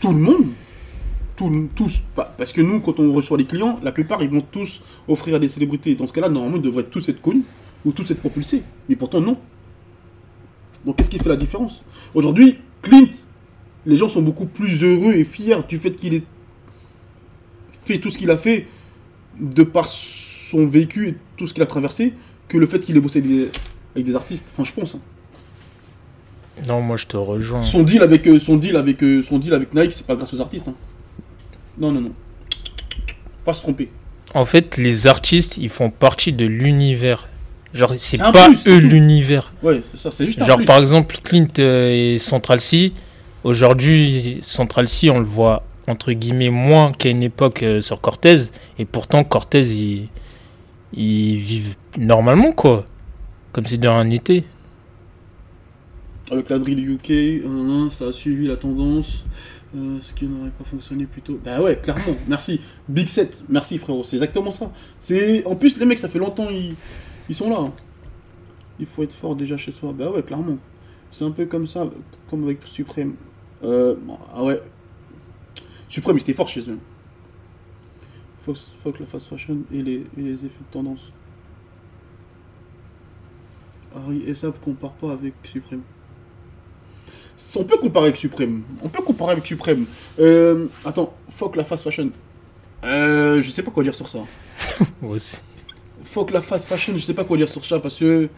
tout 0.00 0.12
le 0.12 0.18
monde, 0.20 0.46
tout- 1.36 1.68
tous, 1.74 2.00
parce 2.14 2.52
que 2.52 2.60
nous, 2.60 2.80
quand 2.80 3.00
on 3.00 3.12
reçoit 3.12 3.38
les 3.38 3.46
clients, 3.46 3.78
la 3.82 3.92
plupart, 3.92 4.22
ils 4.22 4.28
vont 4.30 4.42
tous 4.42 4.82
offrir 5.08 5.36
à 5.36 5.38
des 5.38 5.48
célébrités. 5.48 5.94
Dans 5.94 6.06
ce 6.06 6.12
cas-là, 6.12 6.28
normalement, 6.28 6.58
ils 6.58 6.62
devraient 6.62 6.84
tous 6.84 7.08
être 7.08 7.20
connus 7.20 7.44
ou 7.84 7.92
tous 7.92 8.08
être 8.10 8.20
propulsés. 8.20 8.62
Mais 8.88 8.94
pourtant, 8.96 9.20
non. 9.20 9.38
Donc, 10.84 10.96
qu'est-ce 10.96 11.08
qui 11.10 11.18
fait 11.18 11.28
la 11.30 11.36
différence? 11.36 11.82
Aujourd'hui, 12.14 12.58
Clint, 12.82 13.08
les 13.86 13.96
gens 13.96 14.08
sont 14.08 14.22
beaucoup 14.22 14.46
plus 14.46 14.82
heureux 14.84 15.14
et 15.14 15.24
fiers 15.24 15.62
du 15.68 15.78
fait 15.78 15.92
qu'il 15.92 16.14
ait 16.14 16.22
fait 17.86 17.98
tout 17.98 18.10
ce 18.10 18.18
qu'il 18.18 18.30
a 18.30 18.36
fait 18.38 18.66
de 19.40 19.62
par 19.62 19.88
son 19.88 20.66
vécu 20.66 21.08
et 21.08 21.14
tout 21.36 21.46
ce 21.46 21.54
qu'il 21.54 21.62
a 21.62 21.66
traversé 21.66 22.12
que 22.48 22.56
le 22.58 22.66
fait 22.66 22.80
qu'il 22.80 22.96
ait 22.96 23.00
bossé 23.00 23.18
avec 23.18 23.30
des, 23.30 23.48
avec 23.94 24.06
des 24.06 24.14
artistes. 24.16 24.44
Enfin, 24.52 24.64
je 24.64 24.72
pense. 24.80 24.94
hein. 24.94 25.00
Non, 26.68 26.80
moi 26.80 26.96
je 26.96 27.06
te 27.06 27.16
rejoins. 27.16 27.62
Son 27.62 27.82
deal 27.82 28.02
avec 28.02 28.26
euh, 28.26 28.38
son 28.38 28.56
deal 28.56 28.76
avec 28.76 29.02
euh, 29.02 29.22
son 29.22 29.38
deal 29.38 29.52
avec 29.52 29.74
Nike, 29.74 29.92
c'est 29.92 30.06
pas 30.06 30.16
grâce 30.16 30.32
aux 30.32 30.40
artistes. 30.40 30.68
hein. 30.68 30.74
Non 31.78 31.92
non 31.92 32.00
non. 32.00 32.12
Pas 33.44 33.52
se 33.54 33.60
tromper. 33.60 33.90
En 34.34 34.44
fait, 34.44 34.76
les 34.76 35.06
artistes, 35.06 35.56
ils 35.58 35.68
font 35.68 35.90
partie 35.90 36.32
de 36.32 36.44
l'univers. 36.46 37.28
Genre, 37.74 37.92
c'est 37.96 38.20
un 38.20 38.32
pas 38.32 38.46
plus, 38.48 38.56
c'est 38.56 38.70
eux 38.70 38.80
tout. 38.80 38.86
l'univers. 38.88 39.52
Ouais, 39.62 39.82
c'est 39.90 40.00
ça, 40.00 40.10
c'est 40.10 40.26
juste 40.26 40.40
un 40.42 40.46
Genre, 40.46 40.56
plus. 40.56 40.64
par 40.66 40.78
exemple, 40.78 41.16
Clint 41.22 41.46
euh, 41.58 42.14
et 42.14 42.18
Central 42.18 42.60
C. 42.60 42.92
Aujourd'hui, 43.44 44.38
Central 44.42 44.88
C, 44.88 45.10
on 45.10 45.18
le 45.18 45.24
voit 45.24 45.62
entre 45.86 46.12
guillemets 46.12 46.50
moins 46.50 46.90
qu'à 46.90 47.10
une 47.10 47.22
époque 47.22 47.62
euh, 47.62 47.80
sur 47.80 48.00
Cortez. 48.00 48.36
Et 48.78 48.84
pourtant, 48.84 49.24
Cortez, 49.24 49.62
ils, 49.62 51.36
vivent 51.36 51.76
normalement, 51.98 52.52
quoi. 52.52 52.84
Comme 53.52 53.66
si 53.66 53.78
de 53.78 53.88
rien 53.88 54.04
n'était. 54.04 54.44
Avec 56.30 56.50
la 56.50 56.58
drill 56.58 56.90
UK, 56.90 57.42
ça 57.92 58.06
a 58.08 58.12
suivi 58.12 58.48
la 58.48 58.56
tendance. 58.56 59.24
Euh, 59.76 59.98
ce 60.00 60.14
qui 60.14 60.26
n'aurait 60.26 60.50
pas 60.50 60.64
fonctionné 60.64 61.04
plus 61.06 61.22
tôt. 61.22 61.38
Bah 61.44 61.60
ouais, 61.60 61.76
clairement, 61.76 62.14
merci. 62.28 62.60
Big 62.88 63.08
Set, 63.08 63.42
merci 63.48 63.78
frérot, 63.78 64.04
c'est 64.04 64.16
exactement 64.16 64.52
ça. 64.52 64.70
C'est 65.00 65.44
En 65.44 65.56
plus, 65.56 65.76
les 65.78 65.84
mecs, 65.86 65.98
ça 65.98 66.08
fait 66.08 66.20
longtemps, 66.20 66.48
ils, 66.50 66.74
ils 67.28 67.34
sont 67.34 67.50
là. 67.50 67.58
hein. 67.60 67.72
Il 68.78 68.86
faut 68.86 69.02
être 69.02 69.12
fort 69.12 69.34
déjà 69.34 69.56
chez 69.56 69.72
soi. 69.72 69.92
Bah 69.92 70.10
ouais, 70.10 70.22
clairement. 70.22 70.56
C'est 71.10 71.24
un 71.24 71.30
peu 71.30 71.46
comme 71.46 71.66
ça, 71.66 71.88
comme 72.30 72.44
avec 72.44 72.60
Supreme. 72.64 73.14
Euh, 73.64 73.96
ah 74.34 74.44
ouais. 74.44 74.60
Supreme, 75.88 76.16
ils 76.16 76.22
étaient 76.22 76.34
forts 76.34 76.48
chez 76.48 76.68
eux. 76.68 76.78
Fuck, 78.44 78.56
fuck 78.82 79.00
la 79.00 79.06
fast 79.06 79.26
fashion 79.26 79.58
et 79.72 79.82
les, 79.82 80.06
et 80.16 80.22
les 80.22 80.34
effets 80.34 80.46
de 80.46 80.72
tendance. 80.72 81.12
Harry 83.94 84.22
et 84.26 84.34
ça 84.34 84.52
compare 84.62 84.92
pas 84.92 85.12
avec 85.12 85.34
Supreme. 85.44 85.82
On 87.58 87.64
peut 87.64 87.78
comparer 87.78 88.06
avec 88.06 88.18
Supreme. 88.18 88.62
On 88.82 88.88
peut 88.88 89.02
comparer 89.02 89.32
avec 89.32 89.46
Supreme. 89.46 89.86
Euh, 90.20 90.66
attends, 90.84 91.14
fuck 91.30 91.56
la 91.56 91.64
fast 91.64 91.84
fashion. 91.84 92.10
Euh, 92.84 93.40
je 93.40 93.50
sais 93.50 93.62
pas 93.62 93.70
quoi 93.70 93.82
dire 93.82 93.94
sur 93.94 94.08
ça. 94.08 94.18
Aussi. 95.02 95.42
Fuck 96.04 96.30
la 96.30 96.42
fast 96.42 96.68
fashion, 96.68 96.92
je 96.96 97.00
sais 97.00 97.14
pas 97.14 97.24
quoi 97.24 97.36
dire 97.36 97.48
sur 97.48 97.64
ça 97.64 97.78
parce 97.80 97.98
que 97.98 98.28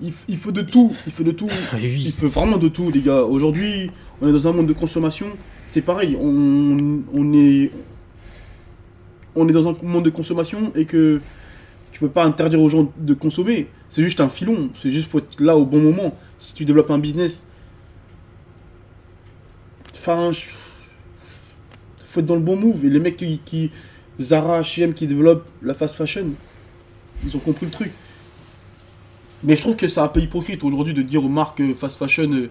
il, 0.00 0.12
il 0.28 0.38
faut 0.38 0.50
de 0.50 0.62
tout. 0.62 0.92
Il 1.06 1.12
faut 1.12 1.22
de 1.22 1.30
tout. 1.30 1.48
Il 1.80 2.12
faut 2.12 2.28
vraiment 2.28 2.56
de 2.56 2.68
tout, 2.68 2.90
les 2.90 3.00
gars. 3.00 3.22
Aujourd'hui, 3.22 3.90
on 4.20 4.28
est 4.28 4.32
dans 4.32 4.48
un 4.48 4.52
monde 4.52 4.66
de 4.66 4.72
consommation. 4.72 5.26
C'est 5.74 5.82
pareil. 5.82 6.16
On, 6.20 7.32
est 7.32 7.72
dans 9.52 9.68
un 9.68 9.74
monde 9.82 10.04
de 10.04 10.10
consommation 10.10 10.70
et 10.76 10.84
que 10.84 11.20
tu 11.90 11.98
peux 11.98 12.08
pas 12.08 12.24
interdire 12.24 12.62
aux 12.62 12.68
gens 12.68 12.92
de 12.96 13.12
consommer. 13.12 13.66
C'est 13.90 14.04
juste 14.04 14.20
un 14.20 14.28
filon. 14.28 14.70
C'est 14.80 14.92
juste 14.92 15.10
faut 15.10 15.18
être 15.18 15.40
là 15.40 15.56
au 15.56 15.64
bon 15.66 15.80
moment. 15.80 16.16
Si 16.38 16.54
tu 16.54 16.64
développes 16.64 16.92
un 16.92 16.98
business, 16.98 17.44
enfin, 19.94 20.30
faut 22.04 22.20
être 22.20 22.26
dans 22.26 22.36
le 22.36 22.40
bon 22.40 22.54
move. 22.54 22.84
Et 22.84 22.88
les 22.88 23.00
mecs 23.00 23.16
qui, 23.16 23.40
qui 23.44 23.72
Zara, 24.20 24.60
H&M, 24.60 24.94
qui 24.94 25.08
développent 25.08 25.48
la 25.60 25.74
fast 25.74 25.96
fashion, 25.96 26.26
ils 27.26 27.36
ont 27.36 27.40
compris 27.40 27.66
le 27.66 27.72
truc. 27.72 27.90
Mais 29.42 29.56
je 29.56 29.62
trouve 29.62 29.74
que 29.74 29.88
c'est 29.88 29.98
un 29.98 30.06
peu 30.06 30.20
hypocrite 30.20 30.62
aujourd'hui 30.62 30.94
de 30.94 31.02
dire 31.02 31.24
aux 31.24 31.28
marques 31.28 31.60
euh, 31.60 31.74
fast 31.74 31.98
fashion, 31.98 32.30
euh, 32.30 32.48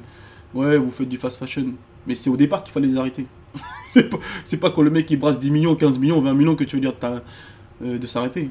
ouais, 0.53 0.75
vous 0.75 0.91
faites 0.91 1.07
du 1.07 1.15
fast 1.15 1.39
fashion. 1.39 1.67
Mais 2.07 2.15
c'est 2.15 2.29
au 2.29 2.37
départ 2.37 2.63
qu'il 2.63 2.73
fallait 2.73 2.87
les 2.87 2.97
arrêter. 2.97 3.25
c'est 3.89 4.09
pas, 4.09 4.17
pas 4.61 4.71
quand 4.71 4.81
le 4.81 4.89
mec 4.89 5.09
il 5.11 5.17
brasse 5.17 5.39
10 5.39 5.51
millions, 5.51 5.75
15 5.75 5.99
millions, 5.99 6.21
20 6.21 6.33
millions 6.33 6.55
que 6.55 6.63
tu 6.63 6.75
veux 6.75 6.81
dire 6.81 6.93
de, 6.99 7.85
euh, 7.85 7.97
de 7.97 8.07
s'arrêter. 8.07 8.49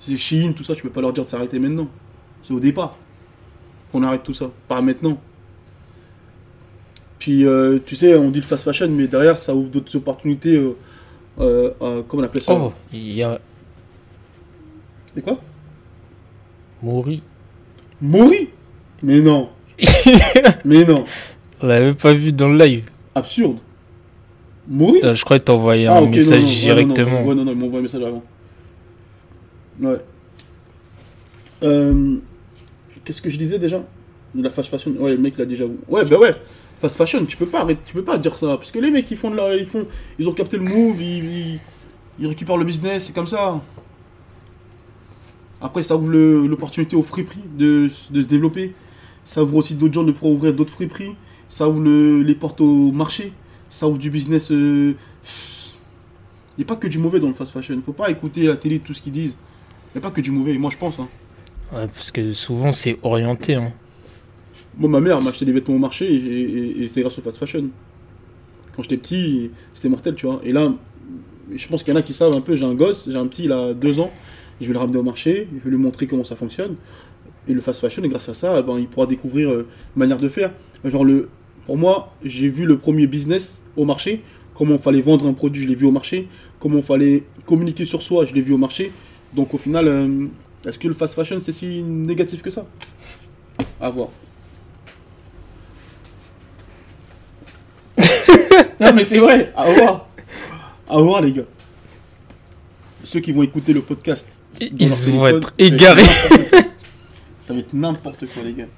C'est 0.00 0.16
Shein, 0.16 0.52
tout 0.52 0.64
ça, 0.64 0.74
tu 0.74 0.82
peux 0.82 0.90
pas 0.90 1.00
leur 1.00 1.12
dire 1.12 1.24
de 1.24 1.28
s'arrêter 1.28 1.58
maintenant. 1.58 1.88
C'est 2.44 2.52
au 2.52 2.60
départ 2.60 2.96
qu'on 3.90 4.02
arrête 4.02 4.22
tout 4.22 4.34
ça, 4.34 4.50
pas 4.68 4.80
maintenant. 4.80 5.20
Puis, 7.18 7.46
euh, 7.46 7.78
tu 7.86 7.94
sais, 7.94 8.16
on 8.16 8.30
dit 8.30 8.40
le 8.40 8.44
fast 8.44 8.64
fashion, 8.64 8.88
mais 8.88 9.06
derrière, 9.06 9.38
ça 9.38 9.54
ouvre 9.54 9.68
d'autres 9.68 9.94
opportunités. 9.94 10.56
Euh, 10.56 10.76
euh, 11.38 11.70
euh, 11.80 12.02
comment 12.06 12.22
on 12.22 12.26
appelle 12.26 12.42
ça? 12.42 12.52
Oh, 12.52 12.72
il 12.92 13.12
y 13.12 13.22
a 13.22 13.40
C'est 15.14 15.22
quoi? 15.22 15.38
Mori. 16.82 17.22
Mori 18.00 18.50
Mais 19.02 19.20
non 19.20 19.50
Mais 20.64 20.84
non 20.84 21.04
On 21.62 21.66
l'avait 21.66 21.94
pas 21.94 22.12
vu 22.12 22.32
dans 22.32 22.48
le 22.48 22.58
live. 22.58 22.88
Absurde 23.14 23.58
Mori 24.68 25.00
Euh, 25.02 25.14
je 25.14 25.24
crois 25.24 25.38
que 25.38 25.44
t'as 25.44 25.52
envoyé 25.52 25.86
Ah, 25.86 25.98
un 25.98 26.06
message 26.06 26.42
non, 26.42 26.48
directement. 26.48 27.20
Non, 27.22 27.26
ouais, 27.26 27.34
non, 27.34 27.44
non, 27.44 27.52
il 27.52 27.58
m'a 27.58 27.64
envoyé 27.66 27.78
un 27.80 27.82
message 27.82 28.02
avant. 28.02 28.22
Ouais. 29.80 29.96
Euh, 31.62 32.16
Qu'est-ce 33.04 33.20
que 33.22 33.30
je 33.30 33.36
disais 33.36 33.58
déjà? 33.58 33.82
De 34.34 34.42
la 34.42 34.50
fast 34.50 34.68
fashion 34.70 34.92
Ouais, 34.98 35.12
le 35.12 35.18
mec, 35.18 35.34
il 35.36 35.42
a 35.42 35.44
déjà. 35.44 35.64
Ouais, 35.88 36.04
bah 36.04 36.18
ouais. 36.18 36.34
fast 36.80 36.96
fashion, 36.96 37.24
tu 37.24 37.36
peux 37.36 37.46
pas 37.46 37.60
arrêter, 37.62 37.80
tu 37.84 37.94
peux 37.94 38.02
pas 38.04 38.18
dire 38.18 38.36
ça. 38.36 38.56
Parce 38.56 38.70
que 38.70 38.78
les 38.78 38.90
mecs, 38.90 39.10
ils 39.10 39.16
font 39.16 39.30
de 39.30 39.36
la, 39.36 39.54
ils 39.56 39.66
font, 39.66 39.86
ils 40.18 40.28
ont 40.28 40.32
capté 40.32 40.56
le 40.56 40.64
move, 40.64 41.00
ils, 41.02 41.24
ils, 41.54 41.60
ils 42.20 42.26
récupèrent 42.26 42.56
le 42.56 42.64
business, 42.64 43.04
c'est 43.06 43.12
comme 43.14 43.26
ça. 43.26 43.60
Après, 45.60 45.82
ça 45.82 45.96
ouvre 45.96 46.10
l'opportunité 46.10 46.96
aux 46.96 47.02
friperies 47.02 47.44
de, 47.56 47.88
de 48.10 48.22
se 48.22 48.26
développer. 48.26 48.72
Ça 49.24 49.42
ouvre 49.44 49.56
aussi 49.56 49.74
d'autres 49.74 49.94
gens 49.94 50.02
de 50.02 50.12
pouvoir 50.12 50.32
ouvrir 50.32 50.52
d'autres 50.54 50.72
friperies. 50.72 51.14
Ça 51.52 51.68
ouvre 51.68 51.82
le- 51.82 52.22
les 52.22 52.34
portes 52.34 52.62
au 52.62 52.92
marché. 52.92 53.32
Ça 53.68 53.86
ouvre 53.86 53.98
du 53.98 54.08
business. 54.10 54.50
euh, 54.50 54.94
Il 56.56 56.60
n'y 56.60 56.64
a 56.64 56.66
pas 56.66 56.76
que 56.76 56.86
du 56.88 56.98
mauvais 56.98 57.20
dans 57.20 57.28
le 57.28 57.34
fast 57.34 57.52
fashion. 57.52 57.74
Il 57.74 57.82
faut 57.82 57.92
pas 57.92 58.10
écouter 58.10 58.46
à 58.46 58.50
la 58.52 58.56
télé 58.56 58.78
tout 58.78 58.94
ce 58.94 59.02
qu'ils 59.02 59.12
disent. 59.12 59.36
Il 59.94 59.98
n'y 59.98 60.04
a 60.04 60.08
pas 60.08 60.10
que 60.14 60.20
du 60.22 60.30
mauvais, 60.30 60.56
moi 60.58 60.70
je 60.70 60.76
pense. 60.78 60.98
hein. 60.98 61.08
Ouais, 61.74 61.86
parce 61.88 62.10
que 62.10 62.32
souvent 62.32 62.72
c'est 62.72 62.98
orienté. 63.02 63.54
Hein. 63.54 63.72
Moi, 64.78 64.88
ma 64.88 65.00
mère 65.00 65.20
m'a 65.20 65.28
acheté 65.28 65.44
des 65.44 65.52
vêtements 65.52 65.74
au 65.76 65.78
marché 65.78 66.10
et, 66.10 66.16
et- 66.16 66.82
et 66.84 66.88
c'est 66.88 67.02
grâce 67.02 67.18
au 67.18 67.22
fast 67.22 67.36
fashion. 67.38 67.66
Quand 68.74 68.82
j'étais 68.82 68.96
petit, 68.96 69.50
c'était 69.74 69.90
mortel, 69.90 70.14
tu 70.14 70.24
vois. 70.26 70.40
Et 70.44 70.52
là, 70.52 70.72
je 71.54 71.68
pense 71.68 71.82
qu'il 71.82 71.92
y 71.92 71.96
en 71.96 72.00
a 72.00 72.02
qui 72.02 72.14
savent 72.14 72.34
un 72.34 72.40
peu. 72.40 72.56
J'ai 72.56 72.64
un 72.64 72.74
gosse, 72.74 73.06
j'ai 73.10 73.16
un 73.18 73.26
petit, 73.26 73.44
il 73.44 73.52
a 73.52 73.74
deux 73.74 74.00
ans. 74.00 74.10
Je 74.60 74.66
vais 74.66 74.72
le 74.72 74.78
ramener 74.78 74.96
au 74.98 75.02
marché, 75.02 75.48
je 75.58 75.64
vais 75.64 75.70
lui 75.70 75.82
montrer 75.82 76.06
comment 76.06 76.24
ça 76.24 76.36
fonctionne. 76.36 76.76
Et 77.48 77.52
le 77.52 77.60
fast 77.60 77.80
fashion, 77.80 78.02
et 78.04 78.08
grâce 78.08 78.28
à 78.28 78.34
ça, 78.34 78.56
eh 78.58 78.62
ben, 78.62 78.78
il 78.78 78.86
pourra 78.86 79.06
découvrir 79.06 79.50
euh, 79.50 79.66
une 79.96 80.00
manière 80.00 80.18
de 80.18 80.28
faire. 80.28 80.52
Genre, 80.84 81.04
le, 81.04 81.28
pour 81.66 81.76
moi, 81.76 82.12
j'ai 82.24 82.48
vu 82.48 82.64
le 82.64 82.78
premier 82.78 83.06
business 83.06 83.62
au 83.76 83.84
marché. 83.84 84.22
Comment 84.54 84.74
il 84.74 84.80
fallait 84.80 85.02
vendre 85.02 85.26
un 85.26 85.32
produit, 85.32 85.62
je 85.62 85.68
l'ai 85.68 85.74
vu 85.74 85.86
au 85.86 85.90
marché. 85.90 86.28
Comment 86.58 86.78
il 86.78 86.84
fallait 86.84 87.24
communiquer 87.46 87.84
sur 87.84 88.02
soi, 88.02 88.24
je 88.24 88.34
l'ai 88.34 88.40
vu 88.40 88.52
au 88.52 88.58
marché. 88.58 88.92
Donc, 89.32 89.54
au 89.54 89.58
final, 89.58 89.88
euh, 89.88 90.26
est-ce 90.66 90.78
que 90.78 90.88
le 90.88 90.94
fast 90.94 91.14
fashion, 91.14 91.40
c'est 91.42 91.52
si 91.52 91.82
négatif 91.82 92.42
que 92.42 92.50
ça? 92.50 92.66
À 93.80 93.90
voir. 93.90 94.08
non, 98.80 98.92
mais 98.94 99.04
c'est 99.04 99.18
vrai, 99.18 99.52
à 99.56 99.70
voir. 99.70 100.08
À 100.88 100.98
voir, 100.98 101.22
les 101.22 101.32
gars. 101.32 101.44
Ceux 103.04 103.20
qui 103.20 103.32
vont 103.32 103.42
écouter 103.42 103.72
le 103.72 103.82
podcast. 103.82 104.26
Ils 104.60 104.88
vont 104.88 105.26
être 105.26 105.54
égarés. 105.58 106.02
Ça 107.40 107.54
va 107.54 107.60
être 107.60 107.72
n'importe 107.72 108.26
quoi, 108.26 108.42
les 108.44 108.52
gars. 108.52 108.68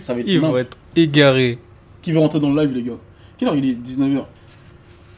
Ça 0.00 0.14
va 0.14 0.20
être 0.20 0.28
Ils 0.28 0.40
vont 0.40 0.56
être 0.56 0.76
égarés. 0.94 1.58
Qui 2.02 2.12
veut 2.12 2.18
rentrer 2.18 2.40
dans 2.40 2.50
le 2.52 2.60
live, 2.62 2.72
les 2.74 2.82
gars 2.82 2.96
Quelle 3.38 3.48
heure 3.48 3.56
il 3.56 3.64
est? 3.68 3.74
19h. 3.74 4.24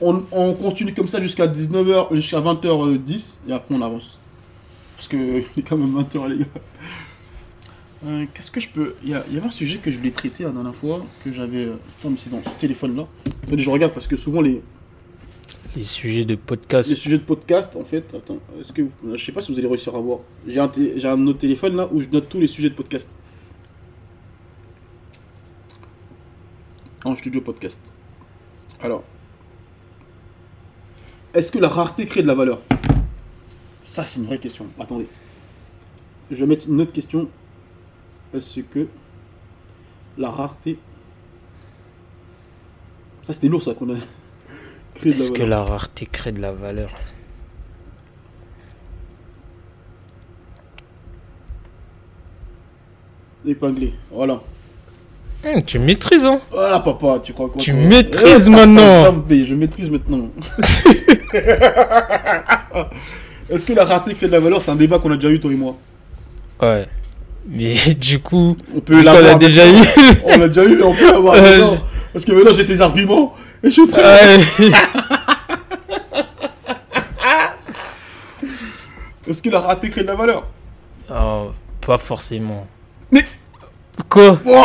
On, 0.01 0.23
on 0.33 0.53
continue 0.55 0.95
comme 0.95 1.07
ça 1.09 1.23
jusqu'à 1.23 1.47
19h, 1.47 2.13
jusqu'à 2.15 2.41
20h10, 2.41 3.35
et 3.49 3.53
après 3.53 3.75
on 3.75 3.81
avance. 3.83 4.19
Parce 4.97 5.09
que 5.09 5.17
il 5.57 5.61
est 5.61 5.63
quand 5.63 5.77
même 5.77 5.95
20h, 5.97 6.29
les 6.29 6.39
gars. 6.41 6.45
Euh, 8.05 8.25
Qu'est-ce 8.35 8.51
que 8.51 8.59
je 8.61 8.69
peux. 8.69 8.95
Il 9.05 9.11
y, 9.11 9.15
a- 9.15 9.23
il 9.29 9.35
y 9.35 9.39
avait 9.39 9.47
un 9.47 9.51
sujet 9.51 9.79
que 9.79 9.91
je 9.91 9.99
voulais 9.99 10.11
traiter 10.11 10.43
la 10.43 10.51
dernière 10.51 10.75
fois, 10.75 11.01
que 11.25 11.33
j'avais. 11.33 11.67
euh, 11.67 11.75
Attends, 12.01 12.11
mais 12.11 12.17
c'est 12.19 12.31
dans 12.31 12.43
ce 12.43 12.49
téléphone-là. 12.61 13.07
Je 13.57 13.71
regarde 13.71 13.93
parce 13.93 14.09
que 14.09 14.17
souvent 14.17 14.41
les, 14.41 14.61
Les 15.77 15.85
sujets 15.85 16.25
de 16.25 16.31
les 16.31 16.37
podcast. 16.37 16.97
sujets 16.97 17.19
de 17.19 17.23
podcast, 17.23 17.77
en 17.77 17.85
fait. 17.85 18.05
Attends, 18.13 18.39
est-ce 18.61 18.73
que. 18.73 18.83
vous- 18.83 19.17
Je 19.17 19.25
sais 19.25 19.31
pas 19.31 19.41
si 19.41 19.53
vous 19.53 19.59
allez 19.61 19.69
réussir 19.69 19.95
à 19.95 20.01
voir. 20.01 20.19
J'ai 20.49 20.59
un, 20.59 20.67
té- 20.67 20.95
j'ai 20.97 21.07
un 21.07 21.25
autre 21.29 21.39
téléphone 21.39 21.77
là 21.77 21.89
où 21.93 22.01
je 22.03 22.09
note 22.09 22.29
tous 22.29 22.41
les 22.41 22.49
sujets 22.49 22.71
de 22.71 22.75
podcast. 22.75 23.09
En 27.05 27.17
studio 27.17 27.41
podcast. 27.41 27.81
Alors. 28.81 29.03
Est-ce 31.35 31.51
que 31.51 31.59
la 31.59 31.69
rareté 31.69 32.07
crée 32.07 32.23
de 32.23 32.29
la 32.29 32.35
valeur? 32.35 32.61
Ça, 33.83 34.05
c'est 34.07 34.21
une 34.21 34.27
vraie 34.27 34.39
question. 34.39 34.67
Attendez. 34.79 35.09
Je 36.31 36.37
vais 36.37 36.47
mettre 36.47 36.69
une 36.69 36.81
autre 36.81 36.93
question. 36.93 37.29
Est-ce 38.33 38.61
que 38.61 38.87
la 40.17 40.31
rareté. 40.31 40.79
Ça, 43.25 43.33
c'était 43.33 43.49
lourd, 43.49 43.63
ça, 43.63 43.75
qu'on 43.75 43.91
a 43.95 43.99
créé 44.95 45.13
de 45.13 45.19
la 45.19 45.25
Est-ce 45.25 45.33
que 45.33 45.43
la 45.43 45.65
rareté 45.65 46.07
crée 46.07 46.33
de 46.33 46.41
la 46.41 46.53
valeur? 46.53 46.93
Épinglé. 53.45 53.93
Voilà. 54.11 54.41
Hum, 55.45 55.61
Tu 55.63 55.79
maîtrises, 55.79 56.25
hein 56.25 56.41
Voilà, 56.51 56.79
papa, 56.81 57.21
tu 57.23 57.33
crois 57.33 57.49
quoi 57.49 57.61
Tu 57.61 57.73
toi 57.73 57.81
maîtrises 57.81 58.47
Eh, 58.47 58.51
maintenant. 58.51 59.05
Je 59.29 59.55
maîtrise 59.55 59.91
maintenant. 59.91 60.29
Est-ce 63.51 63.67
que 63.67 63.73
la 63.73 63.85
rareté 63.85 64.15
crée 64.15 64.29
de 64.29 64.33
la 64.33 64.41
valeur? 64.41 64.63
C'est 64.63 64.71
un 64.71 64.77
débat 64.77 64.99
qu'on 64.99 65.11
a 65.11 65.17
déjà 65.17 65.31
eu, 65.31 65.41
toi 65.41 65.51
et 65.53 65.57
moi. 65.57 65.75
Ouais. 66.63 66.87
Mais 67.49 67.75
du 67.99 68.21
coup, 68.21 68.57
On 68.75 68.81
peut 68.81 68.95
on 68.95 69.03
l'a 69.03 69.15
l'avoir 69.15 69.39
déjà 69.39 69.67
eu. 69.69 69.75
On 70.25 70.39
l'a 70.39 70.47
déjà 70.49 70.65
eu, 70.65 70.77
mais 70.77 70.83
on 70.85 70.95
peut 70.95 71.11
l'avoir 71.11 71.35
Euh, 71.35 71.41
maintenant. 71.59 71.79
Parce 72.13 72.25
que 72.25 72.33
maintenant, 72.33 72.53
j'ai 72.55 72.67
tes 72.67 72.81
arguments 72.81 73.35
et 73.65 73.67
je 73.69 73.73
suis 73.73 73.87
prêt. 73.89 74.03
Ouais. 74.03 74.71
Est-ce 79.27 79.43
que 79.43 79.51
la 79.51 79.61
rareté 79.61 79.89
crée 79.91 80.03
de 80.03 80.07
la 80.09 80.15
valeur? 80.15 80.47
Oh, 81.11 81.51
pas 81.85 81.99
forcément. 81.99 82.67
Mais- 83.11 83.25
Quoi 84.09 84.41
Oh 84.45 84.51
là 84.51 84.61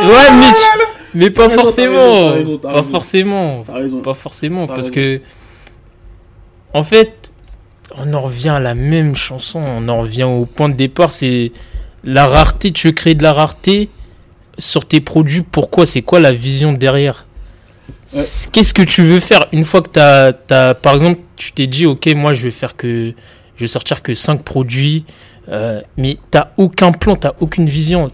là 0.00 0.06
Ouais, 0.08 0.36
mais, 0.38 0.52
tu- 0.52 0.86
mais 1.14 1.30
pas 1.30 1.48
forcément. 1.48 2.34
Pas 2.58 2.82
forcément. 2.82 3.64
Pas 4.02 4.14
forcément. 4.14 4.66
Parce 4.66 4.90
que. 4.90 5.20
En 6.74 6.82
fait, 6.82 7.32
on 7.96 8.12
en 8.14 8.20
revient 8.20 8.48
à 8.50 8.60
la 8.60 8.74
même 8.74 9.14
chanson. 9.14 9.60
On 9.60 9.88
en 9.88 10.00
revient 10.00 10.24
au 10.24 10.46
point 10.46 10.68
de 10.68 10.74
départ. 10.74 11.12
C'est 11.12 11.52
la 12.04 12.26
rareté. 12.26 12.72
Tu 12.72 12.88
veux 12.88 12.92
créer 12.92 13.14
de 13.14 13.22
la 13.22 13.32
rareté 13.32 13.90
sur 14.58 14.86
tes 14.86 15.00
produits. 15.00 15.42
Pourquoi? 15.42 15.86
C'est 15.86 16.02
quoi 16.02 16.20
la 16.20 16.32
vision 16.32 16.72
derrière? 16.72 17.26
Ouais. 18.14 18.22
Qu'est-ce 18.52 18.74
que 18.74 18.82
tu 18.82 19.02
veux 19.02 19.20
faire? 19.20 19.46
Une 19.52 19.64
fois 19.64 19.80
que 19.82 19.90
tu 19.90 20.00
as, 20.00 20.74
Par 20.74 20.94
exemple, 20.94 21.20
tu 21.36 21.52
t'es 21.52 21.66
dit, 21.66 21.86
ok, 21.86 22.06
moi 22.14 22.32
je 22.34 22.42
vais 22.42 22.50
faire 22.50 22.76
que. 22.76 23.12
Je 23.56 23.60
vais 23.60 23.66
sortir 23.68 24.02
que 24.02 24.14
5 24.14 24.42
produits. 24.42 25.04
Euh, 25.48 25.80
mais 25.96 26.16
t'as 26.30 26.48
aucun 26.56 26.92
plan, 26.92 27.16
t'as 27.16 27.32
aucune 27.40 27.66
vision. 27.68 28.06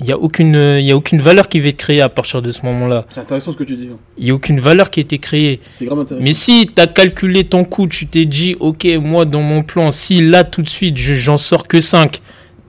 Il 0.00 0.06
n'y 0.06 0.12
a, 0.12 0.16
aucune, 0.18 0.54
euh, 0.54 0.80
y 0.80 0.92
a 0.92 0.96
aucune 0.96 1.20
valeur 1.20 1.48
qui 1.48 1.58
va 1.58 1.68
être 1.68 1.76
créée 1.76 2.00
à 2.00 2.08
partir 2.08 2.40
de 2.40 2.52
ce 2.52 2.64
moment-là. 2.66 3.04
C'est 3.10 3.18
intéressant 3.20 3.50
ce 3.50 3.56
que 3.56 3.64
tu 3.64 3.74
dis. 3.74 3.88
hein. 3.92 3.96
Il 4.16 4.26
n'y 4.26 4.30
a 4.30 4.34
aucune 4.34 4.60
valeur 4.60 4.90
qui 4.90 5.00
a 5.00 5.02
été 5.02 5.18
créée. 5.18 5.60
C'est 5.76 5.86
grave 5.86 5.98
intéressant. 5.98 6.24
Mais 6.24 6.32
si 6.32 6.68
tu 6.72 6.80
as 6.80 6.86
calculé 6.86 7.42
ton 7.44 7.64
coût, 7.64 7.88
tu 7.88 8.06
t'es 8.06 8.24
dit, 8.24 8.54
ok, 8.60 8.86
moi 9.02 9.24
dans 9.24 9.42
mon 9.42 9.62
plan, 9.64 9.90
si 9.90 10.20
là 10.24 10.44
tout 10.44 10.62
de 10.62 10.68
suite 10.68 10.96
je- 10.96 11.14
j'en 11.14 11.36
sors 11.36 11.66
que 11.66 11.80
5 11.80 12.18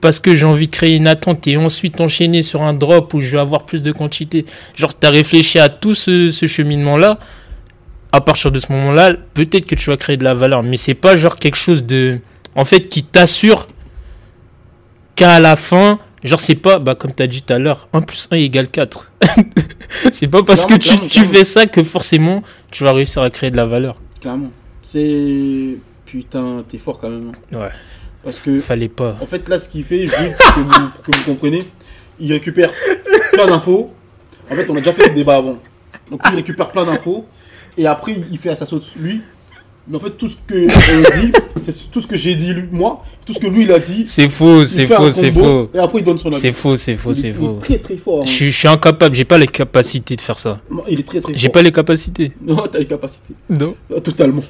parce 0.00 0.18
que 0.18 0.34
j'ai 0.34 0.46
envie 0.46 0.66
de 0.66 0.72
créer 0.72 0.96
une 0.96 1.06
attente 1.06 1.46
et 1.46 1.56
ensuite 1.56 2.00
enchaîner 2.00 2.42
sur 2.42 2.62
un 2.62 2.72
drop 2.72 3.14
où 3.14 3.20
je 3.20 3.30
vais 3.30 3.38
avoir 3.38 3.64
plus 3.64 3.82
de 3.84 3.92
quantité, 3.92 4.44
genre 4.76 4.98
tu 4.98 5.06
as 5.06 5.10
réfléchi 5.10 5.60
à 5.60 5.68
tout 5.68 5.94
ce, 5.94 6.32
ce 6.32 6.46
cheminement-là, 6.46 7.18
à 8.12 8.20
partir 8.20 8.50
de 8.50 8.58
ce 8.58 8.72
moment-là, 8.72 9.14
peut-être 9.34 9.66
que 9.66 9.74
tu 9.76 9.88
vas 9.90 9.96
créer 9.96 10.16
de 10.16 10.24
la 10.24 10.34
valeur. 10.34 10.62
Mais 10.64 10.76
c'est 10.76 10.94
pas 10.94 11.14
genre 11.14 11.36
quelque 11.36 11.56
chose 11.56 11.84
de. 11.84 12.18
En 12.56 12.64
fait, 12.64 12.80
qui 12.88 13.04
t'assure 13.04 13.68
qu'à 15.14 15.40
la 15.40 15.56
fin. 15.56 15.98
Genre, 16.22 16.40
c'est 16.40 16.54
pas, 16.54 16.78
bah, 16.78 16.94
comme 16.94 17.14
tu 17.14 17.22
as 17.22 17.26
dit 17.26 17.42
tout 17.42 17.52
à 17.52 17.58
l'heure, 17.58 17.88
1 17.94 18.02
plus 18.02 18.28
1 18.30 18.36
égale 18.36 18.68
4. 18.68 19.10
c'est 20.12 20.28
pas 20.28 20.42
parce 20.42 20.66
que 20.66 20.74
tu, 20.74 21.24
fais 21.24 21.44
ça 21.44 21.64
que 21.66 21.82
forcément 21.82 22.42
tu 22.70 22.84
vas 22.84 22.92
réussir 22.92 23.22
à 23.22 23.30
créer 23.30 23.50
de 23.50 23.56
la 23.56 23.66
valeur. 23.66 23.98
Clairement. 24.20 24.50
C'est. 24.84 25.76
Putain, 26.04 26.64
t'es 26.68 26.78
fort 26.78 26.98
quand 26.98 27.08
même. 27.08 27.32
hein. 27.52 27.56
Ouais. 27.56 27.68
Parce 28.22 28.38
que. 28.40 28.58
Fallait 28.58 28.88
pas. 28.88 29.14
En 29.20 29.26
fait, 29.26 29.48
là, 29.48 29.58
ce 29.58 29.68
qu'il 29.68 29.84
fait, 29.84 30.06
juste 30.06 30.36
pour 30.36 30.54
que, 30.54 30.60
vous, 30.60 30.88
que 31.04 31.16
vous 31.16 31.24
compreniez, 31.24 31.66
il 32.18 32.32
récupère 32.32 32.70
plein 33.32 33.46
d'infos. 33.46 33.94
En 34.50 34.54
fait, 34.54 34.68
on 34.68 34.74
a 34.74 34.78
déjà 34.80 34.92
fait 34.92 35.08
ce 35.08 35.14
débat 35.14 35.36
avant. 35.36 35.58
Donc, 36.10 36.20
il 36.28 36.34
récupère 36.34 36.70
plein 36.70 36.84
d'infos. 36.84 37.24
Et 37.78 37.86
après, 37.86 38.16
il 38.30 38.38
fait 38.38 38.50
à 38.50 38.56
sa 38.56 38.66
sauce, 38.66 38.90
lui. 38.96 39.22
Mais 39.90 39.96
en 39.96 40.00
fait, 40.00 40.10
tout 40.16 40.28
ce 40.28 40.36
que 40.46 40.54
on 40.54 41.20
dit, 41.20 41.32
c'est 41.66 41.90
tout 41.90 42.00
ce 42.00 42.06
que 42.06 42.16
j'ai 42.16 42.36
dit, 42.36 42.54
lui, 42.54 42.68
moi. 42.70 43.04
Tout 43.26 43.34
ce 43.34 43.40
que 43.40 43.48
lui, 43.48 43.64
il 43.64 43.72
a 43.72 43.78
dit. 43.80 44.04
C'est 44.06 44.28
faux, 44.28 44.64
c'est 44.64 44.86
faux, 44.86 45.10
c'est 45.10 45.32
faux. 45.32 45.68
Et 45.74 45.78
après, 45.78 45.98
il 45.98 46.04
donne 46.04 46.18
son 46.18 46.28
avis. 46.28 46.36
C'est 46.38 46.52
faux, 46.52 46.76
c'est 46.76 46.94
faux, 46.94 47.12
c'est 47.12 47.28
il 47.28 47.30
est 47.30 47.32
faux. 47.32 47.58
très, 47.60 47.78
très 47.78 47.96
fort. 47.96 48.20
hein. 48.20 48.24
Je 48.24 48.30
suis- 48.30 48.50
je 48.52 48.56
suis 48.56 48.68
incapable, 48.68 49.14
j'ai 49.16 49.24
pas 49.24 49.36
les 49.38 49.48
capacités 49.48 50.14
de 50.14 50.20
faire 50.20 50.38
ça. 50.38 50.60
Non, 50.70 50.84
Il 50.88 51.00
est 51.00 51.02
très, 51.02 51.20
très 51.20 51.32
fort. 51.32 51.38
J'ai 51.40 51.48
pas 51.48 51.62
les 51.62 51.72
capacités. 51.72 52.32
Non, 52.40 52.62
t'as 52.70 52.78
les 52.78 52.86
capacités. 52.86 53.34
Non. 53.48 53.74
Ah, 53.94 54.00
Totalement. 54.00 54.42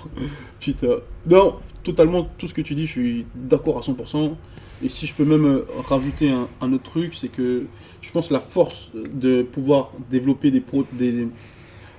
Putain. 0.60 0.86
Non, 1.26 1.54
totalement, 1.82 2.28
tout 2.36 2.46
ce 2.46 2.52
que 2.54 2.60
tu 2.60 2.74
dis, 2.74 2.86
je 2.86 2.92
suis 2.92 3.26
d'accord 3.34 3.78
à 3.78 3.80
100%. 3.82 4.36
Et 4.84 4.88
si 4.88 5.06
je 5.06 5.14
peux 5.14 5.24
même 5.24 5.46
euh, 5.46 5.66
rajouter 5.88 6.30
un, 6.30 6.46
un 6.60 6.72
autre 6.72 6.84
truc, 6.84 7.14
c'est 7.18 7.28
que 7.28 7.64
je 8.02 8.10
pense 8.12 8.30
la 8.30 8.40
force 8.40 8.90
de 8.94 9.42
pouvoir 9.42 9.90
développer 10.10 10.50
des, 10.50 10.60
pro- 10.60 10.86
des, 10.92 11.28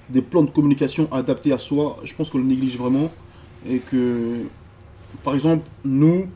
des 0.10 0.22
plans 0.22 0.44
de 0.44 0.50
communication 0.52 1.08
adaptés 1.12 1.54
à 1.54 1.58
soi, 1.60 1.98
je 2.04 2.14
pense 2.16 2.30
qu'on 2.30 2.39
le 2.39 2.44
néglige 2.44 2.76
vraiment. 2.78 3.12
Et 3.70 3.80
que, 3.80 4.43
par 5.24 5.36
exemple, 5.36 5.66
nous, 5.84 6.28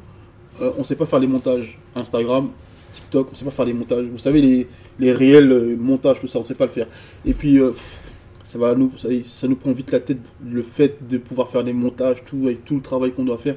euh, 0.61 0.71
on 0.77 0.83
sait 0.83 0.95
pas 0.95 1.05
faire 1.05 1.19
les 1.19 1.27
montages 1.27 1.77
Instagram, 1.95 2.49
TikTok, 2.91 3.29
on 3.31 3.35
sait 3.35 3.45
pas 3.45 3.51
faire 3.51 3.65
les 3.65 3.73
montages. 3.73 4.05
Vous 4.05 4.19
savez, 4.19 4.41
les, 4.41 4.67
les 4.99 5.11
réels 5.11 5.51
euh, 5.51 5.75
montages, 5.77 6.19
tout 6.19 6.27
ça, 6.27 6.39
on 6.39 6.45
sait 6.45 6.55
pas 6.55 6.65
le 6.65 6.71
faire. 6.71 6.87
Et 7.25 7.33
puis, 7.33 7.59
euh, 7.59 7.71
ça 8.43 8.57
va 8.59 8.75
nous, 8.75 8.91
ça, 8.97 9.47
nous 9.47 9.55
prend 9.55 9.71
vite 9.71 9.91
la 9.91 9.99
tête 9.99 10.19
le 10.45 10.61
fait 10.61 11.07
de 11.07 11.17
pouvoir 11.17 11.49
faire 11.49 11.63
des 11.63 11.73
montages, 11.73 12.23
tout 12.25 12.43
avec 12.45 12.63
tout 12.63 12.75
le 12.75 12.81
travail 12.81 13.11
qu'on 13.11 13.25
doit 13.25 13.37
faire, 13.37 13.55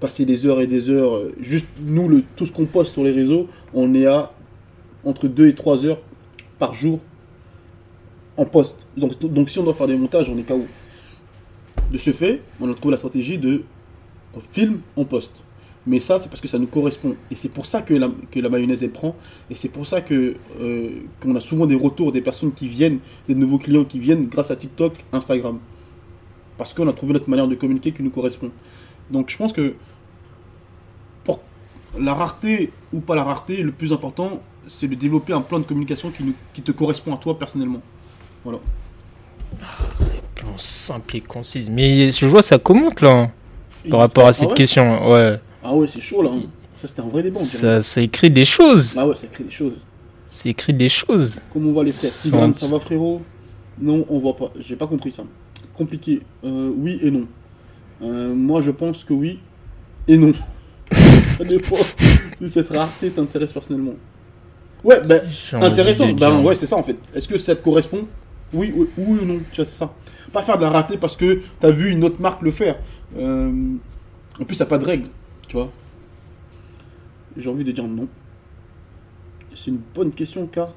passer 0.00 0.24
des 0.24 0.46
heures 0.46 0.60
et 0.60 0.66
des 0.66 0.88
heures. 0.88 1.22
Juste 1.40 1.66
nous, 1.80 2.08
le, 2.08 2.22
tout 2.36 2.46
ce 2.46 2.52
qu'on 2.52 2.66
poste 2.66 2.92
sur 2.92 3.04
les 3.04 3.12
réseaux, 3.12 3.48
on 3.74 3.94
est 3.94 4.06
à 4.06 4.32
entre 5.04 5.28
2 5.28 5.48
et 5.48 5.54
3 5.54 5.84
heures 5.84 6.00
par 6.58 6.74
jour 6.74 7.00
en 8.36 8.44
poste. 8.44 8.76
Donc, 8.96 9.18
donc 9.18 9.50
si 9.50 9.58
on 9.58 9.64
doit 9.64 9.74
faire 9.74 9.86
des 9.86 9.96
montages, 9.96 10.28
on 10.28 10.38
est 10.38 10.42
KO. 10.42 10.66
De 11.92 11.98
ce 11.98 12.10
fait, 12.10 12.40
on 12.58 12.70
a 12.70 12.74
trouvé 12.74 12.92
la 12.92 12.96
stratégie 12.96 13.36
de 13.36 13.64
on 14.34 14.40
filme, 14.50 14.80
on 14.96 15.04
poste. 15.04 15.34
Mais 15.86 15.98
ça, 15.98 16.18
c'est 16.18 16.28
parce 16.28 16.40
que 16.40 16.48
ça 16.48 16.58
nous 16.58 16.66
correspond. 16.66 17.16
Et 17.30 17.34
c'est 17.34 17.50
pour 17.50 17.66
ça 17.66 17.82
que 17.82 17.92
la, 17.92 18.48
mayonnaise, 18.48 18.82
elle 18.82 18.92
prend. 18.92 19.14
Et 19.50 19.54
c'est 19.54 19.68
pour 19.68 19.86
ça 19.86 20.00
que 20.00 20.36
euh, 20.60 20.90
qu'on 21.20 21.36
a 21.36 21.40
souvent 21.40 21.66
des 21.66 21.74
retours 21.74 22.12
des 22.12 22.22
personnes 22.22 22.52
qui 22.52 22.66
viennent, 22.66 23.00
des 23.28 23.34
nouveaux 23.34 23.58
clients 23.58 23.84
qui 23.84 23.98
viennent 23.98 24.26
grâce 24.26 24.50
à 24.50 24.56
TikTok, 24.56 25.04
Instagram. 25.12 25.58
Parce 26.56 26.72
qu'on 26.72 26.88
a 26.88 26.94
trouvé 26.94 27.12
notre 27.12 27.28
manière 27.28 27.48
de 27.48 27.56
communiquer 27.56 27.92
qui 27.92 28.02
nous 28.02 28.10
correspond. 28.10 28.50
Donc 29.10 29.28
je 29.28 29.36
pense 29.36 29.52
que 29.52 29.74
pour 31.24 31.40
la 31.98 32.14
rareté 32.14 32.70
ou 32.92 33.00
pas 33.00 33.16
la 33.16 33.24
rareté, 33.24 33.62
le 33.62 33.72
plus 33.72 33.92
important, 33.92 34.40
c'est 34.68 34.88
de 34.88 34.94
développer 34.94 35.34
un 35.34 35.42
plan 35.42 35.58
de 35.58 35.64
communication 35.64 36.10
qui 36.54 36.62
te 36.62 36.72
correspond 36.72 37.14
à 37.14 37.18
toi 37.18 37.38
personnellement. 37.38 37.82
Voilà. 38.44 38.60
Simple 40.56 41.16
et 41.16 41.20
concise. 41.20 41.70
Mais 41.70 42.10
je 42.10 42.26
vois, 42.26 42.42
ça 42.42 42.58
commente 42.58 43.00
là, 43.00 43.10
hein, 43.10 43.30
par 43.90 44.00
rapport 44.00 44.26
à 44.26 44.28
ah 44.28 44.32
cette 44.32 44.50
ouais 44.50 44.54
question. 44.54 45.10
Ouais. 45.10 45.38
Ah 45.62 45.74
ouais, 45.74 45.86
c'est 45.86 46.00
chaud 46.00 46.22
là. 46.22 46.30
hein. 46.32 46.42
Ça, 46.80 46.88
c'était 46.88 47.00
un 47.02 47.08
vrai 47.08 47.22
débat. 47.22 47.38
Ça, 47.38 47.80
ça 47.80 48.00
écrit 48.00 48.30
des 48.30 48.44
choses. 48.44 48.94
Ah 48.98 49.06
ouais, 49.06 49.14
ça 49.14 49.28
crée 49.28 49.44
des 49.44 49.50
choses. 49.50 49.74
Ça 50.26 50.48
écrit 50.48 50.74
des 50.74 50.88
choses. 50.88 51.38
Comment 51.52 51.70
on 51.70 51.74
va 51.74 51.84
les 51.84 51.92
faire 51.92 52.10
Sans- 52.10 52.54
ça 52.54 52.66
va 52.66 52.80
frérot 52.80 53.22
Non, 53.80 54.04
on 54.08 54.18
voit 54.18 54.36
pas. 54.36 54.50
J'ai 54.58 54.74
pas 54.74 54.86
compris 54.86 55.12
ça. 55.12 55.22
Compliqué. 55.74 56.22
Euh, 56.44 56.72
oui 56.76 56.98
et 57.02 57.10
non. 57.10 57.26
Euh, 58.02 58.34
moi, 58.34 58.60
je 58.60 58.72
pense 58.72 59.04
que 59.04 59.12
oui 59.12 59.38
et 60.08 60.16
non. 60.18 60.32
ça 61.38 61.44
dépend 61.44 61.76
si 61.76 62.50
cette 62.50 62.70
rareté 62.70 63.10
t'intéresse 63.10 63.52
personnellement. 63.52 63.94
Ouais, 64.82 65.00
ben, 65.04 65.22
envie 65.54 65.64
intéressant. 65.66 66.06
Ben 66.08 66.14
dire. 66.16 66.44
ouais, 66.44 66.56
c'est 66.56 66.66
ça 66.66 66.76
en 66.76 66.82
fait. 66.82 66.96
Est-ce 67.14 67.28
que 67.28 67.38
ça 67.38 67.54
te 67.54 67.62
correspond 67.62 68.04
oui, 68.52 68.72
oui, 68.74 68.86
oui 68.98 69.18
ou 69.22 69.24
non 69.24 69.38
Tu 69.52 69.62
vois, 69.62 69.64
c'est 69.64 69.78
ça. 69.78 69.92
Pas 70.32 70.42
faire 70.42 70.58
de 70.58 70.62
la 70.62 70.70
rareté 70.70 70.96
parce 70.96 71.16
que 71.16 71.40
t'as 71.60 71.70
vu 71.70 71.90
une 71.90 72.04
autre 72.04 72.20
marque 72.20 72.42
le 72.42 72.50
faire. 72.50 72.78
Euh, 73.16 73.74
en 74.40 74.44
plus, 74.44 74.54
ça 74.54 74.64
n'a 74.64 74.70
pas 74.70 74.78
de 74.78 74.84
règle, 74.84 75.08
tu 75.48 75.56
vois. 75.56 75.70
J'ai 77.36 77.48
envie 77.48 77.64
de 77.64 77.72
dire 77.72 77.84
non. 77.84 78.08
C'est 79.54 79.70
une 79.70 79.80
bonne 79.94 80.12
question 80.12 80.46
car 80.46 80.74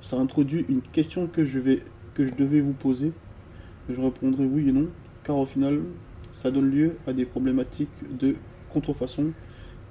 ça 0.00 0.16
introduit 0.16 0.64
une 0.68 0.82
question 0.82 1.26
que 1.26 1.44
je 1.44 1.58
vais 1.58 1.82
que 2.14 2.26
je 2.26 2.34
devais 2.34 2.60
vous 2.60 2.72
poser. 2.72 3.12
Je 3.88 4.00
répondrai 4.00 4.44
oui 4.44 4.68
et 4.68 4.72
non, 4.72 4.88
car 5.24 5.36
au 5.36 5.46
final, 5.46 5.80
ça 6.32 6.50
donne 6.50 6.70
lieu 6.70 6.96
à 7.06 7.12
des 7.12 7.24
problématiques 7.24 7.88
de 8.18 8.36
contrefaçon 8.72 9.32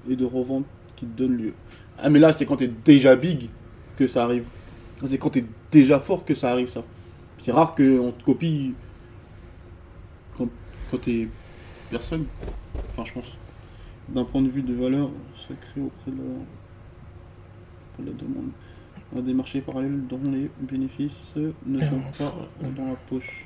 et 0.09 0.15
de 0.15 0.25
revente 0.25 0.65
qui 0.95 1.05
donnent 1.05 1.37
lieu. 1.37 1.53
Ah 1.97 2.09
mais 2.09 2.19
là, 2.19 2.33
c'est 2.33 2.45
quand 2.45 2.57
t'es 2.57 2.71
déjà 2.85 3.15
big 3.15 3.49
que 3.97 4.07
ça 4.07 4.23
arrive. 4.23 4.45
C'est 5.05 5.17
quand 5.17 5.31
t'es 5.31 5.45
déjà 5.71 5.99
fort 5.99 6.25
que 6.25 6.35
ça 6.35 6.51
arrive 6.51 6.69
ça. 6.69 6.83
C'est 7.39 7.51
rare 7.51 7.75
qu'on 7.75 8.11
te 8.11 8.23
copie 8.23 8.73
t'es 10.97 11.27
personne. 11.89 12.25
Enfin, 12.91 13.05
je 13.05 13.13
pense. 13.13 13.37
D'un 14.09 14.25
point 14.25 14.41
de 14.41 14.49
vue 14.49 14.61
de 14.61 14.73
valeur, 14.73 15.09
ça 15.47 15.53
crée 15.53 15.81
auprès 15.81 16.11
de 16.11 16.17
la, 16.17 16.23
pour 17.95 18.05
la 18.05 18.11
demande. 18.11 18.51
Des 19.25 19.33
marchés 19.33 19.61
parallèles 19.61 20.07
dont 20.07 20.21
les 20.31 20.49
bénéfices 20.59 21.33
ne 21.65 21.79
sont 21.79 22.01
pas 22.17 22.33
dans 22.75 22.87
la 22.87 22.95
poche 23.09 23.45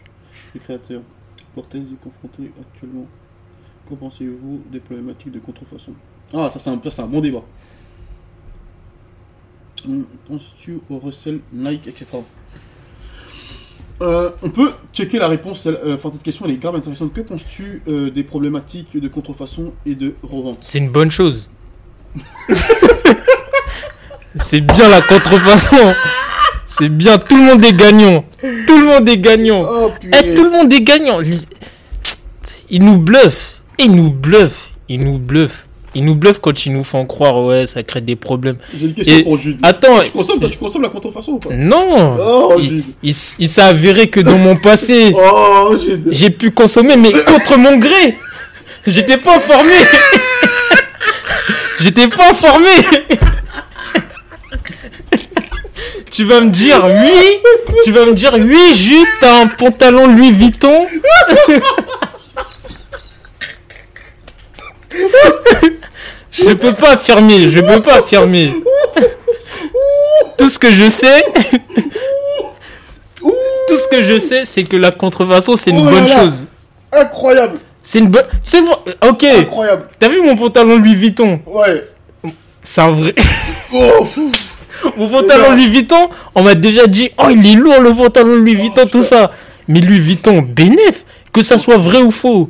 du 0.54 0.60
créateur. 0.60 1.02
Cortez 1.56 1.80
est 1.80 2.02
confronté 2.04 2.52
actuellement. 2.60 3.06
Qu'en 3.90 3.96
pensez-vous 3.96 4.62
des 4.72 4.80
problématiques 4.80 5.32
de 5.32 5.40
contrefaçon? 5.40 5.94
Ah, 6.34 6.50
ça 6.52 6.60
c'est 6.60 6.70
un, 6.70 6.80
un 7.04 7.08
bon 7.08 7.22
débat. 7.22 7.44
Hum, 9.88 10.06
Penses-tu 10.28 10.80
au 10.90 10.98
recel 11.00 11.40
Nike, 11.54 11.88
etc. 11.88 12.18
Euh, 14.02 14.30
on 14.44 14.50
peut 14.50 14.72
checker 14.94 15.20
la 15.20 15.28
réponse. 15.30 15.66
euh, 15.68 15.96
Enfin, 15.96 16.10
cette 16.12 16.24
question 16.24 16.46
elle 16.46 16.52
est 16.52 16.58
grave 16.58 16.76
intéressante. 16.76 17.14
Que 17.14 17.22
penses-tu 17.22 17.82
euh, 17.88 18.10
des 18.12 18.24
problématiques 18.24 19.00
de 19.00 19.08
contrefaçon 19.08 19.74
et 19.86 19.96
de 19.96 20.16
revente? 20.24 20.58
C'est 20.62 20.80
une 20.80 20.90
bonne 20.90 21.12
chose. 21.12 21.50
C'est 24.38 24.62
bien 24.62 24.90
la 24.90 25.02
contrefaçon. 25.02 25.94
C'est 26.66 26.90
bien, 26.90 27.18
tout 27.18 27.38
le 27.38 27.44
monde 27.44 27.64
est 27.64 27.74
gagnant. 27.76 28.26
Tout 28.42 28.78
le 28.80 28.86
monde 28.86 29.08
est 29.08 29.18
gagnant. 29.20 29.66
Oh 29.70 29.92
Eh, 30.04 30.34
tout 30.34 30.44
le 30.44 30.52
monde 30.52 30.74
est 30.74 30.82
gagnant. 30.82 31.20
Il 32.70 32.84
nous 32.84 32.98
bluffe. 32.98 33.62
Il 33.80 33.92
nous 33.96 34.12
bluffe. 34.12 34.72
Il 34.90 35.00
nous 35.06 35.20
bluffe. 35.20 35.68
Il 35.96 36.04
nous 36.04 36.16
bluffe 36.16 36.40
quand 36.40 36.66
ils 36.66 36.74
nous 36.74 36.84
font 36.84 37.06
croire, 37.06 37.42
ouais, 37.44 37.66
ça 37.68 37.82
crée 37.82 38.02
des 38.02 38.16
problèmes. 38.18 38.58
J'ai 38.78 38.86
une 38.88 38.94
question 38.94 39.18
Et- 39.18 39.24
pour 39.24 39.38
Jude. 39.40 39.58
Attends, 39.64 40.02
Tu 40.04 40.12
consommes, 40.12 40.40
toi, 40.42 40.50
tu 40.50 40.58
consommes 40.58 40.82
la 40.82 40.90
contrefaçon 40.90 41.32
ou 41.34 41.40
pas? 41.40 41.50
Non. 41.54 42.18
Oh, 42.20 42.56
Il, 42.60 42.68
Jude. 42.70 42.84
il 43.02 43.10
s- 43.12 43.36
il 43.40 43.48
s'est 43.48 43.62
avéré 43.62 44.08
que 44.10 44.20
dans 44.20 44.38
mon 44.38 44.58
passé, 44.58 45.16
Oh, 45.18 45.76
j'ai 46.12 46.30
pu 46.32 46.52
consommer, 46.52 46.98
mais 46.98 47.12
contre 47.24 47.58
mon 47.58 47.78
gré. 47.78 48.18
J'étais 48.86 49.18
pas 49.18 49.38
informé. 49.38 49.74
J'étais 51.80 52.08
pas 52.10 52.30
informé. 52.32 52.70
Tu 56.12 56.24
vas 56.24 56.40
me 56.42 56.50
dire 56.50 56.82
oui, 56.86 57.40
tu 57.84 57.92
vas 57.92 58.06
me 58.06 58.14
dire 58.14 58.34
oui, 58.40 58.74
Jude, 58.76 59.08
t'as 59.20 59.42
un 59.42 59.48
pantalon 59.48 60.08
Louis 60.08 60.32
Vuitton. 60.32 60.86
Je 66.32 66.52
peux 66.54 66.74
pas 66.74 66.92
affirmer, 66.94 67.50
je 67.50 67.60
peux 67.62 67.82
pas 67.82 67.96
affirmer. 68.00 68.52
Tout 70.38 70.50
ce 70.50 70.60
que 70.60 70.70
je 70.70 70.90
sais, 70.90 71.24
tout 73.22 73.78
ce 73.78 73.88
que 73.90 74.04
je 74.04 74.20
sais, 74.20 74.44
c'est 74.46 74.64
que 74.64 74.76
la 74.78 74.92
contrefaçon, 74.92 75.56
c'est 75.56 75.72
une 75.72 75.80
Oh 75.88 75.90
bonne 75.90 76.06
là. 76.06 76.20
chose. 76.24 76.46
Incroyable. 76.92 77.58
C'est 77.82 78.00
une 78.00 78.10
bonne. 78.10 78.26
C'est 78.44 78.62
bon. 78.62 78.76
Ok. 79.08 79.24
Incroyable. 79.24 79.88
T'as 79.98 80.10
vu 80.10 80.22
mon 80.22 80.36
pantalon 80.36 80.78
Louis 80.78 80.96
Vuitton? 80.96 81.40
Ouais. 81.46 81.88
C'est 82.64 82.82
un 82.82 82.92
vrai. 82.92 83.14
Oh. 83.74 84.08
Mon 84.98 85.08
pantalon. 85.08 85.52
Louis 85.54 85.70
Vuitton, 85.70 86.10
on 86.36 86.44
m'a 86.44 86.54
déjà 86.54 86.86
dit, 86.86 87.10
oh 87.18 87.28
il 87.32 87.46
est 87.50 87.56
lourd 87.56 87.80
le 87.80 87.94
pantalon 87.96 88.36
Louis 88.36 88.56
Vuitton, 88.56 88.86
tout 88.88 89.04
ça. 89.04 89.32
Mais 89.70 89.80
Louis 89.80 90.00
Vuitton, 90.00 90.42
bénéf, 90.42 91.06
que 91.32 91.42
ça 91.42 91.58
soit 91.58 91.78
vrai 91.78 92.02
ou 92.02 92.12
faux. 92.12 92.50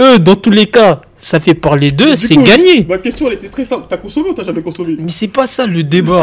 Eux, 0.00 0.18
dans 0.18 0.36
tous 0.36 0.50
les 0.50 0.66
cas, 0.66 1.00
ça 1.24 1.40
fait 1.40 1.54
parler 1.54 1.90
d'eux, 1.90 2.16
c'est 2.16 2.36
gagné. 2.36 2.84
Ma 2.86 2.98
question, 2.98 3.28
elle 3.28 3.34
était 3.34 3.48
très 3.48 3.64
simple. 3.64 3.86
T'as 3.88 3.96
consommé 3.96 4.28
ou 4.28 4.34
t'as 4.34 4.44
jamais 4.44 4.60
consommé? 4.60 4.94
Mais 4.98 5.10
c'est 5.10 5.28
pas 5.28 5.46
ça 5.46 5.66
le 5.66 5.82
débat. 5.82 6.22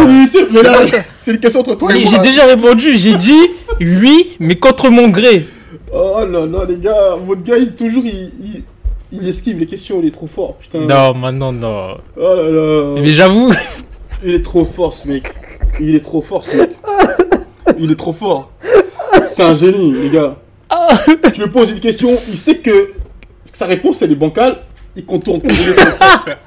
C'est- 1.20 1.32
une 1.32 1.40
question 1.40 1.62
entre 1.62 1.76
toi 1.76 1.90
et 1.96 2.02
moi. 2.02 2.10
j'ai 2.12 2.20
déjà 2.20 2.46
répondu, 2.46 2.96
j'ai 2.98 3.16
dit 3.16 3.48
oui, 3.80 4.36
mais 4.40 4.56
contre 4.56 4.92
mon 4.92 5.08
gré. 5.10 5.46
Oh 5.92 6.20
là 6.20 6.46
là, 6.46 6.66
les 6.70 6.78
gars, 6.78 7.16
votre 7.26 7.44
gars, 7.44 7.58
il, 7.58 7.72
toujours, 7.74 8.04
il, 8.06 8.32
il, 8.44 8.64
il 9.12 9.28
esquive 9.28 9.58
les 9.58 9.66
questions, 9.66 10.00
il 10.02 10.08
est 10.10 10.12
trop 10.12 10.28
fort, 10.28 10.56
putain. 10.58 10.82
Non, 10.82 11.16
maintenant, 11.16 11.52
non. 11.52 11.98
Oh 12.16 12.36
là 12.36 12.50
là. 12.50 12.94
Mais 13.02 13.12
j'avoue, 13.12 13.52
Il 14.24 14.36
est 14.36 14.44
trop 14.46 14.66
fort, 14.66 14.94
ce 14.94 15.08
mec. 15.08 15.34
Il 15.80 15.96
est 15.96 16.00
trop 16.02 16.22
fort, 16.22 16.46
ce 16.46 16.56
mec. 16.58 16.70
Il 17.80 17.90
est 17.92 17.96
trop 17.96 18.14
fort. 18.14 18.52
C'est 19.34 19.42
un 19.42 19.56
génie, 19.56 19.94
les 19.94 20.10
gars. 20.12 20.36
Tu 21.34 21.42
lui 21.42 21.50
poses 21.50 21.72
une 21.72 21.80
question, 21.80 22.10
il 22.30 22.38
sait 22.38 22.58
que 22.58 22.92
sa 23.52 23.66
réponse, 23.66 24.00
elle 24.04 24.12
est 24.12 24.16
bancale. 24.16 24.60
Il 24.96 25.06
contourne. 25.06 25.42
Il 25.44 25.52
est 25.70 25.74
trop 25.76 25.90
fort, 25.98 26.22
frère. 26.22 26.38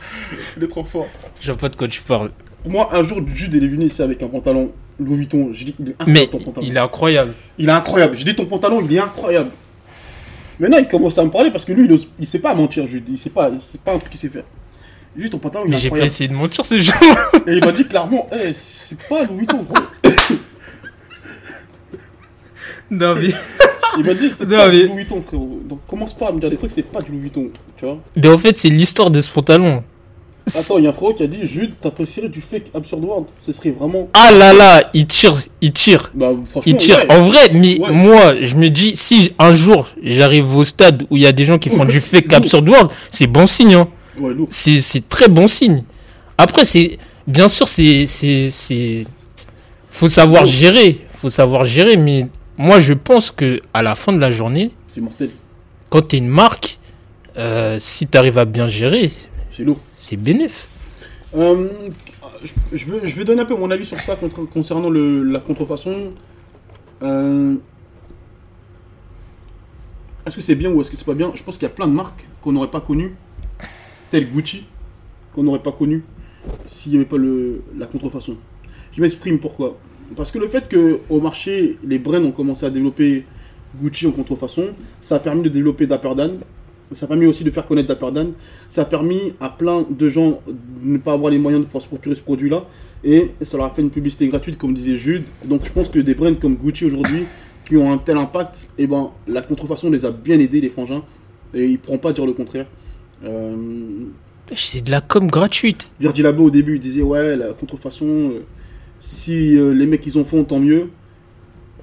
Il 0.57 0.63
est 0.65 0.69
trop 0.69 0.85
fort. 0.85 1.07
je 1.41 1.53
vois 1.53 1.59
pas 1.61 1.69
de 1.69 1.77
quoi 1.77 1.89
tu 1.89 2.03
parles. 2.03 2.31
Moi, 2.67 2.89
un 2.93 3.03
jour, 3.03 3.21
Jude, 3.35 3.55
il 3.55 3.65
est 3.65 3.69
venu 3.69 3.87
ici 3.87 4.03
avec 4.03 4.23
un 4.23 4.29
pantalon 4.29 4.73
Louis 4.99 5.17
Vuitton. 5.19 5.51
Je 5.53 5.65
dis, 5.65 5.75
il 5.79 5.89
est 5.91 5.95
Mais 6.07 6.23
incroyable, 6.23 6.31
ton 6.33 6.39
pantalon. 6.39 6.67
il 6.67 6.77
est 6.77 6.81
incroyable. 6.81 7.33
Il 7.59 7.69
est 7.69 7.73
incroyable. 7.73 8.17
J'ai 8.17 8.25
dit 8.25 8.35
ton 8.35 8.47
pantalon, 8.47 8.81
il 8.89 8.95
est 8.95 8.99
incroyable. 9.01 9.51
Maintenant, 10.61 10.79
il 10.79 10.89
commence 10.89 11.19
à 11.19 11.25
me 11.25 11.31
parler 11.31 11.51
parce 11.51 11.65
que 11.65 11.73
lui, 11.73 11.85
il, 11.87 11.93
ose- 11.93 12.09
il 12.21 12.27
sait 12.27 12.39
pas 12.39 12.55
mentir, 12.55 12.87
Jude. 12.87 13.05
Il 13.09 13.19
sait 13.19 13.31
pas, 13.31 13.51
c'est 13.73 13.81
pas 13.81 13.93
un 13.95 13.99
truc 13.99 14.11
qu'il 14.13 14.21
sait 14.21 14.29
faire. 14.29 14.45
Juste 15.17 15.33
ton 15.33 15.39
pantalon, 15.39 15.65
il 15.67 15.71
Mais 15.71 15.77
est 15.77 15.81
j'ai 15.81 15.89
pas 15.89 15.97
incroyable. 15.97 16.07
essayé 16.07 16.29
de 16.29 16.35
mentir 16.35 16.65
ce 16.65 16.79
jour. 16.79 16.95
Et 17.47 17.53
il 17.55 17.65
m'a 17.65 17.73
dit 17.73 17.85
clairement, 17.87 18.29
Eh, 18.33 18.53
c'est 18.89 18.99
pas 19.09 19.25
Louis 19.25 19.39
Vuitton, 19.39 19.63
gros. 19.69 19.83
non, 22.99 23.15
mais... 23.17 23.29
Il 23.99 24.05
m'a 24.05 24.15
dit, 24.15 24.29
c'est 24.37 24.49
pas 24.49 24.69
mais- 24.69 24.81
du 24.83 24.87
Louis 24.89 24.97
Vuitton, 24.97 25.23
frérot. 25.25 25.61
Donc 25.69 25.79
commence 25.89 26.15
pas 26.15 26.29
à 26.29 26.33
me 26.33 26.41
dire 26.41 26.51
des 26.51 26.57
trucs, 26.57 26.73
c'est 26.75 26.83
pas 26.83 27.01
du 27.01 27.13
Louis 27.13 27.21
Vuitton, 27.21 27.49
tu 27.77 27.85
vois. 27.85 27.99
mais 28.17 28.29
en 28.29 28.39
fait, 28.39 28.57
c'est 28.57 28.69
l'histoire 28.69 29.11
de 29.11 29.21
ce 29.21 29.31
pantalon. 29.31 29.85
Attends, 30.53 30.77
il 30.79 30.85
y 30.85 30.87
a 30.87 30.91
un 30.91 30.93
frérot 30.93 31.15
qui 31.15 31.23
a 31.23 31.27
dit, 31.27 31.47
Jude, 31.47 31.73
t'apprécierais 31.81 32.29
du 32.29 32.41
fake 32.43 32.65
Absurd 32.75 33.03
World. 33.05 33.27
Ce 33.47 33.53
serait 33.53 33.71
vraiment. 33.71 34.09
Ah 34.13 34.31
là 34.33 34.53
là, 34.53 34.83
il 34.93 35.07
tire, 35.07 35.33
il 35.63 35.73
tire. 35.73 36.11
Bah, 36.13 36.33
franchement, 36.51 36.63
Il 36.67 36.77
tire. 36.77 36.99
ouais. 36.99 37.13
En 37.13 37.23
vrai, 37.23 37.51
mais 37.55 37.79
Ouais. 37.81 37.93
moi, 37.93 38.35
je 38.43 38.57
me 38.57 38.69
dis, 38.69 38.95
si 38.97 39.33
un 39.39 39.53
jour 39.53 39.87
j'arrive 40.03 40.55
au 40.57 40.65
stade 40.65 41.05
où 41.09 41.17
il 41.17 41.23
y 41.23 41.27
a 41.27 41.33
des 41.33 41.45
gens 41.47 41.57
qui 41.59 41.71
font 41.71 41.85
du 41.87 42.01
fake 42.01 42.31
absurd 42.33 42.69
world, 42.69 42.91
c'est 43.11 43.27
bon 43.29 43.47
signe. 43.47 43.75
Hein. 43.75 43.89
Ouais. 44.21 44.33
C'est 44.51 44.81
c'est 44.81 45.09
très 45.09 45.29
bon 45.29 45.47
signe. 45.49 45.85
Après, 46.37 46.65
c'est 46.67 46.99
bien 47.29 47.49
sûr, 47.49 47.67
c'est 47.69 48.07
faut 49.91 50.09
savoir 50.09 50.45
gérer, 50.45 50.99
faut 51.15 51.31
savoir 51.31 51.65
gérer. 51.65 51.97
Mais 51.97 52.27
moi, 52.57 52.81
je 52.81 52.93
pense 52.93 53.31
que 53.31 53.61
à 53.73 53.83
la 53.83 53.95
fin 53.95 54.13
de 54.13 54.19
la 54.19 54.31
journée, 54.31 54.71
C'est 54.89 55.01
mortel. 55.01 55.31
quand 55.91 56.03
t'es 56.03 56.19
une 56.19 56.29
marque, 56.29 56.79
euh, 57.37 57.77
si 57.79 58.07
t'arrives 58.07 58.39
à 58.39 58.45
bien 58.45 58.67
gérer, 58.67 59.09
C'est 59.51 59.65
lourd. 59.65 59.81
c'est 59.93 60.17
bénéf. 60.17 60.69
Euh, 61.37 61.69
je, 62.73 62.87
vais 63.17 63.25
donner 63.25 63.43
un 63.43 63.45
peu 63.45 63.57
mon 63.57 63.71
avis 63.71 63.87
sur 63.87 63.99
ça 64.01 64.15
contre- 64.17 64.45
concernant 64.49 64.91
le, 64.91 65.23
la 65.25 65.41
contrefaçon. 65.41 66.13
Euh, 67.03 67.55
est-ce 70.27 70.37
que 70.37 70.43
c'est 70.43 70.55
bien 70.55 70.71
ou 70.71 70.81
est-ce 70.81 70.91
que 70.91 70.97
c'est 70.97 71.05
pas 71.05 71.15
bien? 71.15 71.33
Je 71.35 71.43
pense 71.43 71.55
qu'il 71.55 71.65
y 71.65 71.71
a 71.71 71.75
plein 71.75 71.89
de 71.89 71.93
marques 71.93 72.25
qu'on 72.41 72.53
n'aurait 72.53 72.71
pas 72.71 72.81
connues, 72.81 73.15
telles 74.11 74.31
Gucci, 74.31 74.65
qu'on 75.35 75.43
n'aurait 75.43 75.63
pas 75.63 75.73
connues 75.73 76.05
s'il 76.67 76.93
n'y 76.93 76.99
avait 76.99 77.05
pas 77.07 77.17
le, 77.17 77.63
la 77.77 77.87
contrefaçon. 77.87 78.37
Je 78.93 79.01
m'exprime 79.01 79.39
pourquoi. 79.41 79.77
Parce 80.17 80.31
que 80.31 80.39
le 80.39 80.49
fait 80.49 80.65
qu'au 80.69 81.21
marché, 81.21 81.79
les 81.87 81.99
brands 81.99 82.23
ont 82.23 82.33
commencé 82.33 82.67
à 82.67 82.71
développer 82.71 83.25
Gucci 83.83 84.07
en 84.07 84.13
contrefaçon, 84.13 84.67
ça 85.03 85.17
a 85.17 85.19
permis 85.19 85.43
de 85.43 85.49
développer 85.49 85.87
Dapper 85.87 86.15
Dan, 86.17 86.39
ça 86.95 87.07
a 87.07 87.09
permis 87.09 87.27
aussi 87.27 87.43
de 87.43 87.51
faire 87.51 87.67
connaître 87.67 87.89
Dapper 87.89 88.13
Dan, 88.13 88.33
ça 88.71 88.83
a 88.83 88.85
permis 88.85 89.33
à 89.41 89.49
plein 89.49 89.85
de 89.89 90.09
gens 90.09 90.41
de 90.47 90.55
ne 90.89 90.99
pas 90.99 91.13
avoir 91.15 91.31
les 91.33 91.39
moyens 91.39 91.63
de 91.63 91.67
pouvoir 91.67 91.83
se 91.83 91.89
procurer 91.89 92.15
ce 92.15 92.21
produit-là, 92.21 92.65
et 93.03 93.33
ça 93.43 93.57
leur 93.57 93.67
a 93.67 93.71
fait 93.71 93.83
une 93.83 93.91
publicité 93.91 94.29
gratuite, 94.29 94.59
comme 94.59 94.75
disait 94.75 94.97
Jude. 94.97 95.25
Donc 95.47 95.63
je 95.65 95.73
pense 95.73 95.89
que 95.89 95.99
des 95.99 96.15
brands 96.15 96.35
comme 96.35 96.55
Gucci 96.57 96.85
aujourd'hui, 96.85 97.25
qui 97.67 97.77
ont 97.77 97.93
un 97.93 97.99
tel 97.99 98.19
impact, 98.19 98.69
et 98.79 98.87
ben 98.87 99.11
la 99.27 99.43
contrefaçon 99.43 99.91
les 99.91 100.05
a 100.05 100.11
bien 100.11 100.39
aidés, 100.39 100.61
les 100.61 100.69
frangins, 100.69 101.03
et 101.55 101.65
ils 101.65 101.73
ne 101.73 101.77
pourront 101.79 101.99
pas 101.99 102.13
dire 102.13 102.27
le 102.27 102.33
contraire. 102.33 102.67
Euh, 103.25 103.57
C'est 104.55 104.85
de 104.85 104.91
la 104.91 105.01
com 105.01 105.29
gratuite. 105.29 105.91
Virgil 105.99 106.27
Abloh 106.27 106.45
au 106.45 106.51
début 106.51 106.75
il 106.75 106.81
disait 106.81 107.03
ouais 107.03 107.37
la 107.37 107.49
contrefaçon 107.55 108.07
euh, 108.07 108.41
si 109.05 109.57
euh, 109.57 109.73
les 109.73 109.87
mecs 109.87 110.05
ils 110.07 110.17
en 110.19 110.25
font 110.25 110.45
tant 110.45 110.59
mieux 110.59 110.89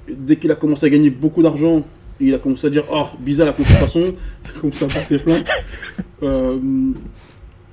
dès 0.10 0.36
qu'il 0.38 0.52
a 0.52 0.56
commencé 0.56 0.86
à 0.86 0.90
gagner 0.90 1.10
beaucoup 1.12 1.44
d'argent 1.44 1.84
il 2.20 2.34
a 2.34 2.40
commencé 2.40 2.68
à 2.68 2.70
dire 2.72 2.84
oh 2.92 3.06
bizarre 3.20 3.46
la 3.48 3.54
contrefaçon 3.54 4.02
il 4.46 4.50
a 4.58 4.60
commencé 4.60 4.86
à 4.86 4.88
porter 4.88 5.18
plainte 5.20 5.46
Euh, 6.24 6.60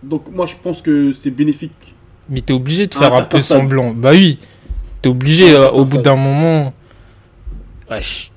donc 0.03 0.31
moi 0.33 0.47
je 0.47 0.55
pense 0.63 0.81
que 0.81 1.13
c'est 1.13 1.31
bénéfique 1.31 1.95
Mais 2.31 2.41
t'es 2.41 2.55
obligé 2.55 2.87
de 2.87 2.95
faire 2.95 3.13
un 3.13 3.23
peu 3.25 3.43
stade. 3.43 3.59
semblant. 3.61 3.93
Bah 3.93 4.11
oui. 4.13 4.39
T'es 5.03 5.11
obligé, 5.11 5.51
euh, 5.55 5.71
au 5.71 5.85
bout 5.85 5.99
d'un 5.99 6.17
moment. 6.17 6.73
Wesh. 7.91 8.33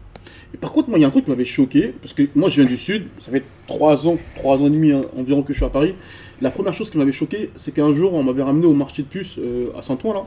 Et 0.54 0.58
par 0.58 0.74
contre 0.74 0.90
moi 0.90 0.98
il 0.98 1.02
y 1.02 1.06
a 1.06 1.08
un 1.08 1.12
truc 1.12 1.24
qui 1.24 1.32
m'avait 1.32 1.46
choqué 1.46 1.94
parce 2.02 2.14
que 2.14 2.24
moi 2.36 2.50
je 2.50 2.56
viens 2.62 2.70
du 2.70 2.76
sud 2.78 3.04
ça 3.24 3.32
fait 3.32 3.44
3 3.68 4.06
ans 4.06 4.18
3 4.36 4.58
ans 4.58 4.68
et 4.68 4.70
demi 4.70 4.92
hein, 4.92 5.04
environ 5.18 5.44
que 5.44 5.54
je 5.54 5.60
suis 5.60 5.66
à 5.66 5.70
Paris 5.70 5.94
la 6.42 6.52
première 6.52 6.74
chose 6.74 6.90
qui 6.90 6.98
m'avait 6.98 7.14
choqué 7.14 7.52
c'est 7.56 7.74
qu'un 7.74 7.94
jour 7.94 8.14
on 8.14 8.22
m'avait 8.24 8.44
ramené 8.44 8.66
au 8.66 8.74
marché 8.74 9.04
de 9.04 9.08
puces 9.08 9.38
euh, 9.40 9.68
à 9.80 9.82
Saint-Ouen 9.82 10.14
là 10.14 10.24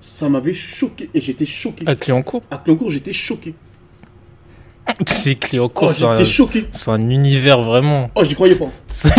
ça 0.00 0.28
m'avait 0.28 0.54
choqué 0.54 1.10
et 1.14 1.20
j'étais 1.20 1.44
choqué 1.46 1.84
À 1.88 1.94
Cliancourt 1.96 2.42
à 2.50 2.58
Cléoncourt 2.58 2.90
j'étais 2.90 3.12
choqué 3.12 3.54
C'est 5.06 5.34
oh 5.36 5.38
Cliancourt, 5.40 5.90
c'est 5.90 6.04
un, 6.04 6.16
j'étais 6.16 6.30
choqué 6.30 6.64
c'est 6.70 6.90
un 6.90 7.08
univers 7.10 7.60
vraiment. 7.60 8.10
oh 8.14 8.24
j'y 8.24 8.34
croyais 8.34 8.54
pas 8.54 8.66
C'est- 8.86 9.10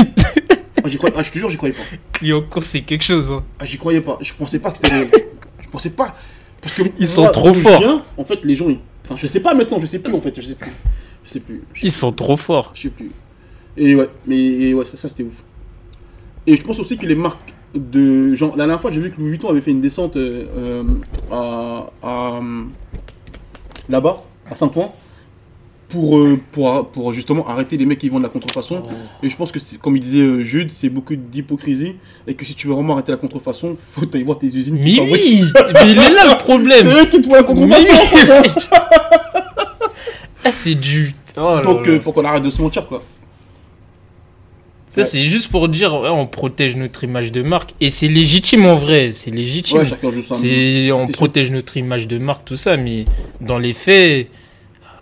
Ah, 0.84 0.90
croyais- 0.98 1.16
ah, 1.18 1.22
je 1.24 1.32
te 1.32 1.38
jure, 1.38 1.50
j'y 1.50 1.58
croyais 1.58 1.74
pas. 1.76 1.82
Cliancourt, 2.14 2.64
c'est 2.64 2.82
quelque 2.82 3.04
chose. 3.04 3.30
hein. 3.32 3.44
Ah, 3.60 3.66
j'y 3.66 3.78
croyais 3.78 4.00
pas. 4.00 4.18
Je 4.22 4.34
pensais 4.34 4.60
pas 4.60 4.72
que 4.72 4.78
c'était. 4.78 5.10
Je 5.62 5.70
pensais 5.70 5.90
pas. 5.90 6.16
Parce 6.62 6.74
que 6.74 6.84
Ils 6.98 7.06
sont 7.08 7.28
trop 7.32 7.54
forts. 7.54 7.80
viens, 7.80 8.02
en 8.18 8.24
fait, 8.24 8.40
les 8.46 8.56
gens. 8.56 8.70
Ils... 8.70 8.80
Enfin, 9.06 9.16
je 9.18 9.28
sais 9.28 9.42
pas 9.42 9.54
maintenant, 9.54 9.78
je 9.80 9.86
sais 9.86 10.00
plus 10.00 10.14
en 10.14 10.22
fait. 10.22 10.34
Je 10.38 10.48
sais 10.48 10.56
plus. 10.56 10.72
Je 11.26 11.30
sais 11.32 11.40
plus. 11.42 11.62
Je 11.74 11.82
sais, 11.82 11.88
Ils 11.88 11.92
sont 11.92 12.14
trop 12.14 12.38
forts. 12.38 12.72
je 12.76 12.84
sais 12.84 12.90
plus. 12.90 13.12
Et 13.78 13.94
ouais, 13.94 14.10
mais 14.26 14.38
et 14.38 14.74
ouais, 14.74 14.86
ça, 14.86 14.96
ça, 14.98 15.10
c'était 15.10 15.24
ouf. 15.24 15.34
Et 16.48 16.56
je 16.56 16.64
pense 16.64 16.80
aussi 16.80 16.98
que 16.98 17.06
les 17.06 17.14
marques 17.16 17.54
de. 17.76 18.36
Genre, 18.36 18.52
la 18.52 18.66
dernière 18.66 18.82
fois, 18.82 18.92
j'ai 18.92 19.00
vu 19.00 19.12
que 19.12 19.20
Louis 19.20 19.32
Vuitton 19.32 19.50
avait 19.50 19.62
fait 19.62 19.72
une 19.72 19.82
descente 19.82 20.16
euh, 20.18 20.46
euh, 20.58 20.84
à. 21.32 21.90
à, 22.04 22.40
là-bas, 23.90 24.24
à 24.50 24.56
Saint-Ouen. 24.56 24.94
Pour, 25.90 26.20
euh, 26.20 26.40
pour, 26.52 26.88
pour 26.90 27.14
justement 27.14 27.48
arrêter 27.48 27.76
les 27.76 27.86
mecs 27.88 27.98
qui 27.98 28.10
vendent 28.10 28.22
la 28.22 28.30
contrefaçon. 28.30 28.84
Et 29.24 29.30
je 29.32 29.36
pense 29.36 29.52
que, 29.52 29.58
comme 29.82 29.96
il 29.98 30.02
disait 30.02 30.44
Jude, 30.44 30.70
c'est 30.72 30.88
beaucoup 30.90 31.16
d'hypocrisie. 31.16 31.96
Et 32.28 32.36
que 32.36 32.46
si 32.46 32.54
tu 32.54 32.68
veux 32.68 32.76
vraiment 32.76 32.94
arrêter 32.94 33.12
la 33.12 33.18
contrefaçon, 33.18 33.76
faut 33.96 34.06
aller 34.14 34.24
voir 34.24 34.38
tes 34.38 34.46
usines. 34.48 34.76
Mais 34.76 35.00
oui 35.00 35.42
Mais 35.74 35.92
il 35.92 35.98
est 35.98 36.14
là 36.14 36.26
le 36.30 36.38
problème 36.38 36.88
C'est 36.88 37.02
eux 37.02 37.06
qui 37.08 37.22
te 37.22 37.28
font 37.28 37.34
la 37.34 37.42
contrefaçon. 37.44 38.68
Ah, 40.46 40.52
c'est 40.52 40.76
du. 40.76 41.14
Oh 41.38 41.56
là 41.56 41.62
Donc, 41.62 41.86
là. 41.86 41.94
euh, 41.94 42.00
faut 42.00 42.12
qu'on 42.12 42.24
arrête 42.24 42.44
de 42.44 42.50
se 42.50 42.62
mentir, 42.62 42.88
quoi. 42.88 43.04
Ça, 44.92 45.02
ouais. 45.02 45.06
c'est 45.06 45.26
juste 45.26 45.50
pour 45.50 45.70
dire, 45.70 45.94
ouais, 45.94 46.10
on 46.10 46.26
protège 46.26 46.76
notre 46.76 47.04
image 47.04 47.32
de 47.32 47.44
marque. 47.44 47.76
Et 47.80 47.90
c'est 47.90 48.08
légitime 48.08 48.66
en 48.66 48.76
vrai, 48.76 49.12
c'est 49.12 49.30
légitime. 49.32 49.84
C'est, 50.32 50.92
on 50.92 51.08
protège 51.08 51.52
notre 51.52 51.78
image 51.78 52.08
de 52.08 52.18
marque, 52.18 52.46
tout 52.46 52.56
ça, 52.56 52.76
mais 52.76 53.06
dans 53.40 53.60
les 53.60 53.74
faits, 53.74 54.30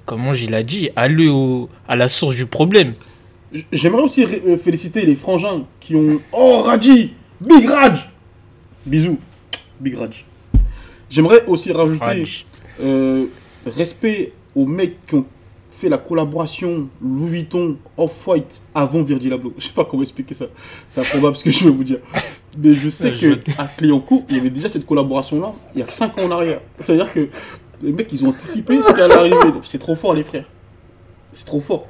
comment 0.06 0.34
il 0.34 0.54
a 0.54 0.64
dit, 0.64 0.90
allez 0.96 1.28
au, 1.30 1.70
à 1.88 1.96
la 1.96 2.10
source 2.10 2.36
du 2.36 2.48
problème. 2.48 2.96
J'aimerais 3.72 4.02
aussi 4.04 4.26
euh, 4.26 4.58
féliciter 4.58 5.06
les 5.06 5.16
frangins 5.16 5.66
qui 5.80 5.96
ont. 5.96 6.20
Oh, 6.34 6.62
Raji 6.64 7.14
Big 7.40 7.66
Raj 7.66 8.10
Bisous. 8.86 9.20
Big 9.80 9.96
Raj. 9.96 10.26
J'aimerais 11.10 11.46
aussi 11.48 11.72
rajouter 11.72 12.04
Raj. 12.04 12.46
euh, 12.84 13.26
respect 13.66 14.34
aux 14.54 14.66
mecs 14.66 14.98
qui 15.08 15.16
ont 15.16 15.26
fait 15.78 15.90
la 15.90 15.98
collaboration 15.98 16.88
Louis 17.02 17.30
Vuitton 17.30 17.78
Off-White 17.98 18.62
avant 18.74 19.04
Virgil 19.04 19.32
Abloh. 19.34 19.54
Je 19.58 19.68
sais 19.68 19.74
pas 19.74 19.86
comment 19.86 20.04
expliquer 20.04 20.34
ça. 20.34 20.46
C'est 20.90 21.02
improbable 21.02 21.38
ce 21.38 21.44
que 21.44 21.52
je 21.52 21.64
vais 21.64 21.70
vous 21.70 21.84
dire. 21.84 22.00
Mais 22.58 22.74
je 22.74 22.90
sais 22.90 23.12
que 23.12 23.40
à 23.58 23.68
Cliancourt, 23.68 24.24
il 24.30 24.38
y 24.38 24.40
avait 24.40 24.50
déjà 24.50 24.70
cette 24.70 24.86
collaboration-là 24.86 25.54
il 25.76 25.82
y 25.82 25.84
a 25.84 25.88
5 25.88 26.18
ans 26.18 26.24
en 26.24 26.32
arrière. 26.32 26.62
C'est-à-dire 26.80 27.12
que 27.14 27.30
les 27.82 27.92
mecs, 27.92 28.12
ils 28.12 28.26
ont 28.26 28.30
anticipé 28.30 28.80
ce 28.88 28.92
qui 28.92 29.02
allait 29.02 29.14
arriver. 29.14 29.36
C'est 29.64 29.78
trop 29.78 29.96
fort, 29.96 30.16
les 30.16 30.24
frères. 30.24 30.46
C'est 31.34 31.46
trop 31.46 31.62
fort. 31.62 31.88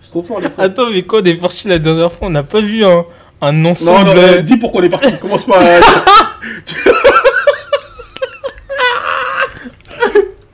C'est 0.00 0.10
trop 0.10 0.22
fort, 0.22 0.40
les 0.40 0.48
frères. 0.48 0.66
Attends, 0.66 0.90
mais 0.90 1.02
quand 1.02 1.20
on 1.20 1.24
est 1.24 1.34
parti 1.34 1.66
la 1.66 1.80
dernière 1.80 2.12
fois, 2.12 2.28
on 2.28 2.30
n'a 2.30 2.44
pas 2.44 2.60
vu 2.60 2.84
un, 2.84 3.64
ensemble. 3.64 4.10
non, 4.10 4.16
euh, 4.16 4.42
dis 4.42 4.56
pourquoi 4.56 4.82
on 4.82 4.84
est 4.84 4.88
parti. 4.90 5.18
Commence 5.18 5.44
pas 5.44 5.58
à... 5.58 5.80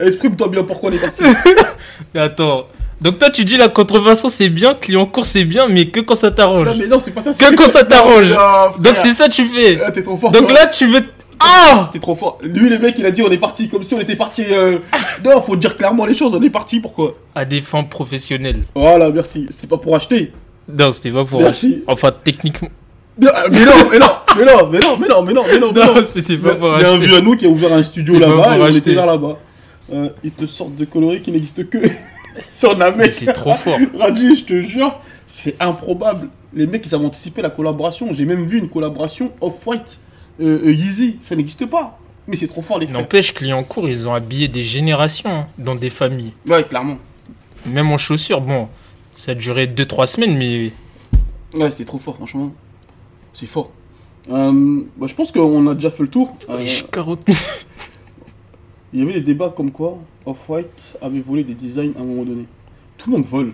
Exprime-toi 0.07 0.48
bien 0.48 0.62
pourquoi 0.64 0.90
on 0.90 0.92
est 0.92 0.98
parti. 0.98 1.22
Mais 2.14 2.20
attends. 2.20 2.66
Donc 3.00 3.18
toi, 3.18 3.28
tu 3.28 3.44
dis 3.44 3.57
la 3.59 3.68
contrefaçon 3.68 4.28
c'est 4.30 4.48
bien, 4.48 4.72
Cliancourt 4.74 5.26
c'est 5.26 5.44
bien, 5.44 5.66
mais 5.68 5.86
que 5.88 6.00
quand 6.00 6.14
ça 6.14 6.30
t'arrange. 6.30 6.66
Non, 6.66 6.74
mais 6.78 6.86
non, 6.86 6.98
c'est 7.04 7.11
pas 7.11 7.20
ça. 7.20 7.32
Que 7.34 7.54
quand 7.54 7.68
ça 7.68 7.84
t'arrange. 7.92 8.34
Ah. 8.38 8.72
Donc 8.78 8.96
c'est 8.96 9.12
ça 9.12 9.28
tu 9.28 9.44
fais. 9.44 9.78
Ah, 9.84 9.90
T'es 9.92 10.02
trop 10.02 10.16
fort. 10.16 10.30
Donc 10.30 10.46
toi. 10.48 10.54
là, 10.61 10.66
tu 10.66 10.86
veux. 10.86 11.02
Ah 11.38 11.90
T'es 11.92 11.98
trop 11.98 12.16
fort. 12.16 12.38
Lui, 12.42 12.70
le 12.70 12.78
mec, 12.78 12.94
il 12.98 13.04
a 13.04 13.11
dit 13.11 13.20
on 13.22 13.30
est 13.30 13.36
parti 13.36 13.68
comme 13.68 13.82
si 13.82 13.92
on 13.92 14.00
était 14.00 14.16
parti. 14.16 14.44
euh, 14.50 14.78
Non, 15.22 15.42
faut 15.42 15.57
dire 15.57 15.76
clairement 15.76 16.07
les 16.07 16.14
choses. 16.14 16.32
On 16.34 16.40
est 16.42 16.48
parti. 16.48 16.80
Pourquoi? 16.80 17.14
À 17.34 17.44
des 17.44 17.61
fins 17.61 17.82
professionnelles. 17.84 18.62
Voilà, 18.74 19.11
merci. 19.11 19.46
C'est 19.50 19.68
pas 19.68 19.76
pour 19.76 19.94
acheter. 19.94 20.32
Non, 20.66 20.90
c'était 20.90 21.11
pas 21.11 21.24
pour. 21.26 21.40
Merci. 21.42 21.82
Enfin, 21.88 22.11
techniquement. 22.24 22.70
Euh, 23.22 23.26
Mais 23.52 23.64
non, 23.66 23.72
mais 23.90 23.98
non, 23.98 24.07
mais 24.38 24.44
non, 24.46 24.68
mais 24.70 24.78
non, 24.80 24.96
mais 24.98 25.09
non, 25.09 25.22
mais 25.22 25.32
non, 25.34 25.42
mais 25.52 25.59
non. 25.59 25.72
mais 25.74 25.84
Non, 26.00 26.07
c'était 26.07 26.38
pas 26.38 26.54
pour 26.54 26.78
il 26.78 26.80
y 26.80 26.84
a 26.84 26.88
un 26.88 26.94
acheter. 26.94 27.07
vieux 27.09 27.16
à 27.18 27.20
nous 27.20 27.36
qui 27.36 27.44
a 27.44 27.48
ouvert 27.50 27.74
un 27.74 27.82
studio 27.82 28.18
là-bas 28.18 28.57
et 28.57 28.61
on 28.61 28.64
acheter. 28.64 28.78
était 28.78 28.94
vers 28.94 29.04
là-bas. 29.07 29.36
Euh, 29.93 30.11
ils 30.24 30.32
te 30.32 30.47
sortent 30.47 30.76
de 30.76 30.84
coloris 30.84 31.20
qui 31.22 31.30
n'existent 31.32 31.62
que 31.70 31.78
sur 32.49 32.76
la 32.76 32.91
Mais 32.91 33.05
mec. 33.05 33.12
c'est 33.12 33.32
trop 33.32 33.55
fort. 33.55 33.78
Raji, 33.99 34.37
je 34.37 34.45
te 34.45 34.61
jure, 34.62 35.01
c'est 35.26 35.57
improbable. 35.61 36.28
Les 36.55 36.66
mecs, 36.66 36.87
ils 36.87 36.95
avaient 36.95 37.05
anticipé 37.07 37.43
la 37.43 37.51
collaboration. 37.51 38.12
J'ai 38.12 38.24
même 38.24 38.47
vu 38.47 38.59
une 38.59 38.68
collaboration 38.68 39.32
Off-White, 39.41 40.01
euh, 40.41 40.61
euh, 40.66 40.72
Yeezy. 40.72 41.18
Ça 41.22 41.37
n'existe 41.37 41.66
pas. 41.66 41.99
Mais 42.26 42.37
c'est 42.37 42.49
trop 42.49 42.62
fort, 42.62 42.78
les 42.80 42.87
frères. 42.89 42.99
N'empêche, 43.01 43.32
Cliancourt, 43.34 43.89
ils 43.89 44.09
ont 44.09 44.14
habillé 44.14 44.49
des 44.49 44.64
générations 44.64 45.30
hein, 45.30 45.47
dans 45.59 45.76
des 45.76 45.91
familles. 45.91 46.32
Ouais, 46.47 46.64
clairement. 46.64 46.99
Même 47.66 47.91
en 47.93 47.99
chaussures, 47.99 48.41
bon, 48.41 48.68
ça 49.12 49.32
a 49.32 49.34
duré 49.34 49.66
2-3 49.66 50.07
semaines, 50.07 50.37
mais 50.37 50.72
Ouais, 51.55 51.70
c'était 51.70 51.84
trop 51.84 51.99
fort, 51.99 52.16
franchement. 52.16 52.53
C'est 53.32 53.47
fort. 53.47 53.70
Euh, 54.30 54.80
bah, 54.97 55.07
je 55.09 55.14
pense 55.14 55.30
qu'on 55.30 55.66
a 55.68 55.74
déjà 55.74 55.91
fait 55.91 56.03
le 56.03 56.09
tour. 56.09 56.37
Euh, 56.51 56.64
carotte. 56.91 57.20
il 58.93 59.01
y 59.01 59.03
avait 59.03 59.14
des 59.14 59.20
débats 59.20 59.53
comme 59.55 59.72
quoi 59.72 59.99
Off-White 60.24 60.97
avait 61.03 61.20
volé 61.20 61.45
des 61.45 61.55
designs 61.55 61.93
à 61.97 62.01
un 62.01 62.05
moment 62.05 62.24
donné. 62.24 62.47
Tout 62.97 63.11
le 63.11 63.16
monde 63.16 63.26
vole. 63.26 63.53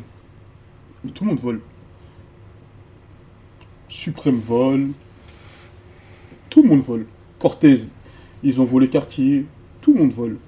Tout 1.14 1.24
le 1.24 1.30
monde 1.30 1.40
vole. 1.40 1.60
Suprême 3.88 4.38
vole. 4.38 4.90
Tout 6.50 6.62
le 6.62 6.68
monde 6.68 6.84
vole. 6.84 7.06
Cortez, 7.38 7.80
ils 8.42 8.60
ont 8.60 8.64
volé 8.64 8.88
Cartier. 8.88 9.46
Tout 9.80 9.94
le 9.94 10.00
monde 10.00 10.12
vole. 10.12 10.38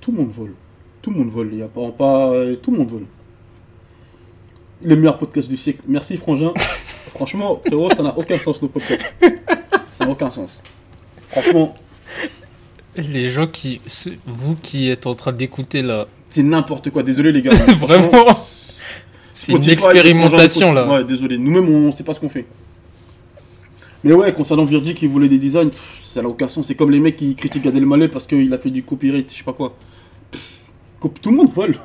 Tout 0.00 0.12
le 0.12 0.18
monde 0.18 0.30
vole. 0.30 0.54
Tout 1.02 1.10
le 1.10 1.16
monde 1.18 1.30
vole. 1.30 1.50
Il 1.52 1.58
y 1.58 1.62
a 1.62 1.68
pas, 1.68 1.90
pas 1.92 2.32
tout 2.62 2.70
le 2.70 2.78
monde 2.78 2.90
vole. 2.90 3.06
Les 4.80 4.96
meilleurs 4.96 5.18
podcasts 5.18 5.48
du 5.48 5.56
siècle. 5.56 5.82
Merci 5.86 6.16
Frangin. 6.16 6.52
Franchement, 7.14 7.60
frérot, 7.64 7.90
ça 7.90 8.02
n'a 8.02 8.16
aucun 8.16 8.38
sens 8.38 8.60
nos 8.62 8.68
podcasts. 8.68 9.16
Ça 9.92 10.04
n'a 10.06 10.10
aucun 10.10 10.30
sens. 10.30 10.60
Franchement, 11.28 11.74
Les 12.96 13.30
gens 13.30 13.46
qui. 13.46 13.80
Vous 14.26 14.54
qui 14.56 14.88
êtes 14.90 15.06
en 15.06 15.14
train 15.14 15.32
d'écouter 15.32 15.80
là, 15.82 16.06
c'est 16.30 16.42
n'importe 16.42 16.90
quoi. 16.90 17.02
Désolé 17.02 17.32
les 17.32 17.42
gars. 17.42 17.52
vraiment, 17.80 18.36
c'est 19.32 19.52
une 19.52 19.68
expérimentation 19.70 20.72
là. 20.72 20.86
Ouais, 20.88 21.04
désolé. 21.04 21.38
Nous-mêmes, 21.38 21.68
on 21.68 21.92
sait 21.92 22.04
pas 22.04 22.12
ce 22.14 22.20
qu'on 22.20 22.28
fait. 22.28 22.44
Mais 24.04 24.12
ouais, 24.12 24.32
concernant 24.34 24.64
Virgil 24.64 24.94
qui 24.94 25.06
voulait 25.06 25.28
des 25.28 25.38
designs, 25.38 25.70
pff, 25.70 26.00
ça 26.12 26.22
n'a 26.22 26.28
aucun 26.28 26.48
sens. 26.48 26.66
C'est 26.66 26.74
comme 26.74 26.90
les 26.90 27.00
mecs 27.00 27.16
qui 27.16 27.34
critiquent 27.34 27.62
Gad 27.62 27.76
Elmaleh 27.76 28.08
parce 28.08 28.26
qu'il 28.26 28.52
a 28.52 28.58
fait 28.58 28.70
du 28.70 28.82
copyright, 28.82 29.30
je 29.32 29.38
sais 29.38 29.44
pas 29.44 29.52
quoi. 29.52 29.74
Pff, 30.30 30.42
Tout 31.22 31.30
le 31.30 31.36
monde 31.36 31.52
vole. 31.52 31.76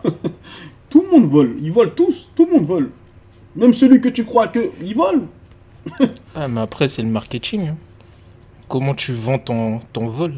tout 0.90 1.04
le 1.10 1.10
monde 1.20 1.30
vole. 1.30 1.56
Ils 1.62 1.72
volent 1.72 1.92
tous. 1.96 2.30
Tout 2.36 2.46
le 2.46 2.52
monde 2.54 2.66
vole. 2.66 2.90
Même 3.56 3.74
celui 3.74 4.02
que 4.02 4.10
tu 4.10 4.26
crois 4.26 4.48
que. 4.48 4.70
Il 4.84 4.94
vole. 4.96 5.22
Ah, 6.36 6.48
mais 6.48 6.62
après, 6.62 6.88
c'est 6.88 7.02
le 7.02 7.08
marketing. 7.10 7.70
hein. 7.70 7.78
Comment 8.68 8.94
tu 8.94 9.12
vends 9.14 9.40
ton, 9.40 9.80
ton 9.94 10.08
vol? 10.08 10.34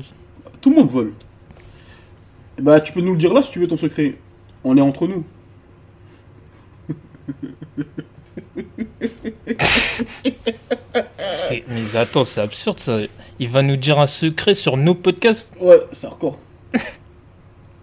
Tout 0.61 0.69
le 0.71 0.75
monde 0.75 0.89
vole. 0.89 1.13
Bah, 2.61 2.81
tu 2.81 2.91
peux 2.93 3.01
nous 3.01 3.13
le 3.13 3.17
dire 3.17 3.33
là 3.33 3.41
si 3.41 3.51
tu 3.51 3.59
veux 3.59 3.67
ton 3.67 3.77
secret. 3.77 4.15
On 4.63 4.75
est 4.77 4.81
entre 4.81 5.07
nous. 5.07 5.23
C'est- 11.29 11.63
Mais 11.69 11.95
attends, 11.97 12.23
c'est 12.23 12.41
absurde 12.41 12.79
ça. 12.79 12.99
Il 13.39 13.49
va 13.49 13.61
nous 13.61 13.75
dire 13.77 13.99
un 13.99 14.07
secret 14.07 14.53
sur 14.53 14.77
nos 14.77 14.95
podcasts. 14.95 15.53
Ouais, 15.61 15.79
c'est 15.91 16.07
hardcore. 16.07 16.37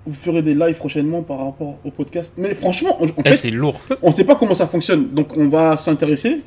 Vous 0.07 0.15
ferez 0.15 0.43
des 0.43 0.55
lives 0.55 0.77
prochainement 0.77 1.23
par 1.23 1.39
rapport 1.45 1.79
au 1.85 1.91
podcast. 1.91 2.33
Mais 2.37 2.55
franchement, 2.55 2.97
en 3.03 3.07
en 3.07 3.11
Eh, 3.25 3.31
fait, 3.31 3.37
c'est 3.37 3.51
lourd. 3.51 3.81
on 4.03 4.13
sait 4.13 4.25
pas 4.25 4.37
comment 4.37 4.55
ça 4.55 4.67
fonctionne. 4.67 5.09
Donc 5.11 5.37
on 5.37 5.49
va 5.49 5.77
s'intéresser. 5.77 6.43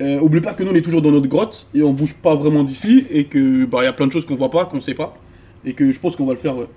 Euh, 0.00 0.18
oublie 0.20 0.40
pas 0.40 0.54
que 0.54 0.62
nous 0.62 0.70
on 0.70 0.74
est 0.74 0.80
toujours 0.82 1.02
dans 1.02 1.10
notre 1.10 1.26
grotte 1.26 1.68
et 1.74 1.82
on 1.82 1.92
bouge 1.92 2.14
pas 2.14 2.34
vraiment 2.34 2.62
d'ici 2.64 3.06
et 3.10 3.24
que 3.26 3.66
bah 3.66 3.80
il 3.82 3.84
y 3.84 3.88
a 3.88 3.92
plein 3.92 4.06
de 4.06 4.12
choses 4.12 4.24
qu'on 4.24 4.34
voit 4.34 4.50
pas, 4.50 4.64
qu'on 4.64 4.80
sait 4.80 4.94
pas 4.94 5.14
et 5.64 5.74
que 5.74 5.90
je 5.90 5.98
pense 5.98 6.16
qu'on 6.16 6.26
va 6.26 6.34
le 6.34 6.38
faire. 6.38 6.56
Ouais. 6.56 6.68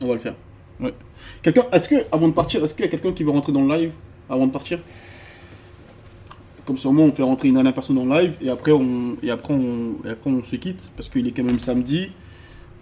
On 0.00 0.08
va 0.08 0.14
le 0.14 0.20
faire. 0.20 0.34
Ouais. 0.80 0.94
Quelqu'un, 1.42 1.64
est-ce 1.72 1.88
que 1.88 1.96
avant 2.12 2.28
de 2.28 2.32
partir, 2.32 2.64
est-ce 2.64 2.74
qu'il 2.74 2.84
y 2.84 2.88
a 2.88 2.90
quelqu'un 2.90 3.12
qui 3.12 3.24
veut 3.24 3.30
rentrer 3.30 3.52
dans 3.52 3.64
le 3.64 3.76
live 3.76 3.92
avant 4.28 4.46
de 4.46 4.52
partir? 4.52 4.78
Comme 6.64 6.78
ça 6.78 6.88
au 6.88 6.92
moins 6.92 7.06
on 7.06 7.12
fait 7.12 7.22
rentrer 7.22 7.48
une 7.48 7.54
dernière 7.54 7.74
personne 7.74 7.94
dans 7.94 8.04
le 8.04 8.22
live 8.22 8.36
et 8.40 8.50
après 8.50 8.72
on 8.72 9.16
et 9.22 9.30
après 9.30 9.54
on 9.54 10.04
et 10.04 10.10
après 10.10 10.28
on 10.28 10.42
se 10.42 10.56
quitte 10.56 10.90
parce 10.96 11.08
qu'il 11.08 11.24
est 11.28 11.30
quand 11.30 11.44
même 11.44 11.60
samedi 11.60 12.10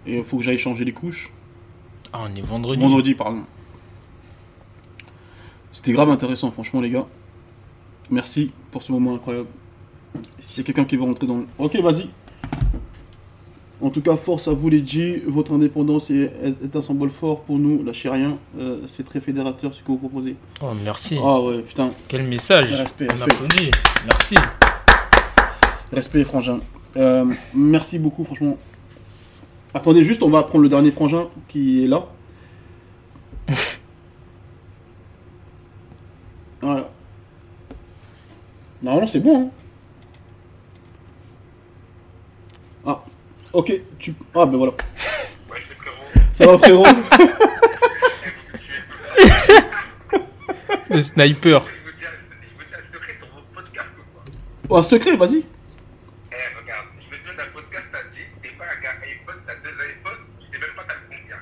et 0.07 0.17
il 0.17 0.23
faut 0.23 0.37
que 0.37 0.43
j'aille 0.43 0.57
changer 0.57 0.83
les 0.85 0.91
couches. 0.91 1.31
Ah, 2.11 2.27
on 2.29 2.35
est 2.35 2.41
vendredi. 2.41 2.81
Vendredi, 2.81 3.13
pardon. 3.13 3.41
C'était 5.71 5.91
grave 5.91 6.09
intéressant, 6.09 6.51
franchement, 6.51 6.81
les 6.81 6.89
gars. 6.89 7.05
Merci 8.09 8.51
pour 8.71 8.81
ce 8.81 8.91
moment 8.91 9.15
incroyable. 9.15 9.49
Si 10.39 10.61
a 10.61 10.63
quelqu'un 10.63 10.85
qui 10.85 10.95
veut 10.95 11.03
rentrer 11.03 11.27
dans 11.27 11.37
le. 11.37 11.47
Ok, 11.57 11.75
vas-y. 11.77 12.09
En 13.85 13.91
tout 13.91 14.01
cas, 14.01 14.15
force 14.17 14.47
à 14.47 14.51
vous, 14.51 14.67
les 14.67 14.83
G. 14.83 15.21
Votre 15.27 15.53
indépendance 15.53 16.09
est, 16.09 16.31
est 16.43 16.75
un 16.75 16.81
symbole 16.81 17.11
fort 17.11 17.41
pour 17.41 17.59
nous. 17.59 17.83
Lâchez 17.83 18.09
rien. 18.09 18.39
Euh, 18.57 18.79
C'est 18.87 19.05
très 19.05 19.21
fédérateur 19.21 19.75
ce 19.75 19.81
que 19.81 19.89
vous 19.89 19.97
proposez. 19.97 20.35
Oh, 20.63 20.71
merci. 20.83 21.19
Ah 21.23 21.39
ouais, 21.39 21.59
putain. 21.59 21.91
Quel 22.07 22.23
message. 22.23 22.73
Respect, 22.73 23.05
on 23.11 23.15
respect. 23.15 23.31
applaudit. 23.35 23.69
Merci. 24.07 24.35
Respect, 25.93 26.23
frangin. 26.23 26.61
Euh, 26.97 27.25
merci 27.53 27.99
beaucoup, 27.99 28.23
franchement. 28.23 28.57
Attendez 29.71 30.03
juste, 30.03 30.23
on 30.23 30.31
va 30.31 30.41
prendre 30.41 30.63
le 30.63 30.69
dernier 30.69 30.89
frangin 30.89 31.27
qui 31.47 31.83
est 31.83 31.87
là. 31.87 32.07
voilà. 36.59 36.89
Normalement, 38.81 39.05
c'est 39.07 39.19
bon. 39.19 39.43
Hein. 39.43 39.49
Ah, 42.87 43.03
ok. 43.55 43.81
Tu... 43.99 44.13
Ah, 44.35 44.45
ben 44.45 44.57
voilà. 44.57 44.71
Ouais, 45.51 45.59
c'est 45.67 45.75
frérot. 45.75 46.05
Ça 46.33 46.45
va, 46.45 46.57
frérot 46.57 46.85
Le 50.89 51.01
sniper. 51.01 51.61
Je 51.65 51.89
vous 51.91 51.97
dis 51.97 52.05
un, 52.05 52.09
je 52.43 52.53
vous 52.53 52.63
dis 52.67 52.75
un 52.75 52.93
secret 52.93 53.13
sur 53.17 53.27
votre 53.33 53.47
podcast 53.55 53.89
ou 53.97 54.01
quoi 54.13 54.23
Oh, 54.69 54.77
Un 54.77 54.83
secret, 54.83 55.15
vas-y. 55.15 55.43
Eh, 56.31 56.35
regarde, 56.61 56.85
je 56.99 57.11
me 57.11 57.17
souviens 57.17 57.33
d'un 57.35 57.49
podcast, 57.53 57.89
t'as 57.91 58.03
dit, 58.11 58.21
t'es 58.41 58.49
pas 58.57 58.65
un 58.65 58.81
gars 58.81 58.91
iPhone, 59.01 59.41
t'as 59.45 59.55
deux 59.55 59.75
iPhones, 59.75 60.23
tu 60.41 60.45
sais 60.51 60.57
même 60.59 60.75
pas 60.75 60.83
t'as 60.87 60.95
combien. 61.09 61.37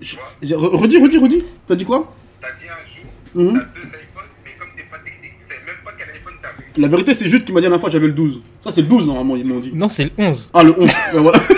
Je- 0.00 0.16
j'ai- 0.42 0.54
re- 0.54 0.76
Redis, 0.76 1.02
redis, 1.02 1.18
redis. 1.18 1.44
T'as 1.66 1.74
dit 1.76 1.84
quoi 1.84 2.14
T'as 2.40 2.52
dit 2.52 2.64
un 2.68 2.84
jour, 2.86 3.10
Mhm. 3.34 3.58
t'as 3.58 3.80
deux 3.80 3.86
iPhones, 3.88 4.30
mais 4.44 4.52
comme 4.58 4.68
t'es 4.76 4.82
pas 4.84 4.98
technique, 4.98 5.38
tu 5.38 5.44
sais 5.46 5.60
même 5.66 5.82
pas 5.84 5.92
quel 5.98 6.10
iPhone 6.10 6.34
t'avais. 6.42 6.64
La 6.76 6.88
vérité, 6.88 7.14
c'est 7.14 7.28
Jude 7.28 7.44
qui 7.44 7.52
m'a 7.52 7.60
dit 7.60 7.64
la 7.64 7.70
dernière 7.70 7.80
fois 7.80 7.88
que 7.90 7.92
j'avais 7.94 8.06
le 8.08 8.12
12. 8.14 8.42
Ça, 8.64 8.70
c'est 8.74 8.80
le 8.80 8.86
12, 8.88 9.06
normalement, 9.06 9.36
ils 9.36 9.44
m'ont 9.44 9.60
dit. 9.60 9.72
Non, 9.74 9.88
c'est 9.88 10.04
le 10.04 10.10
11. 10.16 10.50
Ah, 10.54 10.62
le 10.62 10.74
11. 10.78 10.90
ben 11.12 11.20
voilà. 11.20 11.38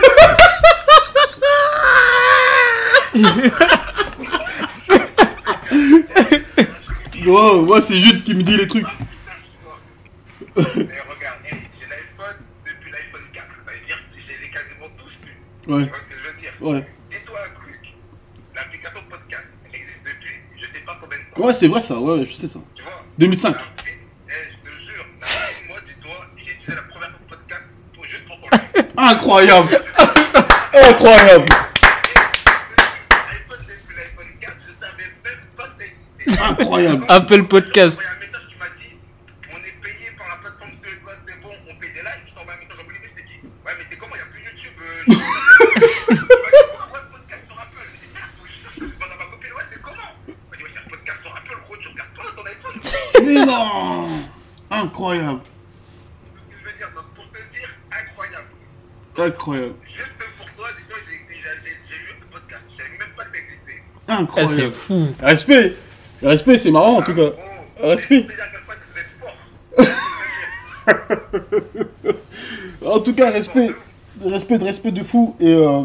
Ouais, 7.27 7.51
ouais, 7.61 7.81
c'est 7.81 7.99
Jude 8.01 8.23
qui 8.25 8.35
me 8.35 8.43
dit 8.43 8.57
les 8.57 8.69
trucs. 8.69 8.87
Mais 10.57 10.63
regarde, 10.63 11.41
hey, 11.51 11.59
j'ai 11.79 11.87
l'iPhone 11.89 12.37
depuis 12.65 12.91
l'iPhone 12.93 13.23
4, 13.33 13.47
ça 13.51 13.73
veut 13.73 13.85
dire 13.85 13.99
que 14.11 14.17
j'ai 14.21 14.37
les 14.43 14.51
quasiment 14.51 14.89
tous 14.97 15.11
su. 15.11 15.33
Ouais. 15.71 15.85
Tu 15.85 15.89
vois 15.89 15.99
ce 15.99 16.15
que 16.15 16.19
je 16.23 16.29
veux 16.31 16.37
dire 16.41 16.53
Ouais. 16.61 16.87
Dis-toi 17.11 17.39
un 17.41 17.55
truc, 17.55 17.95
l'application 18.55 19.01
podcast, 19.11 19.49
elle 19.69 19.75
existe 19.81 20.05
depuis, 20.05 20.35
je 20.61 20.67
sais 20.73 20.81
pas 20.87 20.97
combien 21.01 21.19
de 21.19 21.25
temps. 21.35 21.47
Ouais, 21.47 21.53
c'est 21.55 21.69
vrai 21.69 21.81
ça, 21.81 21.99
ouais, 21.99 22.21
ouais, 22.21 22.27
je 22.27 22.35
sais 22.35 22.49
ça. 22.49 22.61
Tu 22.75 22.83
vois 22.83 22.93
2005. 23.19 23.53
La 23.57 23.59
vie- 23.59 23.67
Eh, 24.29 24.33
je 24.53 24.71
te 24.71 24.79
jure, 24.85 25.05
la 25.21 25.27
vie, 25.27 25.69
moi, 25.69 25.79
dis-toi, 25.85 26.27
j'ai 26.37 26.53
utilisé 26.53 26.75
la 26.77 26.83
première 26.83 27.11
fois 27.11 27.19
de 27.21 27.29
podcast 27.35 27.67
pour, 27.93 28.05
juste 28.07 28.27
pour 28.27 28.37
ton 28.41 28.49
live. 28.53 28.61
Incroyable 28.77 28.77
Incroyable 28.77 28.85
iPhone 28.85 28.85
depuis 28.85 28.85
l'iPhone 28.85 28.85
4, 28.85 28.85
je 28.85 28.85
savais 28.85 28.85
même 28.85 28.85
pas 28.85 28.86
que 28.86 28.86
ça 35.79 35.85
existait. 35.85 36.43
Incroyable 36.43 37.05
Apple 37.09 37.45
Podcast. 37.45 38.01
Il 38.01 38.05
y 38.05 38.07
a 38.07 38.13
un 38.13 38.19
message 38.21 38.47
qui 38.49 38.57
m'a 38.59 38.69
dit 38.71 38.97
On 39.53 39.57
est 39.59 39.77
payé 39.83 40.11
par 40.17 40.29
la 40.29 40.37
plateforme 40.37 40.71
suédoise, 40.83 41.17
c'est 41.27 41.41
bon, 41.41 41.53
on 41.69 41.75
paye 41.77 41.93
des 41.93 42.01
likes. 42.01 42.27
Je 42.29 42.35
t'envoie 42.35 42.55
un 42.55 42.59
message 42.59 42.77
en 42.81 42.85
privé, 42.85 43.09
je 43.11 43.15
t'ai 43.17 43.23
dit 43.23 43.41
Ouais, 43.65 43.73
mais 43.79 43.85
c'est 43.91 43.97
comment 43.97 44.15
Il 44.17 44.19
n'y 44.19 44.25
a 44.25 44.31
plus 44.33 44.43
YouTube. 44.45 44.77
Je 44.81 45.13
sais 45.13 45.13
pas. 45.13 45.23
Il 45.71 46.43
m'a 46.43 46.51
dit, 46.51 46.69
Pourquoi 46.79 47.01
le 47.01 47.09
podcast 47.17 47.45
sur 47.47 47.59
Apple 47.61 47.85
Je 47.93 47.99
dis 48.01 48.11
Merde, 48.15 48.31
faut 48.39 48.45
que 48.45 48.51
je 48.51 48.57
cherche, 48.63 48.77
je 48.77 48.85
demande 48.97 49.13
à 49.13 49.17
ma 49.17 49.27
copine 49.31 49.53
Ouais, 49.53 49.67
c'est 49.73 49.83
comment? 49.83 50.11
Il 50.29 50.35
m'a 50.51 50.57
dit 50.57 50.63
Ouais, 50.65 50.71
c'est 50.73 50.81
un 50.81 50.89
podcast 50.91 51.19
sur 51.23 51.33
Apple, 51.37 51.59
gros, 51.65 51.77
tu 51.77 51.89
regardes 51.89 52.13
toi 52.15 52.25
ton 52.35 52.45
iPhone. 52.47 52.77
C'est 52.83 52.97
ce 52.97 53.23
Mais 53.23 53.45
non 53.45 54.09
Incroyable 54.71 55.41
que 55.45 56.55
je 56.59 56.65
veux 56.71 56.77
dire. 56.77 56.91
Donc, 56.95 57.07
pour 57.15 57.25
te 57.31 57.39
dire, 57.53 57.69
incroyable. 57.93 58.49
Incroyable 59.19 59.75
Juste 59.89 60.15
pour 60.39 60.47
toi, 60.57 60.69
j'ai 61.09 61.15
eu 61.15 62.11
un 62.11 62.33
podcast. 62.33 62.65
Je 62.71 62.77
savais 62.77 62.91
même 62.99 63.09
pas 63.17 63.25
que 63.25 63.31
ça 63.31 63.37
existait. 63.39 63.79
Eh, 63.79 64.07
c'est 64.07 64.13
Incroyable 64.13 64.71
fou. 64.71 65.15
Respect 65.21 65.75
Respect, 66.23 66.59
c'est 66.59 66.71
marrant 66.71 66.99
en 66.99 67.03
tout 67.03 67.15
cas. 67.15 67.33
Oh, 67.83 67.89
Respect. 67.89 68.27
En 72.85 73.01
tout 73.01 73.15
cas, 73.15 73.31
respect, 73.33 73.71
respect, 74.25 74.59
de 74.59 74.65
respect 74.65 74.93
de 74.93 75.03
fou. 75.03 75.35
Et 75.41 75.53
euh, 75.53 75.83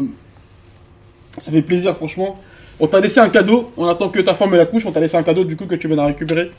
ça 1.38 1.50
fait 1.50 1.62
plaisir, 1.62 1.96
franchement. 1.96 2.40
On 2.78 2.86
t'a 2.86 3.00
laissé 3.00 3.18
un 3.18 3.28
cadeau. 3.28 3.72
On 3.76 3.88
attend 3.88 4.08
que 4.08 4.20
ta 4.20 4.34
femme 4.36 4.54
la 4.54 4.66
couche. 4.66 4.86
On 4.86 4.92
t'a 4.92 5.00
laissé 5.00 5.16
un 5.16 5.22
cadeau, 5.24 5.42
du 5.44 5.56
coup, 5.56 5.66
que 5.66 5.74
tu 5.74 5.88
viens 5.88 5.96
de 5.96 6.02
récupérer. 6.02 6.52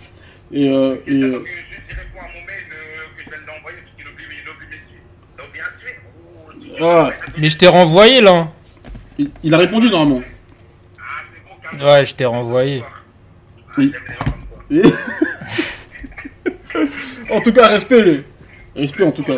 Euh, 0.54 0.98
Et 1.08 1.14
euh, 1.24 1.32
donc, 1.32 1.48
je 1.48 1.88
dirais 1.88 2.08
quoi 2.14 2.24
à 2.24 2.28
mon 2.28 2.46
mail 2.46 2.66
euh, 2.72 3.18
que 3.18 3.24
je 3.24 3.30
viens 3.30 3.40
de 3.40 3.48
l'envoyer 3.48 3.78
parce 3.84 3.96
qu'il 3.96 4.06
oublie, 4.08 4.26
il 4.44 4.50
oublie 4.50 4.68
mes 4.70 4.78
suites. 4.78 5.02
Donc, 5.38 5.52
bien 5.54 5.64
sûr. 5.80 5.96
Oh, 6.36 6.52
Ah. 6.82 7.12
Mais 7.38 7.50
je 7.50 7.58
t'ai 7.58 7.68
renvoyé 7.68 8.22
là. 8.22 8.48
il, 9.18 9.30
il 9.44 9.54
a 9.54 9.58
répondu 9.58 9.90
normalement. 9.90 10.22
Ah, 11.00 11.04
c'est 11.32 11.44
bon, 11.44 11.56
calme 11.80 11.82
Ouais, 11.82 12.06
je 12.06 12.16
t'ai 12.16 12.26
renvoyé. 12.26 12.84
En 17.30 17.42
tout 17.42 17.54
cas, 17.54 17.68
respect. 17.68 18.24
Respect, 18.76 19.04
en 19.04 19.12
tout 19.12 19.24
cas. 19.24 19.36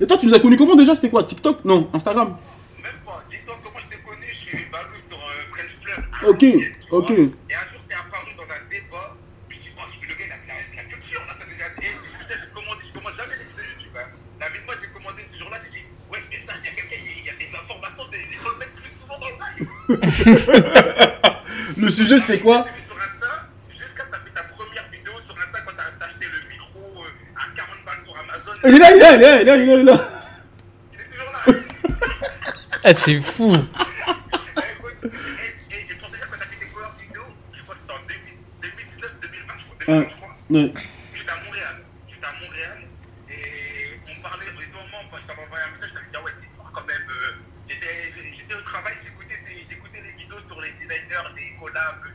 Et 0.00 0.06
toi, 0.06 0.18
tu 0.18 0.26
nous 0.26 0.34
as 0.34 0.38
connus 0.40 0.56
comment 0.56 0.76
déjà 0.76 0.94
C'était 0.94 1.08
quoi 1.10 1.24
TikTok 1.24 1.64
Non, 1.64 1.88
Instagram 1.92 2.36
Même 2.82 2.92
pas, 3.04 3.24
dis-toi 3.30 3.54
comment 3.64 3.78
je 3.82 3.88
t'ai 3.88 4.02
connu, 4.02 4.26
je 4.30 4.36
suis 4.36 4.58
Balou 4.70 4.90
sur 5.08 5.16
euh, 5.16 5.52
French 5.52 5.78
Club. 5.82 6.04
Ok, 6.28 6.44
ok. 6.90 7.10
Et 7.10 7.14
un 7.54 7.58
jour, 7.72 7.75
40 27.56 27.68
balles 27.84 28.02
sur 28.04 28.16
Amazon. 28.16 28.52
Il 28.64 28.74
est 28.74 28.78
là, 28.78 28.90
il 28.92 28.96
est 28.96 29.00
là, 29.00 29.14
il 29.14 29.22
est 29.22 29.26
là, 29.26 29.40
il 29.40 29.42
est 29.42 29.44
là, 29.44 29.56
il 29.56 29.62
est 29.62 29.66
là, 29.66 29.74
il 29.74 29.80
est 29.80 29.84
là. 29.84 30.08
Il 30.92 31.00
est 31.00 31.04
toujours 31.08 31.32
là. 31.32 31.40
Ah, 32.88 32.94
c'est 32.94 33.18
fou. 33.18 33.56
Eh, 39.88 40.72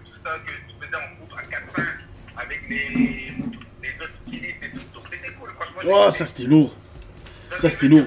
tout 0.06 0.20
ça 0.24 0.32
que 0.46 0.52
tu 0.68 0.76
faisais 0.80 0.96
en 0.96 1.18
groupe 1.18 1.38
à 1.38 1.82
4-5 1.82 1.86
avec 2.38 2.62
les, 2.70 3.34
les 3.84 4.02
autres 4.02 4.16
stylistes 4.16 4.60
et 4.64 4.72
tout. 4.72 4.84
Donc 4.94 5.04
c'était 5.12 5.34
cool, 5.40 5.50
franchement. 5.60 5.92
Oh, 6.08 6.12
ça 6.12 6.26
c'était 6.26 6.44
lourd. 6.44 6.76
Ça, 7.60 7.70
c'était 7.70 7.88
lourd. 7.88 8.06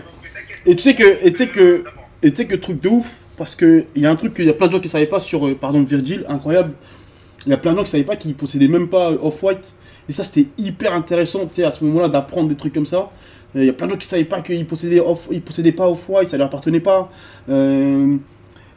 Et 0.67 0.75
tu 0.77 0.83
sais 0.83 0.95
que, 0.95 1.27
et 1.27 1.33
tu 1.33 1.39
sais 1.39 1.49
que, 1.49 1.85
et 2.23 2.31
tu 2.31 2.37
sais 2.37 2.47
que 2.47 2.57
truc 2.57 2.81
de 2.81 2.89
ouf, 2.89 3.11
parce 3.37 3.55
que 3.55 3.85
il 3.95 4.03
y 4.03 4.07
a 4.07 4.11
un 4.11 4.17
truc 4.17 4.35
qu'il 4.35 4.47
y 4.47 4.51
a 4.51 4.55
plein 4.55 4.69
de 4.69 4.73
gens 4.73 4.81
qui 4.81 4.89
savaient 4.89 5.07
pas 5.07 5.21
sur, 5.21 5.47
euh, 5.47 5.55
par 5.55 5.71
exemple, 5.71 5.91
Virgil, 5.91 6.25
incroyable. 6.29 6.73
Il 7.47 7.51
y 7.51 7.53
a 7.53 7.59
plein 7.59 7.73
de 7.73 7.79
gens 7.79 7.85
qui 7.85 7.91
savaient 7.91 8.05
pas 8.05 8.17
qu'il 8.17 8.35
possédait 8.35 8.69
même 8.69 8.89
pas 8.89 9.11
euh, 9.11 9.19
Off-White. 9.21 9.75
Et 10.09 10.13
ça, 10.13 10.25
c'était 10.25 10.49
hyper 10.59 10.95
intéressant, 10.95 11.47
tu 11.47 11.57
sais, 11.57 11.65
à 11.65 11.73
ce 11.73 11.85
moment-là, 11.85 12.09
d'apprendre 12.09 12.49
des 12.49 12.57
trucs 12.57 12.73
comme 12.73 12.87
ça. 12.87 13.11
Euh, 13.57 13.61
Il 13.61 13.67
y 13.67 13.71
a 13.71 13.73
plein 13.73 13.87
de 13.87 13.93
gens 13.93 13.99
qui 13.99 14.07
savaient 14.07 14.25
pas 14.25 14.41
qu'il 14.41 14.67
possédait, 14.67 15.01
off, 15.01 15.29
il 15.31 15.43
possédait 15.43 15.73
pas 15.73 15.89
Off-White, 15.89 16.31
ça 16.31 16.37
leur 16.37 16.47
appartenait 16.47 16.81
pas. 16.81 17.11
Euh, 17.49 18.17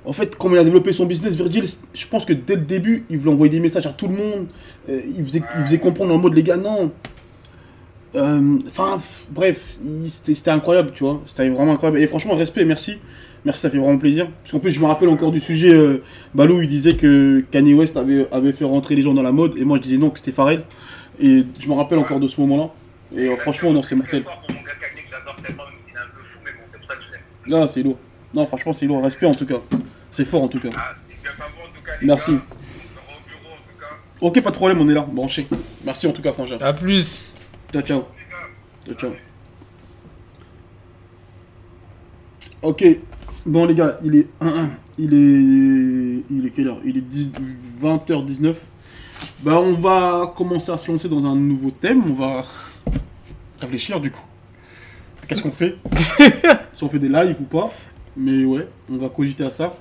En 0.08 0.14
fait, 0.14 0.38
comme 0.38 0.54
il 0.54 0.58
a 0.58 0.64
développé 0.64 0.94
son 0.94 1.06
business, 1.06 1.36
Virgil, 1.36 1.66
je 1.94 2.08
pense 2.08 2.24
que 2.24 2.32
dès 2.32 2.56
le 2.56 2.62
début, 2.62 3.04
il 3.10 3.18
voulait 3.18 3.34
envoyer 3.34 3.52
des 3.52 3.60
messages 3.60 3.88
à 3.88 3.90
tout 3.90 4.08
le 4.08 4.16
monde. 4.16 4.48
euh, 4.90 5.02
il, 5.18 5.26
faisait, 5.26 5.78
comprendre 5.80 6.14
en 6.14 6.18
mode 6.18 6.34
les 6.34 6.44
gars, 6.44 6.56
non. 6.56 6.94
Euh, 8.16 8.58
Enfin, 8.68 9.00
bref, 9.30 9.76
c'était 10.24 10.50
incroyable, 10.50 10.92
tu 10.96 11.04
vois. 11.04 11.22
C'était 11.28 11.50
vraiment 11.50 11.74
incroyable. 11.74 12.00
Et 12.00 12.08
franchement, 12.08 12.36
respect, 12.36 12.64
merci. 12.64 13.00
Merci, 13.44 13.62
ça 13.62 13.70
fait 13.70 13.80
vraiment 13.80 13.98
plaisir. 13.98 14.28
Parce 14.44 14.54
qu'en 14.54 14.60
plus, 14.60 14.72
je 14.72 14.80
me 14.80 14.86
rappelle 14.86 15.10
encore 15.10 15.34
du 15.34 15.42
sujet, 15.42 15.74
euh, 15.74 16.02
Balou, 16.34 16.62
il 16.62 16.70
disait 16.70 16.96
que 16.96 17.44
Kanye 17.52 17.74
West 17.74 17.98
avait, 17.98 18.54
fait 18.54 18.64
rentrer 18.64 18.96
les 18.96 19.02
gens 19.02 19.14
dans 19.14 19.24
la 19.24 19.34
mode. 19.34 19.58
Et 19.58 19.66
moi, 19.66 19.76
je 19.76 19.84
disais 19.84 19.98
non, 19.98 20.10
que 20.10 20.20
c'était 20.20 20.32
Pharrell. 20.32 20.64
Et 21.20 21.44
je 21.60 21.68
me 21.68 21.74
rappelle 21.74 22.00
encore 22.00 22.22
de 22.22 22.30
ce 22.30 22.40
moment-là. 22.40 22.70
Et 23.14 23.28
euh, 23.28 23.36
franchement, 23.36 23.74
non, 23.74 23.84
c'est 23.84 23.96
mortel. 23.96 24.24
Ah, 27.52 27.68
c'est 27.68 27.84
lourd. 27.84 27.98
Non, 28.34 28.46
franchement, 28.46 28.72
c'est 28.72 28.86
lourd. 28.86 29.04
Respect 29.04 29.26
en 29.26 29.36
tout 29.36 29.46
cas. 29.46 29.60
C'est 30.18 30.26
fort 30.26 30.42
en 30.42 30.48
tout 30.48 30.60
cas. 30.60 30.70
Ah, 30.76 30.96
il 31.12 31.16
vient 31.22 31.30
pas 31.38 31.46
bon 31.56 31.70
en 31.70 31.72
tout 31.72 31.84
cas, 31.86 31.92
les 32.02 32.08
Merci. 32.08 32.32
gars. 32.32 32.40
Je 32.50 32.96
serai 32.96 33.14
au 33.14 33.30
bureau 33.30 33.54
en 33.54 33.58
tout 33.58 33.80
cas. 33.80 33.86
Ok, 34.20 34.42
pas 34.42 34.50
de 34.50 34.56
problème, 34.56 34.82
on 34.82 34.90
est 34.90 34.94
là. 34.96 35.02
Branché. 35.08 35.48
Merci 35.86 36.08
en 36.08 36.12
tout 36.12 36.24
cas, 36.24 36.34
frangin. 36.34 36.58
À 36.60 36.74
plus. 36.74 37.36
Ciao, 37.72 37.84
ciao. 37.84 38.06
Ciao, 38.84 38.96
ciao. 38.96 39.12
Ok. 42.64 42.84
Bon, 43.46 43.68
les 43.68 43.76
gars, 43.76 44.00
il 44.04 44.16
est 44.16 44.28
1-1. 44.42 44.70
Il 44.98 45.14
est. 45.14 46.24
Il 46.32 46.48
est 46.48 46.50
quelle 46.50 46.70
heure? 46.70 46.80
Il 46.84 46.98
est 46.98 47.02
10 47.02 47.30
20h19. 47.84 48.56
Bah, 49.44 49.60
on 49.60 49.74
va 49.74 50.34
commencer 50.36 50.72
à 50.72 50.78
se 50.78 50.92
lancer 50.92 51.10
dans 51.10 51.24
un 51.28 51.36
nouveau 51.36 51.70
thème. 51.70 52.02
On 52.10 52.16
va 52.16 52.44
réfléchir 53.62 54.02
du 54.02 54.10
coup. 54.10 54.26
Qu'est-ce 55.28 55.44
qu'on 55.44 55.52
fait? 55.52 55.76
Si 56.74 56.84
on 56.84 56.90
fait 56.90 56.98
des 56.98 57.10
lives 57.10 57.36
ou 57.40 57.44
pas. 57.44 57.72
Mais 58.16 58.46
ouais, 58.46 58.68
on 58.92 58.98
va 58.98 59.10
cogiter 59.10 59.44
à 59.44 59.52
ça. 59.52 59.78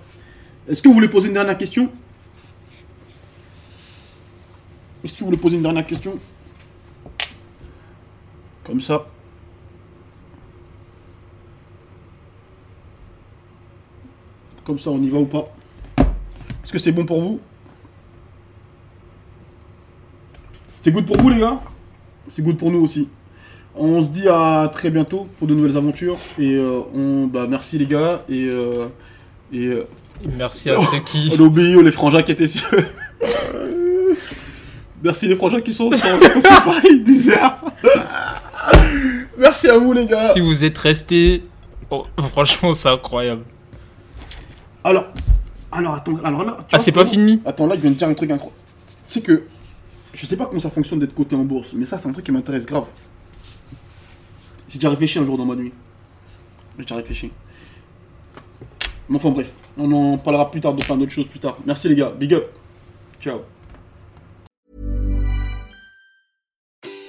Est-ce 0.69 0.83
que 0.83 0.89
vous 0.89 0.95
voulez 0.95 1.09
poser 1.09 1.29
une 1.29 1.35
dernière 1.35 1.57
question? 1.57 1.91
Est-ce 5.05 5.14
que 5.14 5.21
vous 5.21 5.27
voulez 5.27 5.39
poser 5.39 5.57
une 5.57 5.62
dernière 5.62 5.87
question? 5.87 6.19
Comme 8.64 8.81
ça. 8.81 9.07
Comme 14.64 14.81
ça, 14.81 14.91
on 14.91 15.01
y 15.01 15.09
va 15.09 15.19
ou 15.19 15.27
pas? 15.27 15.49
Est-ce 15.99 16.73
que 16.73 16.79
c'est 16.79 16.91
bon 16.91 17.07
pour 17.07 17.21
vous? 17.21 17.41
C'est 20.83 20.91
good 20.91 21.07
pour 21.07 21.17
vous, 21.19 21.31
les 21.31 21.39
gars? 21.39 21.61
C'est 22.29 22.43
good 22.43 22.59
pour 22.59 22.73
nous 22.73 22.83
aussi. 22.83 23.09
On 23.77 24.03
se 24.03 24.09
dit 24.09 24.27
à 24.27 24.69
très 24.73 24.91
bientôt 24.91 25.29
pour 25.39 25.47
de 25.47 25.55
nouvelles 25.55 25.77
aventures. 25.77 26.19
Et 26.41 26.55
euh, 26.55 26.81
on, 26.93 27.29
bah, 27.29 27.47
merci, 27.49 27.79
les 27.79 27.87
gars. 27.87 28.25
Et, 28.29 28.47
euh, 28.47 28.89
et 29.53 29.67
euh, 29.67 29.87
Merci 30.25 30.71
à 30.71 30.79
ceux 30.79 31.01
qui. 31.01 31.33
on 31.37 31.41
oublie 31.43 31.83
les 31.83 31.93
frangins 31.93 32.23
qui 32.23 32.33
étaient 32.33 32.49
sur. 32.49 32.69
Merci 35.03 35.29
les 35.29 35.37
frangins 35.37 35.61
qui 35.61 35.73
sont 35.73 35.91
sur 35.91 35.99
Spotify, 35.99 37.01
Deezer. 37.01 37.64
Merci 39.39 39.69
à 39.69 39.77
vous, 39.79 39.93
les 39.93 40.07
gars. 40.07 40.29
Si 40.29 40.41
vous 40.41 40.64
êtes 40.64 40.79
restés. 40.79 41.45
oh, 41.91 42.07
franchement, 42.19 42.73
c'est 42.73 42.89
incroyable. 42.89 43.43
Alors, 44.83 45.07
alors 45.71 45.95
attends, 45.95 46.17
alors 46.25 46.45
là. 46.45 46.57
tu 46.69 46.75
Ah, 46.75 46.79
c'est 46.79 46.93
pas 46.93 47.05
fini 47.05 47.43
Attends, 47.45 47.67
là, 47.67 47.75
il 47.75 47.81
vient 47.81 47.91
de 47.91 47.97
dire 47.97 48.09
un 48.09 48.14
truc 48.14 48.31
incroyable. 48.31 48.61
C'est 49.09 49.21
que, 49.21 49.45
je 50.14 50.27
sais 50.27 50.37
pas 50.37 50.47
comment 50.47 50.61
ça 50.61 50.71
fonctionne 50.71 50.99
d'être 50.99 51.14
coté 51.14 51.37
en 51.37 51.45
bourse, 51.45 51.73
mais 51.75 51.87
ça, 51.87 51.99
c'est 51.99 52.09
un 52.09 52.12
truc 52.12 52.25
qui 52.25 52.33
m'intéresse 52.33 52.64
grave. 52.64 52.87
J'ai 54.71 54.79
déjà 54.79 54.91
réfléchi 54.91 55.19
un 55.19 55.25
jour 55.25 55.37
dans 55.37 55.45
ma 55.45 55.55
nuit. 55.55 55.73
J'ai 56.79 56.85
déjà 56.85 56.97
réfléchi. 56.97 57.31
Mais 59.09 59.17
enfin, 59.17 59.31
bref, 59.31 59.53
on 59.79 59.93
en 59.93 60.19
parlera 60.19 60.51
plus 60.51 60.61
tard 60.61 60.75
de 60.75 60.83
plein 60.83 60.97
d'autres 60.97 61.13
choses 61.13 61.29
plus 61.29 61.41
tard. 61.41 61.57
Merci 61.65 61.89
les 61.89 61.97
gars, 61.97 62.11
big 62.11 62.35
up. 62.35 62.59
Ciao. 63.21 63.45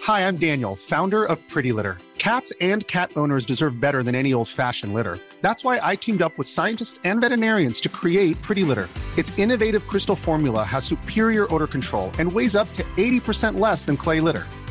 Hi, 0.03 0.21
I'm 0.21 0.37
Daniel, 0.37 0.75
founder 0.75 1.25
of 1.25 1.37
Pretty 1.49 1.73
Litter. 1.73 1.97
Cats 2.17 2.53
and 2.61 2.85
cat 2.87 3.11
owners 3.15 3.45
deserve 3.45 3.79
better 3.79 4.03
than 4.03 4.15
any 4.15 4.33
old 4.33 4.47
fashioned 4.47 4.93
litter. 4.93 5.19
That's 5.41 5.63
why 5.63 5.79
I 5.83 5.95
teamed 5.95 6.21
up 6.21 6.37
with 6.37 6.47
scientists 6.47 6.99
and 7.03 7.21
veterinarians 7.21 7.81
to 7.81 7.89
create 7.89 8.41
Pretty 8.41 8.63
Litter. 8.63 8.87
Its 9.17 9.37
innovative 9.37 9.87
crystal 9.87 10.15
formula 10.15 10.63
has 10.63 10.85
superior 10.85 11.53
odor 11.53 11.67
control 11.67 12.11
and 12.19 12.31
weighs 12.31 12.55
up 12.55 12.71
to 12.73 12.83
80% 12.95 13.59
less 13.59 13.85
than 13.85 13.97
clay 13.97 14.19
litter. 14.19 14.45